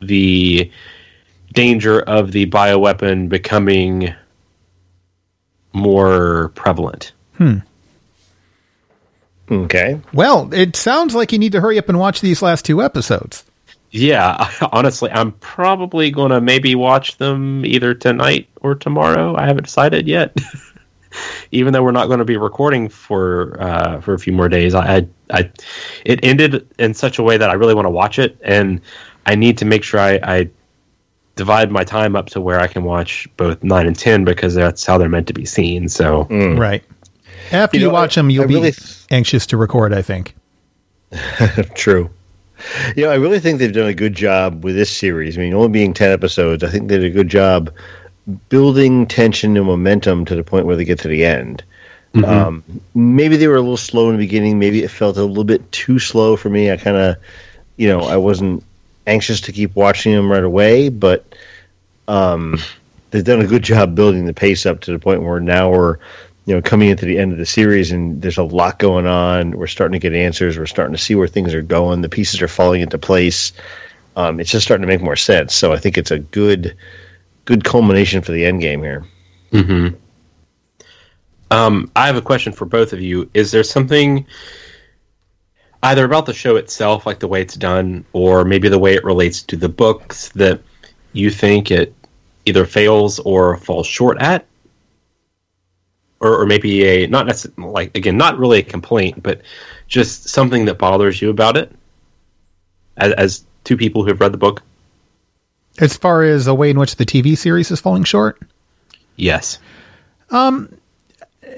the 0.00 0.70
danger 1.52 2.00
of 2.00 2.32
the 2.32 2.46
bioweapon 2.46 3.28
becoming 3.28 4.14
more 5.72 6.50
prevalent. 6.54 7.12
Hmm. 7.36 7.58
Okay. 9.50 10.00
Well, 10.12 10.52
it 10.52 10.76
sounds 10.76 11.14
like 11.14 11.32
you 11.32 11.38
need 11.38 11.52
to 11.52 11.60
hurry 11.60 11.78
up 11.78 11.88
and 11.88 11.98
watch 11.98 12.20
these 12.20 12.42
last 12.42 12.64
two 12.64 12.82
episodes. 12.82 13.44
Yeah, 13.90 14.50
honestly, 14.72 15.10
I'm 15.10 15.32
probably 15.32 16.10
going 16.10 16.30
to 16.30 16.40
maybe 16.40 16.74
watch 16.74 17.18
them 17.18 17.64
either 17.66 17.94
tonight 17.94 18.48
or 18.60 18.74
tomorrow. 18.74 19.36
I 19.36 19.46
haven't 19.46 19.64
decided 19.64 20.08
yet. 20.08 20.36
Even 21.50 21.72
though 21.72 21.82
we're 21.82 21.90
not 21.92 22.06
going 22.06 22.18
to 22.20 22.24
be 22.24 22.36
recording 22.36 22.88
for 22.88 23.56
uh, 23.60 24.00
for 24.00 24.14
a 24.14 24.18
few 24.18 24.32
more 24.32 24.48
days, 24.48 24.74
I, 24.74 24.96
I, 24.98 25.06
I 25.30 25.50
it 26.04 26.20
ended 26.22 26.66
in 26.78 26.94
such 26.94 27.18
a 27.18 27.22
way 27.22 27.36
that 27.36 27.50
I 27.50 27.54
really 27.54 27.74
want 27.74 27.86
to 27.86 27.90
watch 27.90 28.18
it, 28.18 28.38
and 28.42 28.80
I 29.26 29.34
need 29.34 29.58
to 29.58 29.64
make 29.64 29.84
sure 29.84 30.00
I, 30.00 30.18
I 30.22 30.50
divide 31.36 31.70
my 31.70 31.84
time 31.84 32.14
up 32.16 32.26
to 32.30 32.40
where 32.40 32.60
I 32.60 32.66
can 32.66 32.84
watch 32.84 33.28
both 33.36 33.62
nine 33.62 33.86
and 33.86 33.98
ten 33.98 34.24
because 34.24 34.54
that's 34.54 34.84
how 34.84 34.98
they're 34.98 35.08
meant 35.08 35.26
to 35.28 35.32
be 35.34 35.44
seen. 35.44 35.88
So 35.88 36.24
Right. 36.30 36.82
After 37.50 37.76
you, 37.76 37.82
You 37.84 37.88
know, 37.88 37.94
watch 37.94 38.16
I- 38.16 38.22
them, 38.22 38.30
you'll 38.30 38.44
I 38.44 38.46
be 38.46 38.54
really 38.54 38.72
th- 38.72 38.96
anxious 39.10 39.46
to 39.46 39.56
record, 39.56 39.92
I 39.92 40.00
think. 40.02 40.34
True. 41.74 42.10
Yeah, 42.96 43.08
I 43.08 43.16
really 43.16 43.40
think 43.40 43.58
they've 43.58 43.72
done 43.72 43.88
a 43.88 43.94
good 43.94 44.14
job 44.14 44.62
with 44.64 44.74
this 44.76 44.94
series. 44.96 45.36
I 45.36 45.40
mean, 45.40 45.52
only 45.52 45.68
being 45.68 45.92
10 45.92 46.10
episodes, 46.12 46.62
I 46.62 46.68
think 46.70 46.88
they 46.88 46.96
did 46.98 47.04
a 47.06 47.10
good 47.10 47.28
job 47.28 47.70
building 48.48 49.06
tension 49.06 49.56
and 49.56 49.66
momentum 49.66 50.24
to 50.26 50.34
the 50.34 50.44
point 50.44 50.66
where 50.66 50.76
they 50.76 50.84
get 50.84 51.00
to 51.00 51.08
the 51.08 51.24
end. 51.24 51.62
Um, 52.14 52.62
maybe 52.94 53.36
they 53.36 53.48
were 53.48 53.56
a 53.56 53.60
little 53.60 53.76
slow 53.76 54.10
in 54.10 54.16
the 54.16 54.22
beginning. 54.22 54.58
Maybe 54.58 54.82
it 54.82 54.90
felt 54.90 55.16
a 55.16 55.24
little 55.24 55.44
bit 55.44 55.70
too 55.72 55.98
slow 55.98 56.36
for 56.36 56.50
me. 56.50 56.70
I 56.70 56.76
kind 56.76 56.96
of, 56.96 57.16
you 57.76 57.88
know, 57.88 58.00
I 58.00 58.16
wasn't 58.16 58.62
anxious 59.06 59.40
to 59.42 59.52
keep 59.52 59.74
watching 59.74 60.12
them 60.12 60.30
right 60.30 60.44
away, 60.44 60.88
but 60.90 61.24
um, 62.08 62.58
they've 63.10 63.24
done 63.24 63.40
a 63.40 63.46
good 63.46 63.62
job 63.62 63.94
building 63.94 64.26
the 64.26 64.34
pace 64.34 64.66
up 64.66 64.80
to 64.80 64.92
the 64.92 64.98
point 64.98 65.22
where 65.22 65.40
now 65.40 65.70
we're 65.70 65.98
you 66.44 66.54
know 66.54 66.60
coming 66.60 66.90
into 66.90 67.06
the 67.06 67.18
end 67.18 67.32
of 67.32 67.38
the 67.38 67.46
series 67.46 67.92
and 67.92 68.20
there's 68.20 68.38
a 68.38 68.42
lot 68.42 68.80
going 68.80 69.06
on 69.06 69.52
we're 69.52 69.68
starting 69.68 69.92
to 69.92 69.98
get 70.00 70.12
answers 70.12 70.58
we're 70.58 70.66
starting 70.66 70.92
to 70.92 71.00
see 71.00 71.14
where 71.14 71.28
things 71.28 71.54
are 71.54 71.62
going 71.62 72.02
the 72.02 72.08
pieces 72.08 72.42
are 72.42 72.48
falling 72.48 72.80
into 72.80 72.98
place 72.98 73.52
um, 74.16 74.40
it's 74.40 74.50
just 74.50 74.66
starting 74.66 74.82
to 74.82 74.88
make 74.88 75.00
more 75.00 75.14
sense 75.14 75.54
so 75.54 75.72
i 75.72 75.78
think 75.78 75.96
it's 75.96 76.10
a 76.10 76.18
good 76.18 76.76
good 77.44 77.64
culmination 77.64 78.22
for 78.22 78.32
the 78.32 78.44
end 78.44 78.60
game 78.60 78.82
here 78.82 79.04
Um, 81.50 81.90
I 81.94 82.06
have 82.06 82.16
a 82.16 82.22
question 82.22 82.52
for 82.52 82.64
both 82.64 82.94
of 82.94 83.00
you. 83.02 83.28
Is 83.34 83.50
there 83.50 83.62
something 83.62 84.26
either 85.82 86.04
about 86.04 86.24
the 86.24 86.32
show 86.32 86.56
itself, 86.56 87.04
like 87.04 87.18
the 87.18 87.28
way 87.28 87.42
it's 87.42 87.56
done, 87.56 88.06
or 88.14 88.44
maybe 88.44 88.68
the 88.70 88.78
way 88.78 88.94
it 88.94 89.04
relates 89.04 89.42
to 89.42 89.56
the 89.56 89.68
books 89.68 90.30
that 90.30 90.60
you 91.12 91.30
think 91.30 91.70
it 91.70 91.94
either 92.46 92.64
fails 92.64 93.18
or 93.18 93.58
falls 93.58 93.86
short 93.86 94.20
at? 94.22 94.46
Or, 96.20 96.40
or 96.40 96.46
maybe 96.46 96.84
a 96.84 97.06
not 97.08 97.26
necessarily 97.26 97.72
like 97.72 97.96
again 97.96 98.16
not 98.16 98.38
really 98.38 98.60
a 98.60 98.62
complaint 98.62 99.24
but 99.24 99.42
just 99.88 100.28
something 100.28 100.66
that 100.66 100.78
bothers 100.78 101.20
you 101.20 101.30
about 101.30 101.56
it 101.56 101.72
as, 102.96 103.12
as 103.14 103.44
two 103.64 103.76
people 103.76 104.04
who've 104.04 104.20
read 104.20 104.30
the 104.30 104.38
book 104.38 104.62
As 105.78 105.96
far 105.96 106.22
as 106.22 106.46
a 106.46 106.54
way 106.54 106.70
in 106.70 106.78
which 106.78 106.96
the 106.96 107.06
TV 107.06 107.36
series 107.36 107.70
is 107.70 107.80
falling 107.80 108.04
short, 108.04 108.40
yes 109.16 109.58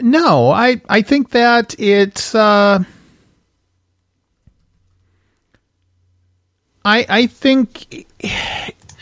no, 0.00 0.50
I 0.50 0.80
I 0.88 1.02
think 1.02 1.30
that 1.30 1.78
it's 1.78 2.34
uh 2.34 2.82
I 6.84 7.06
I 7.08 7.26
think 7.26 8.06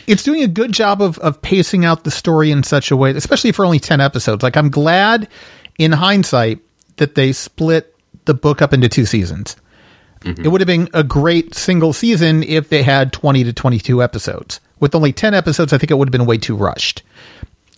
it's 0.07 0.23
doing 0.23 0.43
a 0.43 0.47
good 0.47 0.71
job 0.71 1.01
of 1.01 1.17
of 1.19 1.41
pacing 1.41 1.85
out 1.85 2.03
the 2.03 2.11
story 2.11 2.51
in 2.51 2.63
such 2.63 2.91
a 2.91 2.97
way, 2.97 3.11
especially 3.11 3.51
for 3.51 3.65
only 3.65 3.79
ten 3.79 4.01
episodes. 4.01 4.43
Like 4.43 4.57
I'm 4.57 4.69
glad, 4.69 5.27
in 5.77 5.91
hindsight, 5.91 6.59
that 6.97 7.15
they 7.15 7.31
split 7.31 7.95
the 8.25 8.33
book 8.33 8.61
up 8.61 8.73
into 8.73 8.89
two 8.89 9.05
seasons. 9.05 9.55
It 10.25 10.47
would 10.47 10.61
have 10.61 10.67
been 10.67 10.89
a 10.93 11.03
great 11.03 11.55
single 11.55 11.93
season 11.93 12.43
if 12.43 12.69
they 12.69 12.83
had 12.83 13.11
20 13.13 13.43
to 13.43 13.53
22 13.53 14.01
episodes. 14.01 14.59
With 14.79 14.95
only 14.95 15.13
10 15.13 15.33
episodes, 15.33 15.73
I 15.73 15.77
think 15.77 15.91
it 15.91 15.95
would 15.95 16.07
have 16.07 16.11
been 16.11 16.25
way 16.25 16.37
too 16.37 16.55
rushed. 16.55 17.03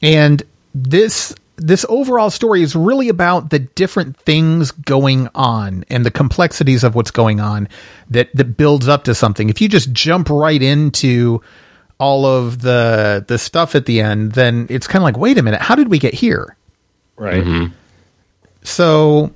And 0.02 0.44
this 0.74 1.34
this 1.58 1.86
overall 1.88 2.30
story 2.30 2.62
is 2.62 2.76
really 2.76 3.08
about 3.08 3.50
the 3.50 3.60
different 3.60 4.18
things 4.18 4.72
going 4.72 5.30
on 5.34 5.86
and 5.90 6.06
the 6.06 6.12
complexities 6.12 6.84
of 6.84 6.96
what's 6.96 7.12
going 7.12 7.40
on 7.40 7.70
that 8.10 8.30
that 8.36 8.58
builds 8.58 8.88
up 8.88 9.06
to 9.06 9.16
something. 9.16 9.50
If 9.50 9.62
you 9.62 9.70
just 9.70 9.92
jump 9.92 10.30
right 10.30 10.62
into 10.62 11.42
all 11.98 12.26
of 12.26 12.62
the 12.62 13.24
the 13.28 13.38
stuff 13.38 13.76
at 13.76 13.86
the 13.86 14.02
end, 14.02 14.34
then 14.34 14.68
it's 14.70 14.88
kind 14.88 15.02
of 15.02 15.04
like, 15.04 15.18
wait 15.18 15.38
a 15.38 15.44
minute, 15.44 15.62
how 15.62 15.76
did 15.76 15.90
we 15.90 16.00
get 16.00 16.14
here? 16.14 16.56
Right. 17.16 17.44
Mm-hmm. 17.44 17.74
So, 18.64 19.32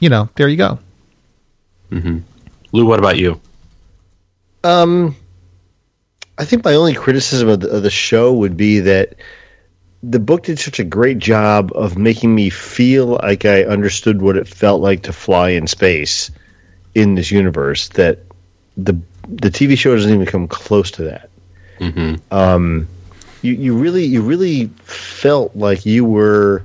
you 0.00 0.08
know, 0.08 0.28
there 0.36 0.48
you 0.48 0.56
go. 0.56 0.78
Lou, 2.72 2.86
what 2.86 2.98
about 2.98 3.18
you? 3.18 3.40
Um, 4.62 5.16
I 6.38 6.44
think 6.44 6.64
my 6.64 6.74
only 6.74 6.94
criticism 6.94 7.48
of 7.48 7.60
the, 7.60 7.68
of 7.68 7.82
the 7.82 7.90
show 7.90 8.32
would 8.32 8.56
be 8.56 8.80
that 8.80 9.14
the 10.02 10.18
book 10.18 10.44
did 10.44 10.58
such 10.58 10.78
a 10.78 10.84
great 10.84 11.18
job 11.18 11.72
of 11.74 11.98
making 11.98 12.34
me 12.34 12.48
feel 12.48 13.18
like 13.22 13.44
I 13.44 13.64
understood 13.64 14.22
what 14.22 14.36
it 14.36 14.48
felt 14.48 14.80
like 14.80 15.02
to 15.02 15.12
fly 15.12 15.50
in 15.50 15.66
space 15.66 16.30
in 16.94 17.14
this 17.14 17.30
universe 17.30 17.88
that 17.90 18.18
the 18.76 18.98
the 19.28 19.50
TV 19.50 19.78
show 19.78 19.94
doesn't 19.94 20.12
even 20.12 20.26
come 20.26 20.48
close 20.48 20.90
to 20.92 21.02
that. 21.04 21.28
Um, 22.30 22.88
you 23.42 23.52
you 23.52 23.76
really 23.76 24.04
you 24.04 24.22
really 24.22 24.66
felt 24.84 25.54
like 25.54 25.86
you 25.86 26.04
were 26.04 26.64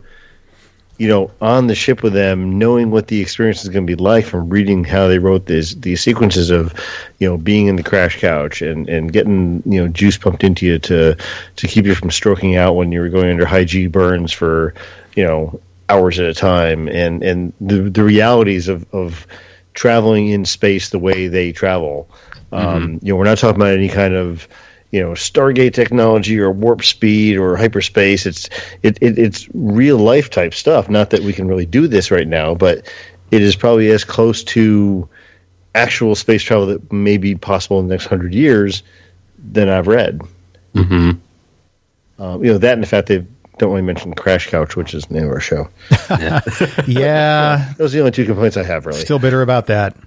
you 0.98 1.08
know, 1.08 1.32
on 1.41 1.68
the 1.68 1.76
ship 1.76 2.02
with 2.04 2.14
them, 2.14 2.58
knowing 2.58 2.89
what 2.89 3.08
the 3.08 3.22
experience 3.22 3.64
is 3.64 3.70
going 3.70 3.86
to 3.86 3.96
be 3.96 4.02
like 4.02 4.26
from 4.26 4.50
reading 4.50 4.84
how 4.84 5.08
they 5.08 5.20
wrote 5.20 5.46
these 5.46 5.80
these 5.82 6.02
sequences 6.02 6.50
of, 6.50 6.74
you 7.20 7.28
know, 7.28 7.38
being 7.38 7.68
in 7.68 7.76
the 7.76 7.84
crash 7.84 8.20
couch 8.20 8.62
and, 8.62 8.88
and 8.88 9.12
getting 9.12 9.62
you 9.66 9.82
know 9.82 9.88
juice 9.88 10.18
pumped 10.18 10.43
into 10.43 10.66
you 10.66 10.80
to 10.80 11.16
to 11.56 11.68
keep 11.68 11.86
you 11.86 11.96
from 11.96 12.12
stroking 12.12 12.56
out 12.56 12.76
when 12.76 12.91
you 12.91 13.02
were 13.02 13.10
going 13.10 13.30
under 13.30 13.46
high 13.46 13.66
G 13.66 13.88
burns 13.88 14.32
for, 14.32 14.74
you 15.16 15.24
know, 15.24 15.60
hours 15.89 16.20
at 16.20 16.28
a 16.28 16.34
time, 16.34 16.88
and 16.88 17.22
and 17.24 17.54
the 17.60 17.89
the 17.89 18.04
realities 18.04 18.68
of 18.68 18.86
of 18.93 19.28
traveling 19.74 20.30
in 20.30 20.46
space 20.46 20.89
the 20.89 21.00
way 21.00 21.28
they 21.28 21.52
travel. 21.52 22.10
Um, 22.52 23.00
you 23.02 23.12
know, 23.12 23.18
we're 23.18 23.26
not 23.26 23.38
talking 23.38 23.62
about 23.62 23.74
any 23.74 23.89
kind 23.89 24.14
of 24.14 24.48
you 24.96 25.02
know 25.02 25.12
Stargate 25.12 25.74
technology 25.74 26.39
or 26.39 26.50
warp 26.52 26.82
speed 26.82 27.36
or 27.36 27.58
hyperspace. 27.58 28.26
It's 28.26 28.48
it, 28.82 28.98
it 29.02 29.20
it's 29.20 29.50
real 29.54 29.98
life 29.98 30.30
type 30.30 30.54
stuff. 30.54 30.89
Not 30.89 31.10
that 31.10 31.22
we 31.22 31.34
can 31.34 31.50
really 31.50 31.66
do 31.66 31.86
this 31.86 32.12
right 32.12 32.28
now, 32.28 32.56
but 32.56 32.89
it 33.30 33.41
is 33.41 33.58
probably 33.58 33.91
as 33.91 34.06
close 34.06 34.41
to 34.46 35.10
actual 35.76 36.16
space 36.16 36.41
travel 36.41 36.66
that 36.68 36.93
may 36.93 37.18
be 37.18 37.36
possible 37.36 37.78
in 37.82 37.89
the 37.89 37.93
next 37.93 38.06
hundred 38.06 38.34
years 38.34 38.84
than 39.38 39.68
I've 39.68 39.88
read. 39.88 40.22
Mm-hmm. 40.74 42.24
Um, 42.24 42.46
you 42.46 42.54
know 42.54 42.58
that, 42.58 42.74
and 42.76 42.82
the 42.82 42.88
fact 42.88 43.10
they 43.10 43.26
don't 43.58 43.72
really 43.72 43.82
mention 43.82 44.14
Crash 44.14 44.50
Couch, 44.50 44.78
which 44.78 44.93
is 44.93 45.08
the 45.08 45.16
name 45.16 45.26
of 45.26 45.32
our 45.32 45.41
show. 45.41 45.68
Yeah, 46.88 47.74
Those 47.78 47.93
are 47.93 47.98
the 47.98 48.00
only 48.00 48.12
two 48.12 48.26
complaints 48.26 48.56
I 48.56 48.64
have. 48.64 48.86
Really, 48.86 49.02
Still 49.02 49.20
bitter 49.20 49.41
about 49.41 49.66
that. 49.66 49.98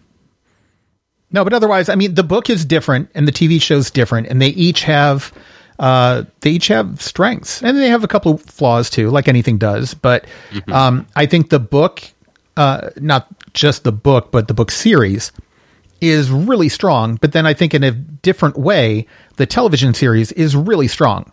No, 1.30 1.44
but 1.44 1.52
otherwise, 1.52 1.88
I 1.88 1.94
mean, 1.94 2.14
the 2.14 2.22
book 2.22 2.48
is 2.48 2.64
different 2.64 3.10
and 3.14 3.28
the 3.28 3.32
TV 3.32 3.60
show's 3.60 3.90
different, 3.90 4.28
and 4.28 4.40
they 4.40 4.48
each 4.48 4.82
have 4.84 5.32
uh, 5.78 6.24
they 6.40 6.50
each 6.50 6.68
have 6.68 7.00
strengths, 7.00 7.62
and 7.62 7.76
they 7.78 7.88
have 7.88 8.02
a 8.02 8.08
couple 8.08 8.34
of 8.34 8.42
flaws 8.42 8.90
too, 8.90 9.10
like 9.10 9.28
anything 9.28 9.58
does. 9.58 9.94
But 9.94 10.26
um, 10.72 11.06
I 11.14 11.26
think 11.26 11.50
the 11.50 11.60
book, 11.60 12.02
uh, 12.56 12.90
not 12.96 13.28
just 13.52 13.84
the 13.84 13.92
book, 13.92 14.32
but 14.32 14.48
the 14.48 14.54
book 14.54 14.70
series, 14.70 15.30
is 16.00 16.30
really 16.30 16.68
strong. 16.68 17.16
But 17.16 17.32
then 17.32 17.46
I 17.46 17.54
think 17.54 17.74
in 17.74 17.84
a 17.84 17.90
different 17.92 18.56
way, 18.56 19.06
the 19.36 19.46
television 19.46 19.94
series 19.94 20.32
is 20.32 20.56
really 20.56 20.88
strong. 20.88 21.30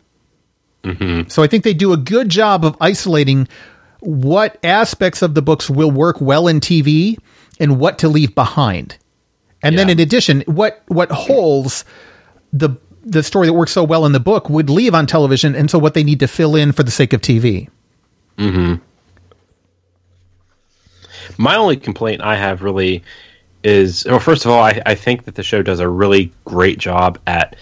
So 1.29 1.41
I 1.41 1.47
think 1.47 1.63
they 1.63 1.73
do 1.73 1.93
a 1.93 1.97
good 1.97 2.29
job 2.29 2.63
of 2.63 2.77
isolating 2.79 3.47
what 4.01 4.59
aspects 4.63 5.23
of 5.23 5.33
the 5.33 5.41
books 5.41 5.67
will 5.69 5.89
work 5.89 6.21
well 6.21 6.47
in 6.47 6.59
TV 6.59 7.17
and 7.59 7.79
what 7.79 7.97
to 7.99 8.07
leave 8.09 8.35
behind. 8.35 8.97
And 9.65 9.77
then 9.77 9.89
in 9.89 9.99
addition, 9.99 10.41
what 10.41 10.83
what 10.87 11.11
holes 11.11 11.85
the 12.53 12.77
the 13.03 13.21
story 13.23 13.47
that 13.47 13.53
works 13.53 13.71
so 13.71 13.83
well 13.83 14.05
in 14.05 14.11
the 14.13 14.19
book 14.19 14.49
would 14.49 14.69
leave 14.69 14.95
on 14.95 15.05
television 15.05 15.55
and 15.55 15.69
so 15.69 15.77
what 15.77 15.93
they 15.93 16.03
need 16.03 16.19
to 16.19 16.27
fill 16.27 16.55
in 16.55 16.71
for 16.71 16.81
the 16.83 16.91
sake 16.91 17.13
of 17.13 17.21
TV. 17.21 17.69
My 21.37 21.55
only 21.55 21.77
complaint 21.77 22.21
I 22.21 22.35
have 22.35 22.63
really 22.63 23.03
is, 23.63 24.05
well, 24.05 24.19
first 24.19 24.45
of 24.45 24.51
all, 24.51 24.61
I, 24.61 24.81
I 24.85 24.95
think 24.95 25.25
that 25.25 25.35
the 25.35 25.43
show 25.43 25.61
does 25.61 25.79
a 25.79 25.89
really 25.89 26.31
great 26.45 26.77
job 26.79 27.19
at, 27.27 27.55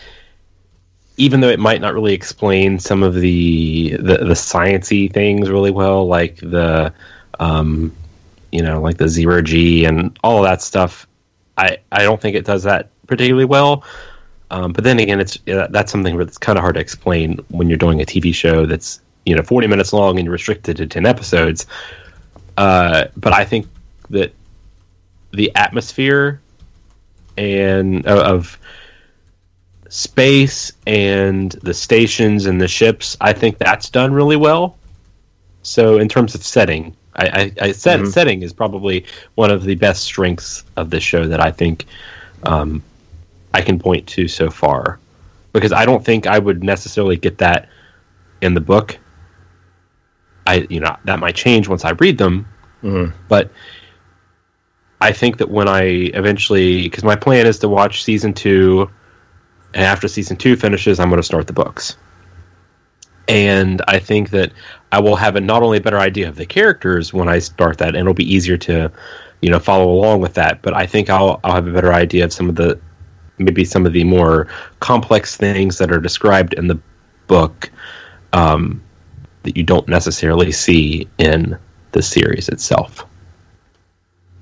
even 1.18 1.40
though 1.42 1.50
it 1.50 1.60
might 1.60 1.82
not 1.82 1.94
really 1.94 2.14
explain 2.14 2.80
some 2.80 3.04
of 3.04 3.16
the 3.16 3.92
the, 3.98 4.18
the 4.18 4.34
sciency 4.34 5.12
things 5.12 5.50
really 5.50 5.72
well, 5.72 6.08
like 6.08 6.38
the, 6.38 6.94
um, 7.40 7.94
you 8.52 8.62
know, 8.62 8.82
like 8.82 8.98
the 8.98 9.08
zero 9.08 9.42
G 9.42 9.86
and 9.86 10.18
all 10.24 10.38
of 10.38 10.44
that 10.50 10.62
stuff. 10.62 11.08
I 11.58 11.78
I 11.92 12.04
don't 12.04 12.22
think 12.22 12.36
it 12.36 12.46
does 12.46 12.64
that 12.64 12.90
particularly 13.08 13.46
well. 13.46 13.84
Um, 14.52 14.72
but 14.72 14.84
then 14.84 15.00
again, 15.00 15.20
it's 15.20 15.38
that's 15.46 15.92
something 15.92 16.18
that's 16.18 16.38
kind 16.38 16.58
of 16.58 16.62
hard 16.62 16.76
to 16.76 16.82
explain 16.82 17.40
when 17.50 17.70
you're 17.70 17.78
doing 17.78 18.02
a 18.02 18.06
TV 18.06 18.34
show 18.34 18.66
that's 18.66 19.02
you 19.26 19.36
know 19.36 19.42
40 19.42 19.68
minutes 19.68 19.94
long 19.94 20.18
and 20.18 20.26
you're 20.26 20.34
restricted 20.34 20.78
to 20.78 20.88
10 20.88 21.06
episodes. 21.06 21.66
Uh, 22.58 23.06
but 23.18 23.34
I 23.34 23.46
think 23.46 23.68
that 24.10 24.34
the 25.32 25.52
atmosphere 25.56 26.40
and 27.36 28.06
uh, 28.06 28.24
of 28.26 28.60
space 29.90 30.72
and 30.86 31.52
the 31.64 31.74
stations 31.74 32.46
and 32.46 32.60
the 32.62 32.68
ships, 32.68 33.18
I 33.22 33.34
think 33.34 33.58
that's 33.58 33.90
done 33.90 34.14
really 34.14 34.38
well. 34.38 34.78
So 35.64 35.98
in 35.98 36.10
terms 36.10 36.36
of 36.36 36.44
setting, 36.44 36.96
I, 37.16 37.26
I, 37.28 37.52
I 37.68 37.72
said 37.72 38.08
setting 38.08 38.42
is 38.42 38.54
probably 38.54 39.06
one 39.36 39.52
of 39.52 39.64
the 39.64 39.76
best 39.76 40.04
strengths 40.04 40.64
of 40.78 40.90
this 40.90 41.04
show 41.04 41.28
that 41.28 41.40
I 41.40 41.52
think 41.52 41.86
um, 42.44 42.82
I 43.54 43.62
can 43.62 43.80
point 43.80 44.08
to 44.08 44.28
so 44.28 44.50
far, 44.50 45.00
because 45.52 45.72
I 45.72 45.86
don't 45.86 46.04
think 46.04 46.26
I 46.26 46.40
would 46.40 46.64
necessarily 46.64 47.18
get 47.18 47.38
that 47.38 47.70
in 48.42 48.54
the 48.54 48.62
book. 48.62 48.98
I 50.48 50.68
you 50.70 50.80
know 50.80 50.96
that 51.06 51.20
might 51.20 51.36
change 51.36 51.68
once 51.68 51.86
I 51.86 51.92
read 51.92 52.18
them, 52.18 52.48
but 53.30 53.52
I 55.00 55.12
think 55.12 55.38
that 55.38 55.50
when 55.50 55.68
I 55.68 55.84
eventually, 56.14 56.84
because 56.84 57.04
my 57.04 57.16
plan 57.16 57.46
is 57.46 57.60
to 57.60 57.70
watch 57.70 58.04
season 58.04 58.34
two, 58.34 58.90
and 59.74 59.84
after 59.84 60.08
season 60.08 60.38
two 60.38 60.56
finishes, 60.56 61.00
I'm 61.00 61.10
going 61.10 61.20
to 61.20 61.24
start 61.26 61.46
the 61.46 61.54
books. 61.54 61.98
And 63.28 63.82
I 63.88 64.00
think 64.00 64.30
that 64.32 64.52
I 64.94 65.00
will 65.00 65.16
have 65.16 65.36
a 65.36 65.42
not 65.42 65.64
only 65.64 65.80
a 65.80 65.82
better 65.82 65.98
idea 65.98 66.30
of 66.30 66.36
the 66.36 66.46
characters 66.46 67.12
when 67.14 67.28
I 67.28 67.40
start 67.40 67.80
that, 67.80 67.90
and 67.90 67.98
it'll 67.98 68.14
be 68.14 68.32
easier 68.32 68.58
to, 68.58 68.92
you 69.42 69.50
know, 69.50 69.58
follow 69.58 69.92
along 69.92 70.22
with 70.22 70.36
that. 70.36 70.62
But 70.62 70.76
I 70.76 70.86
think 70.86 71.10
I'll 71.10 71.40
I'll 71.44 71.56
have 71.56 71.66
a 71.66 71.74
better 71.74 71.92
idea 71.92 72.26
of 72.26 72.32
some 72.32 72.48
of 72.48 72.56
the 72.56 72.80
maybe 73.40 73.66
some 73.66 73.88
of 73.88 73.94
the 73.94 74.04
more 74.04 74.48
complex 74.82 75.36
things 75.36 75.80
that 75.80 75.92
are 75.92 76.00
described 76.00 76.54
in 76.54 76.68
the 76.68 76.80
book 77.26 77.72
um, 78.34 78.84
that 79.42 79.58
you 79.58 79.64
don't 79.64 79.88
necessarily 79.88 80.52
see 80.52 81.08
in 81.18 81.58
the 81.94 82.04
series 82.04 82.48
itself. 82.48 83.04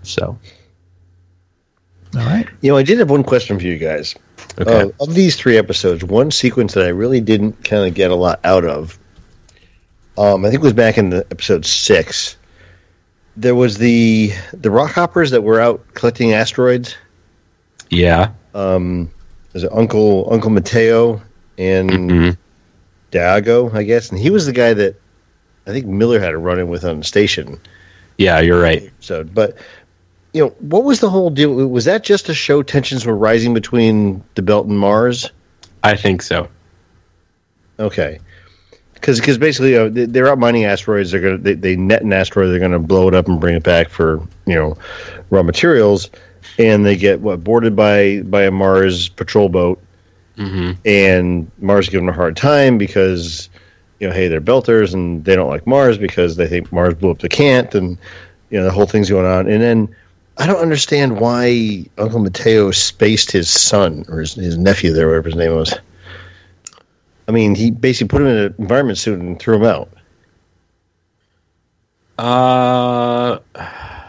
So, 0.03 0.37
All 2.17 2.25
right. 2.25 2.47
You 2.59 2.71
know, 2.71 2.77
I 2.77 2.83
did 2.83 2.99
have 2.99 3.09
one 3.09 3.23
question 3.23 3.57
for 3.57 3.65
you 3.65 3.77
guys. 3.77 4.15
Okay. 4.59 4.81
Uh, 4.81 4.89
of 4.99 5.13
these 5.13 5.37
three 5.37 5.57
episodes, 5.57 6.03
one 6.03 6.29
sequence 6.29 6.73
that 6.73 6.85
I 6.85 6.89
really 6.89 7.21
didn't 7.21 7.63
kind 7.63 7.87
of 7.87 7.93
get 7.93 8.11
a 8.11 8.15
lot 8.15 8.41
out 8.43 8.65
of, 8.65 8.99
um, 10.17 10.45
I 10.45 10.49
think 10.49 10.61
it 10.61 10.65
was 10.65 10.73
back 10.73 10.97
in 10.97 11.09
the 11.09 11.25
episode 11.31 11.65
six. 11.65 12.37
There 13.37 13.55
was 13.55 13.77
the 13.77 14.31
the 14.53 14.69
rock 14.71 14.91
hoppers 14.91 15.31
that 15.31 15.41
were 15.43 15.59
out 15.59 15.81
collecting 15.93 16.33
asteroids. 16.33 16.95
yeah, 17.89 18.29
Um, 18.53 19.09
There's 19.53 19.65
Uncle 19.71 20.27
Uncle 20.31 20.49
Mateo 20.49 21.21
and 21.57 21.89
Mhm. 21.89 22.37
Diogo, 23.11 23.69
I 23.73 23.83
guess, 23.83 24.09
and 24.09 24.19
he 24.19 24.29
was 24.29 24.45
the 24.45 24.51
guy 24.53 24.73
that 24.73 24.95
I 25.67 25.71
think 25.71 25.85
Miller 25.85 26.19
had 26.19 26.33
a 26.33 26.37
run 26.37 26.59
in 26.59 26.67
with 26.69 26.83
on 26.85 26.99
the 26.99 27.03
station. 27.05 27.59
yeah, 28.17 28.39
you're 28.39 28.61
right. 28.61 28.89
So, 28.99 29.23
but 29.23 29.55
you 30.33 30.41
know, 30.43 30.49
what 30.59 30.83
was 30.85 30.99
the 31.01 31.09
whole 31.09 31.29
deal? 31.29 31.53
Was 31.67 31.85
that 31.85 32.03
just 32.03 32.25
to 32.27 32.33
show 32.33 32.61
tensions 32.63 33.05
were 33.05 33.15
rising 33.15 33.53
between 33.53 34.23
the 34.35 34.41
Belt 34.41 34.67
and 34.67 34.77
Mars? 34.79 35.29
I 35.83 35.95
think 35.95 36.21
so. 36.21 36.47
Okay, 37.79 38.19
because 39.01 39.19
because 39.19 39.37
basically 39.37 39.75
uh, 39.75 39.89
they- 39.89 40.05
they're 40.05 40.27
out 40.29 40.39
mining 40.39 40.63
asteroids. 40.65 41.11
They're 41.11 41.19
gonna 41.21 41.37
they, 41.37 41.55
they 41.55 41.75
net 41.75 42.03
an 42.03 42.13
asteroid. 42.13 42.51
They're 42.51 42.59
gonna 42.59 42.79
blow 42.79 43.07
it 43.09 43.13
up 43.15 43.27
and 43.27 43.39
bring 43.41 43.55
it 43.55 43.63
back 43.63 43.89
for 43.89 44.21
you 44.45 44.55
know 44.55 44.77
raw 45.31 45.43
materials, 45.43 46.09
and 46.57 46.85
they 46.85 46.95
get 46.95 47.19
what 47.19 47.43
boarded 47.43 47.75
by 47.75 48.21
by 48.21 48.43
a 48.43 48.51
Mars 48.51 49.09
patrol 49.09 49.49
boat, 49.49 49.79
and 50.85 51.51
Mars 51.59 51.89
giving 51.89 52.05
them 52.05 52.13
a 52.13 52.17
hard 52.17 52.35
time 52.37 52.77
because 52.77 53.49
you 53.99 54.07
know, 54.07 54.13
hey, 54.13 54.27
they're 54.27 54.41
Belters 54.41 54.93
and 54.93 55.23
they 55.25 55.35
don't 55.35 55.49
like 55.49 55.67
Mars 55.67 55.97
because 55.97 56.35
they 56.37 56.47
think 56.47 56.71
Mars 56.71 56.95
blew 56.95 57.11
up 57.11 57.19
the 57.19 57.29
Cant, 57.29 57.75
and 57.75 57.97
you 58.49 58.57
know 58.57 58.63
the 58.65 58.71
whole 58.71 58.85
thing's 58.87 59.09
going 59.09 59.25
on. 59.27 59.47
And 59.47 59.61
then 59.61 59.95
I 60.37 60.47
don't 60.47 60.59
understand 60.61 61.19
why 61.19 61.85
Uncle 61.97 62.19
Mateo 62.19 62.71
spaced 62.71 63.31
his 63.31 63.49
son 63.49 64.05
or 64.09 64.21
his, 64.21 64.33
his 64.33 64.57
nephew 64.57 64.91
there, 64.93 65.07
whatever 65.07 65.27
his 65.29 65.35
name 65.35 65.53
was. 65.55 65.73
I 67.31 67.33
mean, 67.33 67.55
he 67.55 67.71
basically 67.71 68.09
put 68.09 68.21
him 68.21 68.27
in 68.27 68.37
an 68.37 68.55
environment 68.59 68.97
suit 68.97 69.19
and 69.19 69.39
threw 69.39 69.55
him 69.55 69.63
out. 69.63 69.89
Uh, 72.17 73.39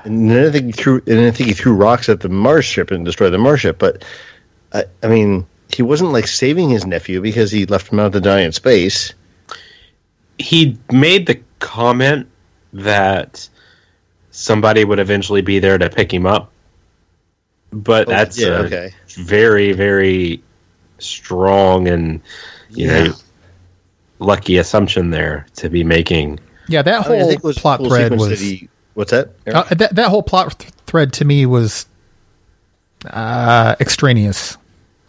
And 0.04 0.28
then 0.30 0.48
I 0.48 0.50
think 0.50 0.66
he 0.66 0.72
threw, 0.72 1.00
and 1.06 1.20
I 1.20 1.30
think 1.30 1.48
he 1.48 1.54
threw 1.54 1.74
rocks 1.74 2.08
at 2.08 2.20
the 2.20 2.28
Mars 2.28 2.64
ship 2.64 2.90
and 2.90 3.04
destroyed 3.04 3.32
the 3.32 3.38
Mars 3.38 3.60
ship. 3.60 3.78
But 3.78 4.04
I, 4.72 4.84
I 5.02 5.06
mean, 5.06 5.46
he 5.68 5.82
wasn't 5.82 6.12
like 6.12 6.26
saving 6.26 6.70
his 6.70 6.84
nephew 6.84 7.20
because 7.20 7.52
he 7.52 7.66
left 7.66 7.92
him 7.92 8.00
out 8.00 8.12
to 8.12 8.20
die 8.20 8.40
in 8.40 8.52
space. 8.52 9.14
he 10.38 10.78
made 10.90 11.26
the 11.26 11.40
comment 11.60 12.26
that 12.72 13.48
somebody 14.30 14.84
would 14.84 14.98
eventually 14.98 15.42
be 15.42 15.58
there 15.58 15.78
to 15.78 15.88
pick 15.90 16.12
him 16.12 16.26
up, 16.26 16.50
but 17.72 18.08
that's 18.08 18.38
yeah, 18.40 18.58
okay. 18.66 18.92
very, 19.08 19.72
very 19.72 20.42
strong 20.98 21.88
and 21.88 22.20
you 22.74 22.86
Yeah. 22.88 23.04
know 23.04 23.14
lucky 24.18 24.56
assumption 24.58 25.10
there 25.10 25.46
to 25.56 25.68
be 25.68 25.82
making. 25.84 26.38
Yeah, 26.68 26.82
that 26.82 27.00
I, 27.00 27.02
whole 27.02 27.28
mean, 27.28 27.38
I 27.38 27.40
was 27.42 27.58
plot 27.58 27.78
cool 27.80 27.88
thread 27.88 28.12
was 28.12 28.28
that 28.28 28.38
he. 28.38 28.68
What's 28.94 29.10
that? 29.10 29.30
Uh, 29.46 29.62
that 29.74 29.94
that 29.96 30.08
whole 30.10 30.22
plot 30.22 30.58
th- 30.58 30.72
thread 30.86 31.12
to 31.14 31.24
me 31.24 31.46
was 31.46 31.86
uh, 33.06 33.74
extraneous. 33.80 34.56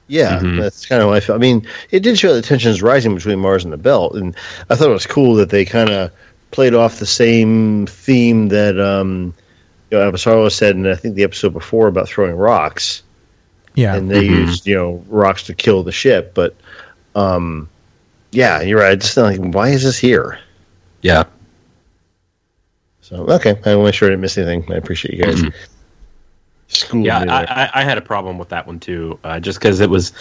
Yeah, 0.08 0.40
that's 0.44 0.86
kind 0.86 1.02
of 1.02 1.10
how 1.10 1.14
I 1.14 1.20
felt. 1.22 1.38
I 1.38 1.42
mean, 1.42 1.66
it 1.92 2.02
did 2.02 2.20
show 2.20 2.34
the 2.36 2.42
tensions 2.42 2.82
rising 2.82 3.16
between 3.16 3.40
Mars 3.40 3.64
and 3.64 3.72
the 3.72 3.78
Belt, 3.78 4.16
and 4.16 4.36
I 4.70 4.76
thought 4.76 4.90
it 4.90 4.94
was 4.94 5.08
cool 5.08 5.36
that 5.36 5.50
they 5.50 5.64
kind 5.66 5.90
of 5.90 6.12
played 6.52 6.74
off 6.74 7.00
the 7.00 7.06
same 7.06 7.88
theme 7.88 8.50
that 8.50 8.80
um, 8.80 9.34
you 9.90 9.98
know, 9.98 10.12
Avasarala 10.12 10.52
said 10.52 10.76
in 10.76 10.86
I 10.88 10.96
think 10.96 11.16
the 11.16 11.24
episode 11.24 11.54
before 11.54 11.88
about 11.88 12.10
throwing 12.10 12.36
rocks, 12.36 13.02
Yeah, 13.76 13.96
and 13.96 14.12
they 14.12 14.24
used 14.26 14.68
you 14.68 14.76
know 14.76 15.04
rocks 15.08 15.44
to 15.44 15.54
kill 15.56 15.84
the 15.84 15.92
ship. 15.94 16.34
But 16.34 16.56
um, 17.16 17.70
yeah, 18.32 18.62
you're 18.62 18.80
right. 18.80 19.00
Just 19.00 19.18
like, 19.18 19.40
why 19.40 19.70
is 19.70 19.84
this 19.84 19.98
here? 19.98 20.40
Yeah, 21.02 21.26
So 23.02 23.28
okay, 23.28 23.50
I 23.52 23.54
want 23.54 23.64
to 23.64 23.84
make 23.84 23.94
sure 23.94 24.08
I 24.08 24.12
didn't 24.12 24.22
miss 24.22 24.38
anything. 24.38 24.72
I 24.72 24.78
appreciate 24.78 25.18
you 25.18 25.24
guys. 25.24 25.44
Schooling 26.68 27.06
yeah, 27.06 27.20
me 27.20 27.26
there. 27.26 27.36
I, 27.36 27.66
I, 27.66 27.70
I 27.76 27.84
had 27.84 27.98
a 27.98 28.02
problem 28.02 28.38
with 28.38 28.50
that 28.50 28.66
one 28.66 28.80
too, 28.80 29.20
uh, 29.24 29.40
just 29.40 29.60
because 29.60 29.82
it 29.82 29.90
was, 29.90 30.14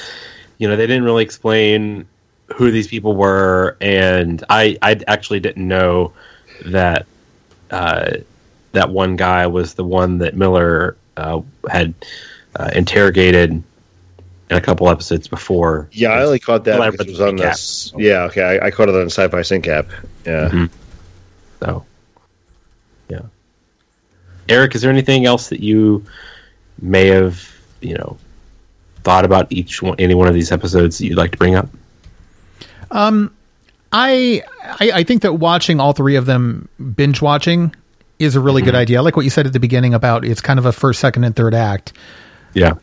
you 0.58 0.68
know, 0.68 0.76
they 0.76 0.86
didn't 0.86 1.04
really 1.04 1.22
explain 1.22 2.06
who 2.52 2.70
these 2.70 2.88
people 2.88 3.14
were, 3.14 3.76
and 3.80 4.44
I 4.50 4.76
I 4.82 5.00
actually 5.06 5.40
didn't 5.40 5.66
know 5.66 6.12
that 6.66 7.06
uh, 7.70 8.14
that 8.72 8.90
one 8.90 9.16
guy 9.16 9.46
was 9.46 9.74
the 9.74 9.84
one 9.84 10.18
that 10.18 10.36
Miller 10.36 10.96
uh, 11.16 11.40
had 11.70 11.94
uh, 12.56 12.70
interrogated 12.74 13.62
in 14.52 14.58
a 14.58 14.60
couple 14.60 14.88
episodes 14.88 15.28
before. 15.28 15.88
Yeah, 15.92 16.10
I 16.10 16.22
only 16.22 16.38
caught 16.38 16.64
that 16.64 16.78
Well, 16.78 16.90
because 16.90 17.06
it 17.06 17.10
was 17.10 17.20
on 17.20 17.36
this. 17.36 17.92
Yeah, 17.96 18.24
okay, 18.24 18.42
I, 18.42 18.66
I 18.66 18.70
caught 18.70 18.88
it 18.88 18.94
on 18.94 19.06
Syfy 19.06 19.44
Sync 19.44 19.66
app. 19.66 19.88
Yeah. 20.26 20.48
Mhm. 20.50 20.70
So, 21.60 21.84
yeah. 23.08 23.20
Eric, 24.48 24.74
is 24.74 24.82
there 24.82 24.90
anything 24.90 25.24
else 25.26 25.48
that 25.48 25.60
you 25.60 26.04
may 26.80 27.06
have, 27.06 27.48
you 27.80 27.94
know, 27.94 28.18
thought 29.04 29.24
about 29.24 29.50
each 29.50 29.80
one, 29.82 29.96
any 29.98 30.14
one 30.14 30.28
of 30.28 30.34
these 30.34 30.52
episodes 30.52 30.98
that 30.98 31.06
you'd 31.06 31.16
like 31.16 31.32
to 31.32 31.38
bring 31.38 31.54
up? 31.54 31.68
Um, 32.90 33.34
I, 33.92 34.42
I 34.62 34.90
I 34.96 35.02
think 35.04 35.22
that 35.22 35.34
watching 35.34 35.80
all 35.80 35.92
three 35.92 36.16
of 36.16 36.26
them 36.26 36.68
binge 36.94 37.22
watching 37.22 37.74
is 38.18 38.36
a 38.36 38.40
really 38.40 38.62
good 38.62 38.74
idea. 38.74 38.98
I 38.98 39.00
like 39.02 39.16
what 39.16 39.24
you 39.24 39.30
said 39.30 39.46
at 39.46 39.52
the 39.52 39.60
beginning 39.60 39.94
about 39.94 40.24
it's 40.24 40.40
kind 40.40 40.58
of 40.58 40.66
a 40.66 40.72
first, 40.72 41.00
second, 41.00 41.24
and 41.24 41.34
third 41.34 41.54
act. 41.54 41.92
Yeah. 42.54 42.74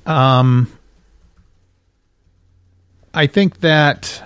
I 3.14 3.28
think 3.28 3.60
that 3.62 4.24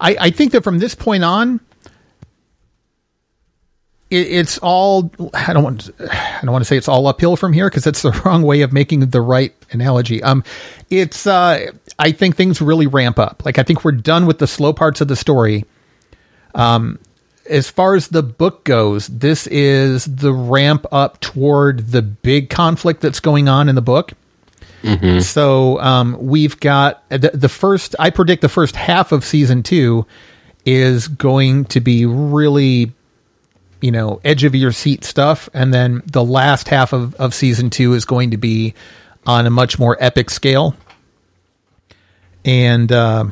I, 0.00 0.16
I 0.20 0.30
think 0.30 0.52
that 0.52 0.62
from 0.62 0.78
this 0.78 0.94
point 0.94 1.24
on, 1.24 1.60
it, 4.10 4.26
it's 4.28 4.58
all 4.58 5.10
I 5.32 5.52
don't 5.52 5.64
want 5.64 5.90
I 6.00 6.40
don't 6.42 6.52
want 6.52 6.62
to 6.62 6.66
say 6.66 6.76
it's 6.76 6.88
all 6.88 7.06
uphill 7.06 7.36
from 7.36 7.52
here 7.52 7.68
because 7.68 7.84
that's 7.84 8.02
the 8.02 8.12
wrong 8.24 8.42
way 8.42 8.62
of 8.62 8.72
making 8.72 9.00
the 9.00 9.20
right 9.20 9.54
analogy. 9.70 10.22
Um, 10.22 10.44
it's 10.90 11.26
uh, 11.26 11.70
I 11.98 12.12
think 12.12 12.36
things 12.36 12.60
really 12.60 12.86
ramp 12.86 13.18
up. 13.18 13.44
Like 13.44 13.58
I 13.58 13.62
think 13.62 13.84
we're 13.84 13.92
done 13.92 14.26
with 14.26 14.38
the 14.38 14.46
slow 14.46 14.72
parts 14.72 15.00
of 15.00 15.08
the 15.08 15.16
story. 15.16 15.64
Um, 16.54 16.98
as 17.48 17.68
far 17.68 17.94
as 17.94 18.08
the 18.08 18.22
book 18.22 18.64
goes, 18.64 19.06
this 19.08 19.46
is 19.48 20.04
the 20.06 20.32
ramp 20.32 20.86
up 20.92 21.20
toward 21.20 21.88
the 21.88 22.00
big 22.00 22.48
conflict 22.48 23.02
that's 23.02 23.20
going 23.20 23.48
on 23.48 23.68
in 23.68 23.74
the 23.74 23.82
book. 23.82 24.12
So 25.20 25.80
um, 25.80 26.16
we've 26.20 26.60
got 26.60 27.08
the, 27.08 27.30
the 27.32 27.48
first. 27.48 27.96
I 27.98 28.10
predict 28.10 28.42
the 28.42 28.48
first 28.48 28.76
half 28.76 29.12
of 29.12 29.24
season 29.24 29.62
two 29.62 30.06
is 30.66 31.08
going 31.08 31.64
to 31.66 31.80
be 31.80 32.06
really, 32.06 32.92
you 33.80 33.90
know, 33.90 34.20
edge 34.24 34.44
of 34.44 34.54
your 34.54 34.72
seat 34.72 35.04
stuff, 35.04 35.48
and 35.54 35.72
then 35.72 36.02
the 36.06 36.24
last 36.24 36.68
half 36.68 36.92
of, 36.92 37.14
of 37.16 37.34
season 37.34 37.70
two 37.70 37.94
is 37.94 38.04
going 38.04 38.32
to 38.32 38.36
be 38.36 38.74
on 39.26 39.46
a 39.46 39.50
much 39.50 39.78
more 39.78 39.96
epic 40.00 40.28
scale. 40.30 40.76
And 42.44 42.92
uh, 42.92 43.26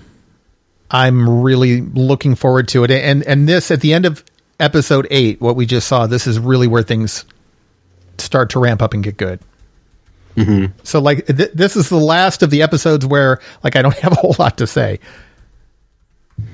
I'm 0.91 1.43
really 1.43 1.83
looking 1.83 2.35
forward 2.35 2.69
to 2.69 2.85
it. 2.85 2.91
And 2.91 3.23
and 3.25 3.47
this 3.47 3.71
at 3.71 3.81
the 3.81 3.93
end 3.93 4.07
of 4.07 4.25
episode 4.59 5.07
eight, 5.11 5.41
what 5.41 5.57
we 5.57 5.67
just 5.67 5.87
saw, 5.87 6.07
this 6.07 6.27
is 6.27 6.39
really 6.39 6.67
where 6.67 6.83
things 6.83 7.27
start 8.19 8.51
to 8.51 8.59
ramp 8.61 8.81
up 8.81 8.95
and 8.95 9.03
get 9.03 9.17
good. 9.17 9.41
So 10.83 11.01
like 11.01 11.27
th- 11.27 11.53
this 11.53 11.77
is 11.77 11.89
the 11.89 11.97
last 11.97 12.43
of 12.43 12.51
the 12.51 12.63
episodes 12.63 13.05
where 13.05 13.41
like 13.63 13.77
I 13.77 13.83
don't 13.83 13.97
have 13.99 14.13
a 14.13 14.17
whole 14.17 14.37
lot 14.39 14.59
to 14.59 14.67
say. 14.67 14.99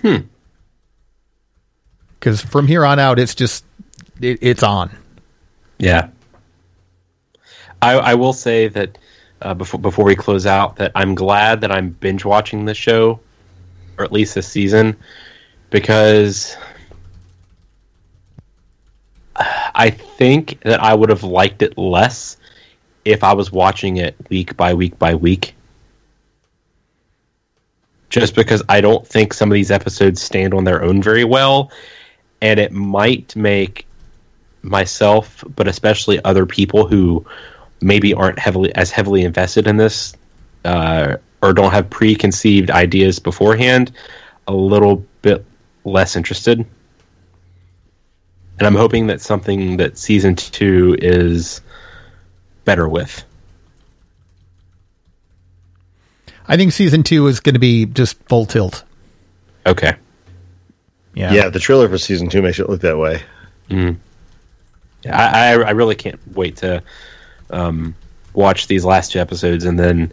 Hmm. 0.03 0.17
Because 2.15 2.41
from 2.41 2.67
here 2.67 2.85
on 2.85 2.99
out, 2.99 3.19
it's 3.19 3.35
just 3.35 3.65
it, 4.21 4.39
it's 4.41 4.63
on. 4.63 4.91
Yeah. 5.79 6.09
I, 7.81 7.93
I 7.93 8.15
will 8.15 8.33
say 8.33 8.67
that 8.69 8.99
uh, 9.41 9.55
before 9.55 9.79
before 9.79 10.05
we 10.05 10.17
close 10.17 10.47
out, 10.47 10.77
that 10.77 10.91
I'm 10.95 11.15
glad 11.15 11.61
that 11.61 11.71
I'm 11.71 11.91
binge 11.91 12.25
watching 12.25 12.65
this 12.65 12.77
show, 12.77 13.21
or 13.97 14.05
at 14.05 14.11
least 14.11 14.35
this 14.35 14.49
season, 14.49 14.97
because 15.71 16.57
I 19.37 19.91
think 19.91 20.61
that 20.63 20.83
I 20.83 20.93
would 20.95 21.09
have 21.09 21.23
liked 21.23 21.63
it 21.63 21.79
less 21.79 22.38
if 23.09 23.25
I 23.25 23.33
was 23.33 23.51
watching 23.51 23.97
it 23.97 24.15
week 24.29 24.57
by 24.57 24.75
week 24.75 24.99
by 24.99 25.15
week. 25.15 25.55
Just 28.11 28.35
because 28.35 28.63
I 28.69 28.81
don't 28.81 29.07
think 29.07 29.33
some 29.33 29.51
of 29.51 29.55
these 29.55 29.71
episodes 29.71 30.23
stand 30.23 30.55
on 30.55 30.65
their 30.65 30.83
own 30.83 31.03
very 31.03 31.25
well, 31.25 31.71
and 32.41 32.61
it 32.61 32.73
might 32.73 33.35
make 33.35 33.87
myself, 34.63 35.43
but 35.57 35.69
especially 35.69 36.23
other 36.25 36.45
people 36.47 36.87
who 36.87 37.25
maybe 37.81 38.13
aren't 38.13 38.39
heavily 38.39 38.75
as 38.75 38.91
heavily 38.91 39.23
invested 39.23 39.67
in 39.67 39.77
this 39.77 40.15
uh, 40.65 41.17
or 41.43 41.53
don't 41.53 41.73
have 41.73 41.89
preconceived 41.89 42.71
ideas 42.71 43.19
beforehand, 43.19 43.93
a 44.49 44.53
little 44.53 45.05
bit 45.23 45.45
less 45.85 46.17
interested. 46.17 46.59
And 48.59 48.67
I'm 48.67 48.75
hoping 48.75 49.07
that 49.07 49.21
something 49.21 49.77
that 49.77 49.97
season 49.97 50.35
two 50.35 50.97
is 51.01 51.61
better 52.69 52.87
with. 52.87 53.25
I 56.47 56.59
think 56.59 56.73
season 56.73 57.03
two 57.03 57.27
is 57.27 57.41
going 57.41 57.55
to 57.55 57.59
be 57.59 57.87
just 57.87 58.23
full 58.25 58.45
tilt. 58.45 58.85
Okay. 59.65 59.95
Yeah. 61.15 61.33
yeah, 61.33 61.49
the 61.49 61.61
trailer 61.61 61.89
for 61.89 61.97
season 61.97 62.29
two 62.29 62.43
makes 62.43 62.59
it 62.59 62.69
look 62.69 62.83
that 62.83 62.99
way. 62.99 63.23
Yeah, 65.03 65.17
I, 65.17 65.53
I 65.55 65.69
I 65.69 65.71
really 65.71 65.95
can't 65.95 66.21
wait 66.35 66.57
to 66.59 66.83
um, 67.49 67.95
watch 68.35 68.67
these 68.67 68.85
last 68.85 69.13
two 69.13 69.19
episodes, 69.19 69.65
and 69.65 69.79
then 69.79 70.13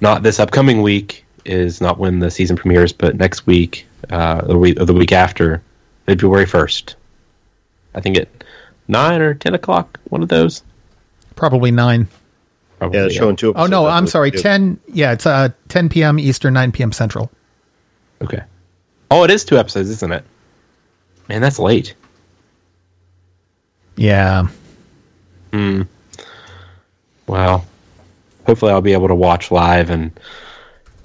not 0.00 0.24
this 0.24 0.40
upcoming 0.40 0.82
week 0.82 1.24
is 1.44 1.80
not 1.80 1.96
when 1.96 2.18
the 2.18 2.30
season 2.32 2.56
premieres, 2.56 2.92
but 2.92 3.14
next 3.14 3.46
week, 3.46 3.86
uh, 4.10 4.42
the 4.42 4.58
week 4.58 4.80
or 4.80 4.84
the 4.84 4.94
week 4.94 5.12
after, 5.12 5.62
February 6.06 6.46
first. 6.46 6.96
I 7.94 8.00
think 8.00 8.18
at 8.18 8.28
nine 8.88 9.20
or 9.20 9.34
ten 9.34 9.54
o'clock, 9.54 10.00
one 10.08 10.24
of 10.24 10.28
those. 10.28 10.64
Probably 11.38 11.70
nine. 11.70 12.08
Probably, 12.80 12.98
Yeah, 12.98 13.06
it's 13.06 13.14
showing 13.14 13.36
two. 13.36 13.54
Oh 13.54 13.66
no. 13.66 13.86
I'm 13.86 14.08
sorry. 14.08 14.32
Good. 14.32 14.42
Ten. 14.42 14.80
Yeah, 14.88 15.12
it's 15.12 15.24
uh 15.24 15.50
10 15.68 15.88
p.m. 15.88 16.18
Eastern, 16.18 16.52
9 16.54 16.72
p.m. 16.72 16.90
Central. 16.90 17.30
Okay. 18.20 18.42
Oh, 19.12 19.22
it 19.22 19.30
is 19.30 19.44
two 19.44 19.56
episodes, 19.56 19.88
isn't 19.88 20.12
it? 20.12 20.24
Man, 21.28 21.40
that's 21.40 21.60
late. 21.60 21.94
Yeah. 23.96 24.48
Hmm. 25.52 25.82
Well, 27.28 27.64
hopefully 28.44 28.72
I'll 28.72 28.80
be 28.80 28.92
able 28.92 29.08
to 29.08 29.14
watch 29.14 29.52
live 29.52 29.90
and 29.90 30.10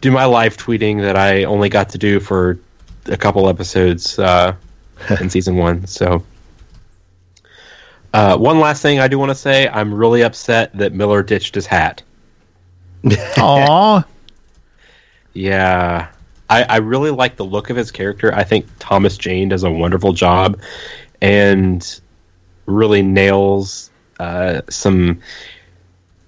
do 0.02 0.10
my 0.12 0.26
live 0.26 0.58
tweeting 0.58 1.02
that 1.02 1.16
I 1.16 1.44
only 1.44 1.70
got 1.70 1.90
to 1.90 1.98
do 2.00 2.20
for 2.20 2.60
a 3.06 3.18
couple 3.18 3.48
episodes 3.48 4.18
uh, 4.18 4.56
in 5.22 5.30
season 5.30 5.58
one. 5.58 5.86
So, 5.86 6.24
uh, 8.14 8.38
one 8.38 8.59
last 8.59 8.82
thing 8.82 8.99
I 8.99 9.07
do 9.07 9.18
want 9.20 9.30
to 9.30 9.36
say: 9.36 9.68
I'm 9.68 9.93
really 9.93 10.22
upset 10.22 10.76
that 10.78 10.93
Miller 10.93 11.24
ditched 11.24 11.55
his 11.55 11.66
hat. 11.66 12.03
Aw. 13.38 14.05
Yeah, 15.34 16.09
I, 16.49 16.64
I 16.64 16.78
really 16.78 17.09
like 17.09 17.36
the 17.36 17.45
look 17.45 17.70
of 17.70 17.76
his 17.76 17.91
character. 17.91 18.34
I 18.34 18.43
think 18.43 18.68
Thomas 18.80 19.18
Jane 19.18 19.49
does 19.49 19.64
a 19.64 19.72
wonderful 19.72 20.14
job 20.14 20.59
and 21.22 21.99
really 22.66 23.01
nails 23.01 23.89
uh, 24.20 24.61
some 24.70 25.20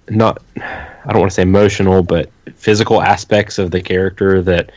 not 0.08 0.42
I 0.56 1.12
don't 1.12 1.20
want 1.20 1.30
to 1.30 1.34
say 1.34 1.42
emotional, 1.42 2.02
but 2.02 2.30
physical 2.54 3.02
aspects 3.02 3.58
of 3.58 3.70
the 3.70 3.80
character 3.80 4.42
that 4.42 4.72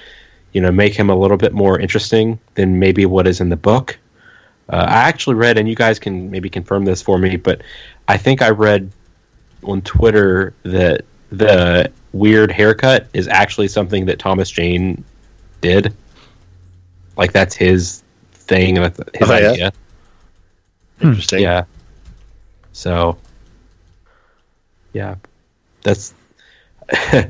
you 0.54 0.62
know 0.62 0.72
make 0.72 0.94
him 0.94 1.10
a 1.10 1.16
little 1.16 1.38
bit 1.38 1.54
more 1.54 1.80
interesting 1.80 2.40
than 2.56 2.80
maybe 2.80 3.06
what 3.06 3.28
is 3.28 3.42
in 3.42 3.50
the 3.50 3.56
book. 3.56 3.98
Uh, 4.70 4.86
I 4.88 4.96
actually 5.10 5.36
read, 5.36 5.58
and 5.58 5.68
you 5.68 5.76
guys 5.76 5.98
can 6.00 6.30
maybe 6.30 6.50
confirm 6.50 6.86
this 6.86 7.02
for 7.02 7.18
me, 7.18 7.36
but 7.38 7.62
I 8.08 8.18
think 8.18 8.42
I 8.42 8.50
read 8.50 8.92
on 9.64 9.82
Twitter 9.82 10.54
that 10.64 11.06
the 11.32 11.92
weird 12.14 12.52
haircut 12.52 13.08
is 13.14 13.28
actually 13.28 13.68
something 13.68 14.06
that 14.06 14.20
Thomas 14.20 14.50
Jane 14.50 15.04
did. 15.62 15.94
Like 17.18 17.32
that's 17.34 17.56
his 17.56 18.04
thing, 18.32 18.76
that's 18.76 19.00
his 19.16 19.30
Oh, 19.30 19.38
yeah? 19.38 19.50
idea. 19.52 19.74
Interesting. 21.02 21.42
Yeah. 21.42 21.66
So, 22.74 23.18
yeah, 24.94 25.16
that's. 25.84 26.14
I, 26.92 27.30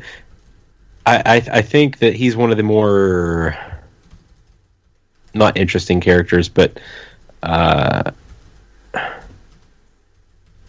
I 1.05 1.35
I 1.51 1.61
think 1.61 1.99
that 1.99 2.15
he's 2.15 2.35
one 2.35 2.51
of 2.51 2.57
the 2.57 2.63
more 2.63 3.57
not 5.33 5.57
interesting 5.57 5.99
characters, 6.01 6.49
but 6.49 6.79
uh, 7.43 8.11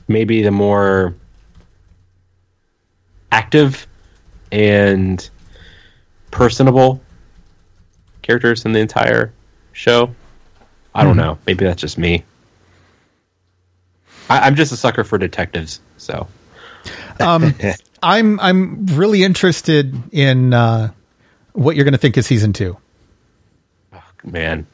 maybe 0.08 0.42
the 0.42 0.50
more 0.50 1.14
active 3.32 3.86
and 4.52 5.28
personable 6.30 7.00
characters 8.22 8.64
in 8.64 8.72
the 8.72 8.80
entire 8.80 9.32
show. 9.72 10.14
I 10.94 11.04
don't 11.04 11.16
know. 11.16 11.38
Maybe 11.46 11.64
that's 11.64 11.80
just 11.80 11.98
me. 11.98 12.24
I, 14.28 14.40
I'm 14.40 14.56
just 14.56 14.72
a 14.72 14.76
sucker 14.76 15.04
for 15.04 15.18
detectives, 15.18 15.80
so 15.96 16.26
Um, 17.20 17.54
I'm 18.02 18.40
I'm 18.40 18.86
really 18.86 19.22
interested 19.22 19.94
in 20.12 20.52
uh, 20.54 20.90
what 21.52 21.76
you're 21.76 21.84
going 21.84 21.92
to 21.92 21.98
think 21.98 22.16
of 22.16 22.24
season 22.24 22.52
two. 22.52 22.76
man. 24.24 24.66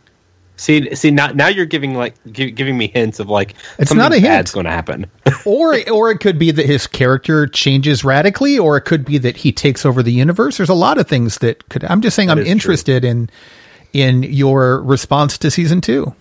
See, 0.58 0.94
see 0.94 1.10
now, 1.10 1.28
now 1.28 1.48
you're 1.48 1.66
giving 1.66 1.94
like 1.94 2.14
gi- 2.32 2.50
giving 2.52 2.78
me 2.78 2.88
hints 2.88 3.20
of 3.20 3.28
like 3.28 3.54
It's 3.78 3.90
something 3.90 3.98
not 3.98 4.12
a 4.12 4.16
hint. 4.16 4.24
bad's 4.24 4.52
going 4.52 4.64
to 4.64 4.72
happen. 4.72 5.06
or 5.44 5.78
or 5.90 6.10
it 6.10 6.20
could 6.20 6.38
be 6.38 6.50
that 6.50 6.64
his 6.64 6.86
character 6.86 7.46
changes 7.46 8.04
radically, 8.04 8.58
or 8.58 8.76
it 8.78 8.82
could 8.82 9.04
be 9.04 9.18
that 9.18 9.36
he 9.36 9.52
takes 9.52 9.84
over 9.84 10.02
the 10.02 10.12
universe. 10.12 10.56
There's 10.56 10.70
a 10.70 10.74
lot 10.74 10.96
of 10.98 11.06
things 11.06 11.38
that 11.38 11.68
could. 11.68 11.84
I'm 11.84 12.00
just 12.00 12.16
saying 12.16 12.30
I'm 12.30 12.38
is 12.38 12.44
true. 12.44 12.52
interested 12.52 13.04
in 13.04 13.28
in 13.92 14.22
your 14.22 14.82
response 14.82 15.36
to 15.38 15.50
season 15.50 15.80
two. 15.82 16.14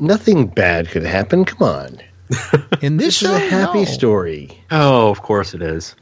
Nothing 0.00 0.46
bad 0.46 0.88
could 0.88 1.04
happen. 1.04 1.44
Come 1.44 1.68
on. 1.68 1.98
In 2.80 2.96
this, 2.96 3.20
This 3.20 3.22
is 3.22 3.28
a 3.30 3.38
happy 3.38 3.80
no. 3.80 3.84
story. 3.84 4.58
oh, 4.70 5.10
of 5.10 5.20
course 5.22 5.52
it 5.54 5.60
is. 5.62 5.94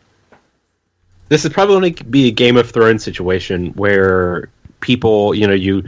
This 1.29 1.45
is 1.45 1.53
probably 1.53 1.75
going 1.91 1.95
to 1.95 2.05
be 2.05 2.29
a 2.29 2.31
Game 2.31 2.57
of 2.57 2.71
Thrones 2.71 3.03
situation 3.03 3.69
where 3.73 4.49
people, 4.83 5.35
you 5.35 5.47
know, 5.47 5.55
you 5.55 5.83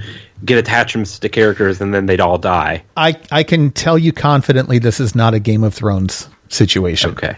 get 0.44 0.56
attachments 0.56 1.18
to 1.18 1.28
characters 1.28 1.80
and 1.82 1.92
then 1.92 2.06
they'd 2.06 2.20
all 2.20 2.38
die. 2.38 2.82
I 2.96 3.16
I 3.30 3.42
can 3.42 3.70
tell 3.70 3.98
you 3.98 4.12
confidently 4.12 4.78
this 4.78 5.00
is 5.00 5.14
not 5.14 5.34
a 5.34 5.38
Game 5.40 5.62
of 5.62 5.74
Thrones 5.74 6.28
situation. 6.48 7.10
Okay, 7.10 7.36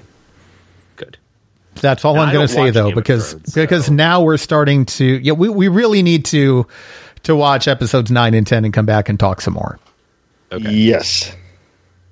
good. 0.96 1.16
That's 1.76 2.04
all 2.04 2.14
No, 2.14 2.20
I'm 2.22 2.32
going 2.32 2.46
to 2.46 2.52
say 2.52 2.70
though, 2.70 2.86
Game 2.88 2.94
because 2.94 3.32
Thrones, 3.32 3.54
because 3.54 3.86
so- 3.86 3.92
now 3.92 4.22
we're 4.22 4.36
starting 4.36 4.84
to 4.86 5.04
yeah 5.04 5.32
we 5.32 5.48
we 5.48 5.66
really 5.68 6.02
need 6.02 6.24
to 6.26 6.66
to 7.24 7.34
watch 7.34 7.66
episodes 7.66 8.10
nine 8.10 8.34
and 8.34 8.46
ten 8.46 8.64
and 8.64 8.72
come 8.72 8.86
back 8.86 9.08
and 9.08 9.18
talk 9.18 9.40
some 9.40 9.54
more. 9.54 9.78
Okay, 10.52 10.70
Yes. 10.70 11.34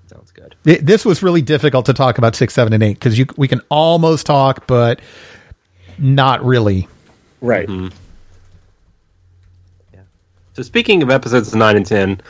sounds 0.08 0.32
good. 0.32 0.56
It, 0.64 0.84
this 0.84 1.04
was 1.04 1.22
really 1.22 1.40
difficult 1.42 1.86
to 1.86 1.92
talk 1.94 2.18
about 2.18 2.34
six, 2.34 2.52
seven, 2.52 2.72
and 2.72 2.82
eight 2.82 2.94
because 2.94 3.16
you 3.18 3.26
we 3.36 3.46
can 3.48 3.60
almost 3.68 4.26
talk, 4.26 4.66
but 4.66 5.00
not 5.98 6.44
really. 6.44 6.88
Right. 7.40 7.68
Mm-hmm. 7.68 7.96
So 10.54 10.62
speaking 10.62 11.02
of 11.02 11.10
episodes 11.10 11.54
nine 11.54 11.76
and 11.76 11.84
ten, 11.84 12.20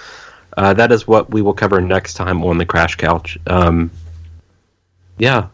uh, 0.56 0.74
that 0.74 0.90
is 0.92 1.06
what 1.06 1.30
we 1.30 1.42
will 1.42 1.54
cover 1.54 1.80
next 1.80 2.14
time 2.14 2.42
on 2.42 2.58
the 2.58 2.66
Crash 2.66 2.96
Couch. 2.96 3.38
Um, 3.46 3.90
yeah, 5.18 5.48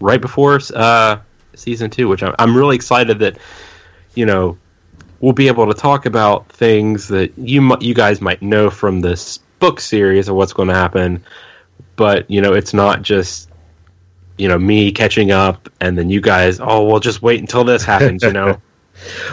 right 0.00 0.20
before 0.20 0.58
uh, 0.74 1.18
season 1.54 1.90
two, 1.90 2.08
which 2.08 2.22
I'm, 2.22 2.34
I'm 2.38 2.56
really 2.56 2.76
excited 2.76 3.18
that 3.20 3.38
you 4.14 4.26
know 4.26 4.58
we'll 5.20 5.32
be 5.32 5.48
able 5.48 5.66
to 5.66 5.74
talk 5.74 6.06
about 6.06 6.48
things 6.48 7.08
that 7.08 7.36
you 7.36 7.76
you 7.80 7.94
guys 7.94 8.20
might 8.20 8.40
know 8.40 8.70
from 8.70 9.00
this 9.00 9.38
book 9.58 9.80
series 9.80 10.28
of 10.28 10.36
what's 10.36 10.52
going 10.52 10.68
to 10.68 10.74
happen, 10.74 11.22
but 11.96 12.30
you 12.30 12.40
know 12.40 12.54
it's 12.54 12.72
not 12.72 13.02
just 13.02 13.50
you 14.38 14.48
know 14.48 14.58
me 14.58 14.90
catching 14.92 15.30
up 15.30 15.68
and 15.80 15.98
then 15.98 16.08
you 16.08 16.20
guys 16.20 16.60
oh 16.60 16.84
well 16.84 17.00
just 17.00 17.22
wait 17.22 17.40
until 17.40 17.64
this 17.64 17.84
happens 17.84 18.22
you 18.22 18.32
know 18.32 18.56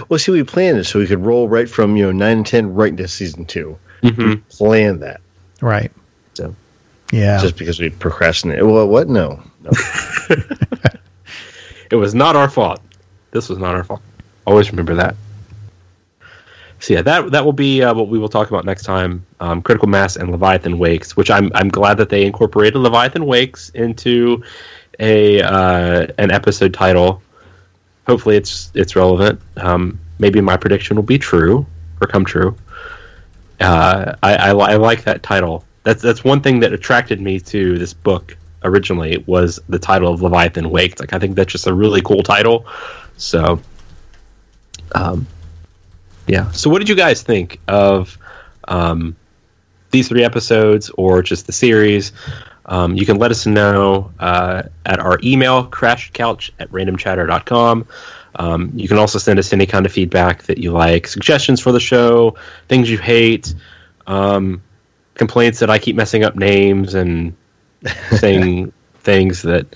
Well, 0.09 0.19
see, 0.19 0.31
we 0.31 0.43
planned 0.43 0.77
it 0.77 0.83
so 0.85 0.99
we 0.99 1.07
could 1.07 1.25
roll 1.25 1.47
right 1.49 1.69
from 1.69 1.95
you 1.97 2.05
know 2.05 2.11
nine 2.11 2.37
and 2.37 2.45
ten 2.45 2.73
right 2.73 2.89
into 2.91 3.07
season 3.07 3.45
2 3.45 3.77
Mhm. 4.03 4.41
Plan 4.49 4.99
that 4.99 5.21
Right. 5.61 5.91
so 6.35 6.53
Yeah. 7.11 7.39
just 7.41 7.57
because 7.57 7.79
we 7.79 7.89
procrastinated. 7.89 8.63
Well, 8.65 8.87
what? 8.87 9.07
No, 9.09 9.41
no. 9.63 9.71
It 11.91 11.95
was 11.97 12.15
not 12.15 12.35
our 12.35 12.49
fault. 12.49 12.81
This 13.31 13.47
was 13.47 13.59
not 13.59 13.75
our 13.75 13.83
fault. 13.83 14.01
Always 14.47 14.71
remember 14.71 14.95
that. 14.95 15.15
So 16.79 16.93
yeah, 16.95 17.01
that 17.03 17.31
that 17.31 17.45
will 17.45 17.53
be 17.53 17.81
uh, 17.83 17.93
what 17.93 18.07
we 18.09 18.17
will 18.19 18.27
talk 18.29 18.49
about 18.49 18.65
next 18.65 18.83
time. 18.83 19.25
Um, 19.39 19.61
Critical 19.61 19.87
Mass 19.87 20.15
and 20.15 20.31
Leviathan 20.31 20.77
Wakes, 20.79 21.15
which 21.15 21.29
I'm 21.31 21.51
I'm 21.55 21.69
glad 21.69 21.97
that 21.97 22.09
they 22.09 22.25
incorporated 22.25 22.75
Leviathan 22.81 23.25
Wakes 23.27 23.69
into 23.69 24.43
a 24.99 25.41
uh, 25.41 26.07
an 26.17 26.31
episode 26.31 26.73
title. 26.73 27.21
Hopefully, 28.07 28.35
it's 28.37 28.71
it's 28.75 28.95
relevant. 28.95 29.41
Um, 29.57 29.99
maybe 30.19 30.41
my 30.41 30.57
prediction 30.57 30.95
will 30.95 31.03
be 31.03 31.17
true 31.17 31.65
or 32.01 32.07
come 32.07 32.25
true. 32.25 32.55
Uh, 33.59 34.15
I, 34.21 34.35
I, 34.35 34.49
I 34.49 34.75
like 34.75 35.03
that 35.05 35.23
title. 35.23 35.63
That's 35.83 36.01
that's 36.01 36.23
one 36.23 36.41
thing 36.41 36.59
that 36.59 36.73
attracted 36.73 37.21
me 37.21 37.39
to 37.41 37.77
this 37.77 37.93
book 37.93 38.37
originally 38.63 39.23
was 39.27 39.59
the 39.69 39.79
title 39.79 40.11
of 40.13 40.21
Leviathan 40.21 40.69
Wakes. 40.69 40.99
Like 40.99 41.13
I 41.13 41.19
think 41.19 41.35
that's 41.35 41.51
just 41.51 41.67
a 41.67 41.73
really 41.73 42.01
cool 42.01 42.23
title. 42.23 42.65
So, 43.17 43.61
um, 44.93 45.25
yeah. 46.27 46.51
So 46.51 46.69
what 46.69 46.79
did 46.79 46.89
you 46.89 46.95
guys 46.95 47.21
think 47.21 47.59
of 47.67 48.17
um, 48.67 49.15
these 49.91 50.07
three 50.09 50.23
episodes 50.23 50.89
or 50.97 51.21
just 51.21 51.45
the 51.45 51.53
series? 51.53 52.11
Um, 52.67 52.95
you 52.95 53.05
can 53.05 53.17
let 53.17 53.31
us 53.31 53.45
know 53.45 54.11
uh, 54.19 54.63
at 54.85 54.99
our 54.99 55.19
email, 55.23 55.67
crashcouch 55.67 56.51
at 56.59 56.69
randomchatter.com. 56.71 57.87
Um, 58.37 58.71
you 58.75 58.87
can 58.87 58.97
also 58.97 59.17
send 59.19 59.39
us 59.39 59.53
any 59.53 59.65
kind 59.65 59.85
of 59.85 59.91
feedback 59.91 60.43
that 60.43 60.57
you 60.57 60.71
like, 60.71 61.07
suggestions 61.07 61.61
for 61.61 61.71
the 61.71 61.79
show, 61.79 62.35
things 62.67 62.89
you 62.89 62.97
hate, 62.97 63.53
um, 64.07 64.61
complaints 65.13 65.59
that 65.59 65.69
I 65.69 65.79
keep 65.79 65.95
messing 65.95 66.23
up 66.23 66.35
names 66.35 66.95
and 66.95 67.35
saying 68.11 68.73
things 68.99 69.41
that 69.43 69.75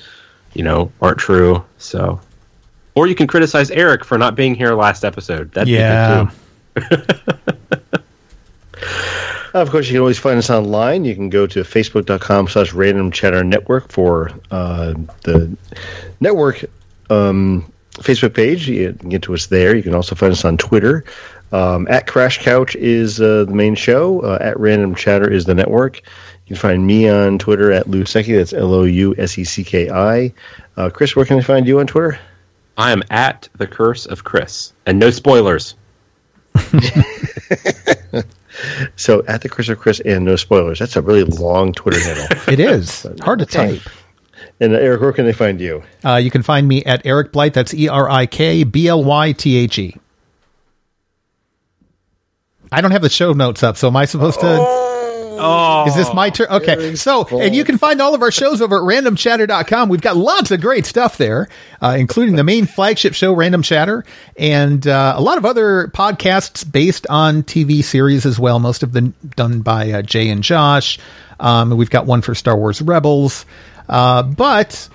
you 0.53 0.63
know 0.63 0.91
aren't 1.01 1.19
true. 1.19 1.63
So, 1.77 2.19
or 2.95 3.07
you 3.07 3.15
can 3.15 3.27
criticize 3.27 3.71
Eric 3.71 4.03
for 4.03 4.17
not 4.17 4.35
being 4.35 4.55
here 4.55 4.73
last 4.73 5.05
episode. 5.05 5.51
That'd 5.53 5.69
yeah. 5.69 6.25
be 6.75 6.81
good 6.81 7.07
too. 7.07 8.03
Of 9.53 9.71
course, 9.71 9.87
you 9.87 9.93
can 9.93 10.01
always 10.01 10.19
find 10.19 10.37
us 10.37 10.49
online. 10.49 11.05
You 11.05 11.15
can 11.15 11.29
go 11.29 11.47
to 11.47 11.61
facebook.com 11.61 12.47
slash 12.47 12.73
random 12.73 13.11
chatter 13.11 13.43
network 13.43 13.91
for 13.91 14.31
uh, 14.51 14.93
the 15.23 15.57
network 16.19 16.65
um, 17.09 17.71
Facebook 17.93 18.35
page. 18.35 18.69
You 18.69 18.93
can 18.93 19.09
get 19.09 19.23
to 19.23 19.33
us 19.33 19.47
there. 19.47 19.75
You 19.75 19.81
can 19.81 19.95
also 19.95 20.13
find 20.15 20.31
us 20.31 20.45
on 20.45 20.57
Twitter. 20.57 21.03
Um, 21.51 21.87
at 21.89 22.05
Crash 22.05 22.43
Couch 22.43 22.75
is 22.75 23.19
uh, 23.19 23.45
the 23.45 23.53
main 23.53 23.73
show. 23.73 24.19
Uh, 24.21 24.37
at 24.39 24.59
Random 24.59 24.93
Chatter 24.93 25.29
is 25.29 25.45
the 25.45 25.55
network. 25.55 25.97
You 26.45 26.55
can 26.55 26.57
find 26.57 26.85
me 26.85 27.09
on 27.09 27.39
Twitter 27.39 27.71
at 27.71 27.89
Lou 27.89 28.03
Secki. 28.03 28.37
That's 28.37 28.53
L 28.53 28.73
O 28.73 28.83
U 28.83 29.15
S 29.17 29.37
E 29.37 29.43
C 29.43 29.63
K 29.63 29.89
I. 29.89 30.31
Uh, 30.77 30.91
Chris, 30.91 31.15
where 31.15 31.25
can 31.25 31.39
I 31.39 31.41
find 31.41 31.67
you 31.67 31.79
on 31.79 31.87
Twitter? 31.87 32.19
I 32.77 32.91
am 32.91 33.01
at 33.09 33.49
the 33.57 33.65
curse 33.67 34.05
of 34.05 34.23
Chris, 34.23 34.73
and 34.85 34.99
no 34.99 35.09
spoilers. 35.09 35.75
So 38.95 39.23
at 39.27 39.41
the 39.41 39.49
Chris 39.49 39.69
of 39.69 39.79
Chris 39.79 39.99
and 40.01 40.25
no 40.25 40.35
spoilers. 40.35 40.79
That's 40.79 40.95
a 40.95 41.01
really 41.01 41.23
long 41.23 41.73
Twitter 41.73 41.99
handle. 41.99 42.25
It 42.53 42.59
is 42.59 43.05
hard 43.21 43.39
to 43.39 43.45
type. 43.45 43.81
And 44.59 44.73
uh, 44.73 44.77
Eric, 44.77 45.01
where 45.01 45.13
can 45.13 45.25
they 45.25 45.33
find 45.33 45.59
you? 45.61 45.83
Uh, 46.03 46.15
you 46.15 46.31
can 46.31 46.43
find 46.43 46.67
me 46.67 46.83
at 46.83 47.05
Erik 47.05 47.31
Blythe. 47.31 47.53
That's 47.53 47.73
E 47.73 47.87
R 47.87 48.09
I 48.09 48.25
K 48.25 48.63
B 48.63 48.87
L 48.87 49.03
Y 49.03 49.31
T 49.33 49.55
H 49.57 49.79
E. 49.79 49.95
I 52.71 52.81
don't 52.81 52.91
have 52.91 53.01
the 53.01 53.09
show 53.09 53.33
notes 53.33 53.63
up, 53.63 53.77
so 53.77 53.87
am 53.87 53.95
I 53.95 54.05
supposed 54.05 54.39
to? 54.41 54.57
Oh, 54.59 54.98
Is 55.87 55.95
this 55.95 56.13
my 56.13 56.29
turn? 56.29 56.47
Okay. 56.49 56.95
So, 56.95 57.23
fault. 57.23 57.41
and 57.41 57.55
you 57.55 57.63
can 57.63 57.77
find 57.77 58.01
all 58.01 58.13
of 58.13 58.21
our 58.21 58.31
shows 58.31 58.61
over 58.61 58.77
at 58.77 58.81
randomchatter.com. 58.81 59.89
We've 59.89 60.01
got 60.01 60.17
lots 60.17 60.51
of 60.51 60.61
great 60.61 60.85
stuff 60.85 61.17
there, 61.17 61.47
uh, 61.81 61.95
including 61.97 62.35
the 62.35 62.43
main 62.43 62.65
flagship 62.65 63.13
show, 63.13 63.33
Random 63.33 63.61
Chatter, 63.61 64.05
and 64.37 64.85
uh, 64.85 65.13
a 65.15 65.21
lot 65.21 65.37
of 65.37 65.45
other 65.45 65.87
podcasts 65.87 66.69
based 66.69 67.07
on 67.09 67.43
TV 67.43 67.83
series 67.83 68.25
as 68.25 68.39
well, 68.39 68.59
most 68.59 68.83
of 68.83 68.91
them 68.93 69.13
done 69.35 69.61
by 69.61 69.91
uh, 69.91 70.01
Jay 70.01 70.29
and 70.29 70.43
Josh. 70.43 70.99
Um, 71.39 71.71
we've 71.77 71.89
got 71.89 72.05
one 72.05 72.21
for 72.21 72.35
Star 72.35 72.57
Wars 72.57 72.81
Rebels. 72.81 73.45
Uh, 73.87 74.23
but 74.23 74.87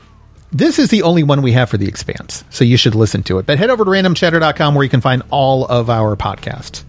this 0.53 0.79
is 0.79 0.89
the 0.89 1.03
only 1.03 1.25
one 1.25 1.43
we 1.43 1.53
have 1.53 1.69
for 1.69 1.79
The 1.79 1.89
Expanse, 1.89 2.45
so 2.51 2.65
you 2.65 2.77
should 2.77 2.95
listen 2.95 3.23
to 3.25 3.39
it. 3.39 3.47
But 3.47 3.59
head 3.59 3.71
over 3.71 3.85
to 3.85 3.91
randomchatter.com 3.91 4.75
where 4.75 4.85
you 4.85 4.91
can 4.91 5.01
find 5.01 5.23
all 5.31 5.67
of 5.67 5.91
our 5.91 6.17
podcasts. 6.17 6.85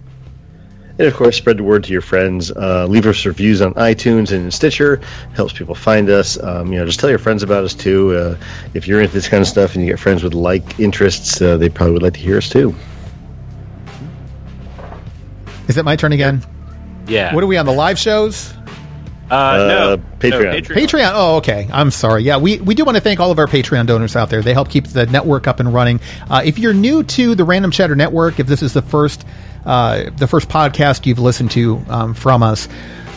And 0.98 1.08
of 1.08 1.14
course, 1.14 1.36
spread 1.36 1.58
the 1.58 1.64
word 1.64 1.84
to 1.86 1.92
your 1.92 2.02
friends. 2.02 2.52
Uh, 2.52 2.86
leave 2.88 3.06
us 3.06 3.26
reviews 3.26 3.62
on 3.62 3.74
iTunes 3.74 4.32
and 4.32 4.54
Stitcher. 4.54 5.02
Helps 5.34 5.52
people 5.52 5.76
find 5.76 6.10
us. 6.10 6.42
Um, 6.42 6.72
you 6.72 6.80
know, 6.80 6.86
just 6.86 7.00
tell 7.02 7.10
your 7.10 7.20
friends 7.20 7.44
about 7.44 7.66
us 7.66 7.74
too. 7.74 8.16
Uh, 8.16 8.38
if 8.74 8.88
you're 8.88 9.02
into 9.02 9.14
this 9.14 9.28
kind 9.28 9.42
of 9.42 9.48
stuff 9.48 9.76
and 9.76 9.84
you 9.84 9.92
get 9.92 10.00
friends 10.00 10.24
with 10.24 10.34
like 10.34 10.80
interests, 10.80 11.42
uh, 11.42 11.58
they 11.58 11.68
probably 11.68 11.94
would 11.94 12.04
like 12.04 12.14
to 12.14 12.20
hear 12.20 12.38
us 12.38 12.50
too. 12.50 12.74
Is 15.68 15.78
it 15.78 15.84
my 15.84 15.96
turn 15.96 16.14
again? 16.14 16.42
yeah. 17.08 17.34
What 17.34 17.44
are 17.44 17.48
we 17.48 17.58
on 17.58 17.66
the 17.66 17.74
live 17.74 18.00
shows? 18.00 18.54
Uh, 19.30 19.58
no, 19.58 19.94
Uh, 19.94 19.98
Patreon. 20.20 20.70
No, 20.70 20.76
Patreon. 20.76 21.12
Oh, 21.16 21.36
okay. 21.38 21.68
I'm 21.72 21.92
sorry. 21.92 22.24
Yeah, 22.24 22.38
we, 22.38 22.60
we 22.60 22.76
do 22.76 22.86
want 22.86 22.96
to 22.96 23.02
thank 23.02 23.20
all 23.20 23.32
of 23.32 23.40
our 23.40 23.48
Patreon 23.48 23.88
donors 23.88 24.16
out 24.16 24.30
there. 24.30 24.42
They 24.42 24.54
help 24.54 24.70
keep 24.70 24.88
the 24.88 25.06
network 25.08 25.48
up 25.48 25.60
and 25.60 25.74
running. 25.74 26.00
Uh, 26.30 26.42
if 26.46 26.60
you're 26.60 26.74
new 26.74 27.04
to 27.04 27.34
the 27.36 27.44
Random 27.44 27.72
Chatter 27.72 27.96
Network, 27.96 28.40
if 28.40 28.48
this 28.48 28.62
is 28.62 28.74
the 28.74 28.82
first 28.84 29.26
uh, 29.66 30.12
the 30.18 30.28
first 30.28 30.48
podcast 30.48 31.08
you've 31.08 31.18
listened 31.18 31.50
to 31.52 31.84
um, 31.90 32.14
from 32.14 32.44
us, 32.44 32.68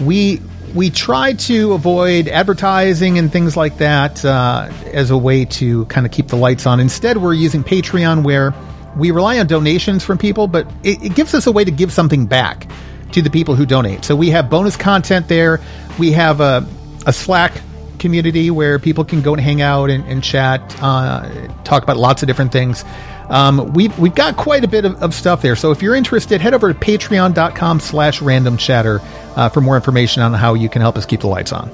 we 0.00 0.40
we 0.74 0.88
try 0.90 1.34
to 1.34 1.72
avoid 1.74 2.28
advertising 2.28 3.18
and 3.18 3.30
things 3.32 3.56
like 3.56 3.78
that 3.78 4.24
uh, 4.24 4.70
as 4.92 5.11
a 5.11 5.16
way 5.18 5.44
to 5.44 5.84
kind 5.86 6.06
of 6.06 6.12
keep 6.12 6.28
the 6.28 6.36
lights 6.36 6.66
on. 6.66 6.80
Instead, 6.80 7.18
we're 7.18 7.34
using 7.34 7.62
Patreon 7.64 8.22
where 8.22 8.54
we 8.96 9.11
rely 9.11 9.38
on 9.38 9.46
donations 9.46 10.04
from 10.04 10.16
people, 10.18 10.46
but 10.46 10.66
it, 10.82 11.02
it 11.02 11.14
gives 11.14 11.34
us 11.34 11.46
a 11.46 11.52
way 11.52 11.64
to 11.64 11.70
give 11.70 11.92
something 11.92 12.26
back 12.26 12.66
to 13.12 13.22
the 13.22 13.30
people 13.30 13.54
who 13.54 13.66
donate. 13.66 14.04
So 14.04 14.14
we 14.14 14.30
have 14.30 14.50
bonus 14.50 14.76
content 14.76 15.28
there. 15.28 15.61
We 15.98 16.12
have 16.12 16.40
a, 16.40 16.66
a 17.06 17.12
Slack 17.12 17.61
community 17.98 18.50
where 18.50 18.78
people 18.78 19.04
can 19.04 19.22
go 19.22 19.32
and 19.32 19.40
hang 19.40 19.61
out 19.61 19.90
and, 19.90 20.04
and 20.04 20.22
chat, 20.22 20.76
uh, 20.80 21.48
talk 21.64 21.82
about 21.82 21.96
lots 21.96 22.22
of 22.22 22.26
different 22.26 22.52
things. 22.52 22.84
Um, 23.28 23.72
we've, 23.74 23.96
we've 23.98 24.14
got 24.14 24.36
quite 24.36 24.64
a 24.64 24.68
bit 24.68 24.84
of, 24.84 25.02
of 25.02 25.14
stuff 25.14 25.42
there. 25.42 25.56
So 25.56 25.70
if 25.70 25.82
you're 25.82 25.94
interested, 25.94 26.40
head 26.40 26.54
over 26.54 26.72
to 26.72 26.78
patreon.com 26.78 27.80
slash 27.80 28.22
random 28.22 28.56
chatter 28.56 29.00
uh, 29.36 29.48
for 29.48 29.61
more 29.61 29.76
information 29.76 30.22
on 30.22 30.32
how 30.32 30.54
you 30.54 30.68
can 30.68 30.80
help 30.80 30.96
us 30.96 31.04
keep 31.04 31.20
the 31.20 31.26
lights 31.26 31.52
on. 31.52 31.68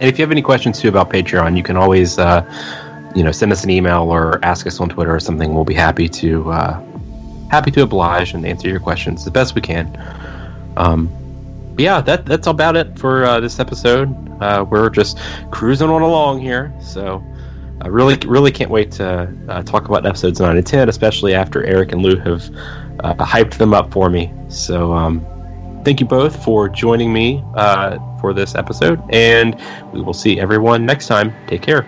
And 0.00 0.04
if 0.04 0.18
you 0.18 0.22
have 0.22 0.32
any 0.32 0.42
questions 0.42 0.80
too 0.80 0.88
about 0.88 1.10
Patreon, 1.10 1.56
you 1.56 1.62
can 1.62 1.76
always, 1.76 2.18
uh, 2.18 2.42
you 3.14 3.22
know, 3.22 3.30
send 3.30 3.52
us 3.52 3.62
an 3.62 3.70
email 3.70 4.02
or 4.02 4.44
ask 4.44 4.66
us 4.66 4.80
on 4.80 4.88
Twitter 4.88 5.14
or 5.14 5.20
something. 5.20 5.54
We'll 5.54 5.64
be 5.64 5.74
happy 5.74 6.08
to 6.08 6.50
uh, 6.50 6.93
happy 7.54 7.70
to 7.70 7.82
oblige 7.82 8.34
and 8.34 8.44
answer 8.44 8.68
your 8.68 8.80
questions 8.80 9.24
the 9.24 9.30
best 9.30 9.54
we 9.54 9.60
can. 9.60 9.86
Um, 10.76 11.00
but 11.74 11.82
yeah, 11.88 12.00
that 12.00 12.26
that's 12.26 12.48
about 12.48 12.76
it 12.76 12.98
for 12.98 13.24
uh, 13.24 13.40
this 13.40 13.60
episode. 13.60 14.08
Uh, 14.42 14.64
we're 14.68 14.90
just 14.90 15.18
cruising 15.50 15.88
on 15.88 16.02
along 16.02 16.40
here, 16.40 16.72
so 16.80 17.22
I 17.80 17.88
really 17.88 18.16
really 18.26 18.50
can't 18.50 18.70
wait 18.70 18.90
to 18.92 19.32
uh, 19.48 19.62
talk 19.62 19.88
about 19.88 20.04
episodes 20.04 20.40
nine 20.40 20.56
and 20.56 20.66
ten, 20.66 20.88
especially 20.88 21.32
after 21.34 21.64
Erik 21.64 21.92
and 21.92 22.02
Lou 22.02 22.16
have 22.16 22.42
uh, 23.04 23.14
hyped 23.34 23.56
them 23.58 23.72
up 23.72 23.92
for 23.92 24.10
me. 24.10 24.32
So. 24.48 24.92
Um, 24.92 25.24
thank 25.84 26.00
you 26.00 26.06
both 26.06 26.42
for 26.42 26.66
joining 26.66 27.12
me 27.12 27.44
uh, 27.56 27.98
for 28.18 28.32
this 28.32 28.54
episode, 28.54 28.98
and 29.12 29.54
we 29.92 30.00
will 30.00 30.14
see 30.14 30.40
everyone 30.40 30.86
next 30.86 31.08
time. 31.08 31.30
Take 31.46 31.60
care. 31.60 31.86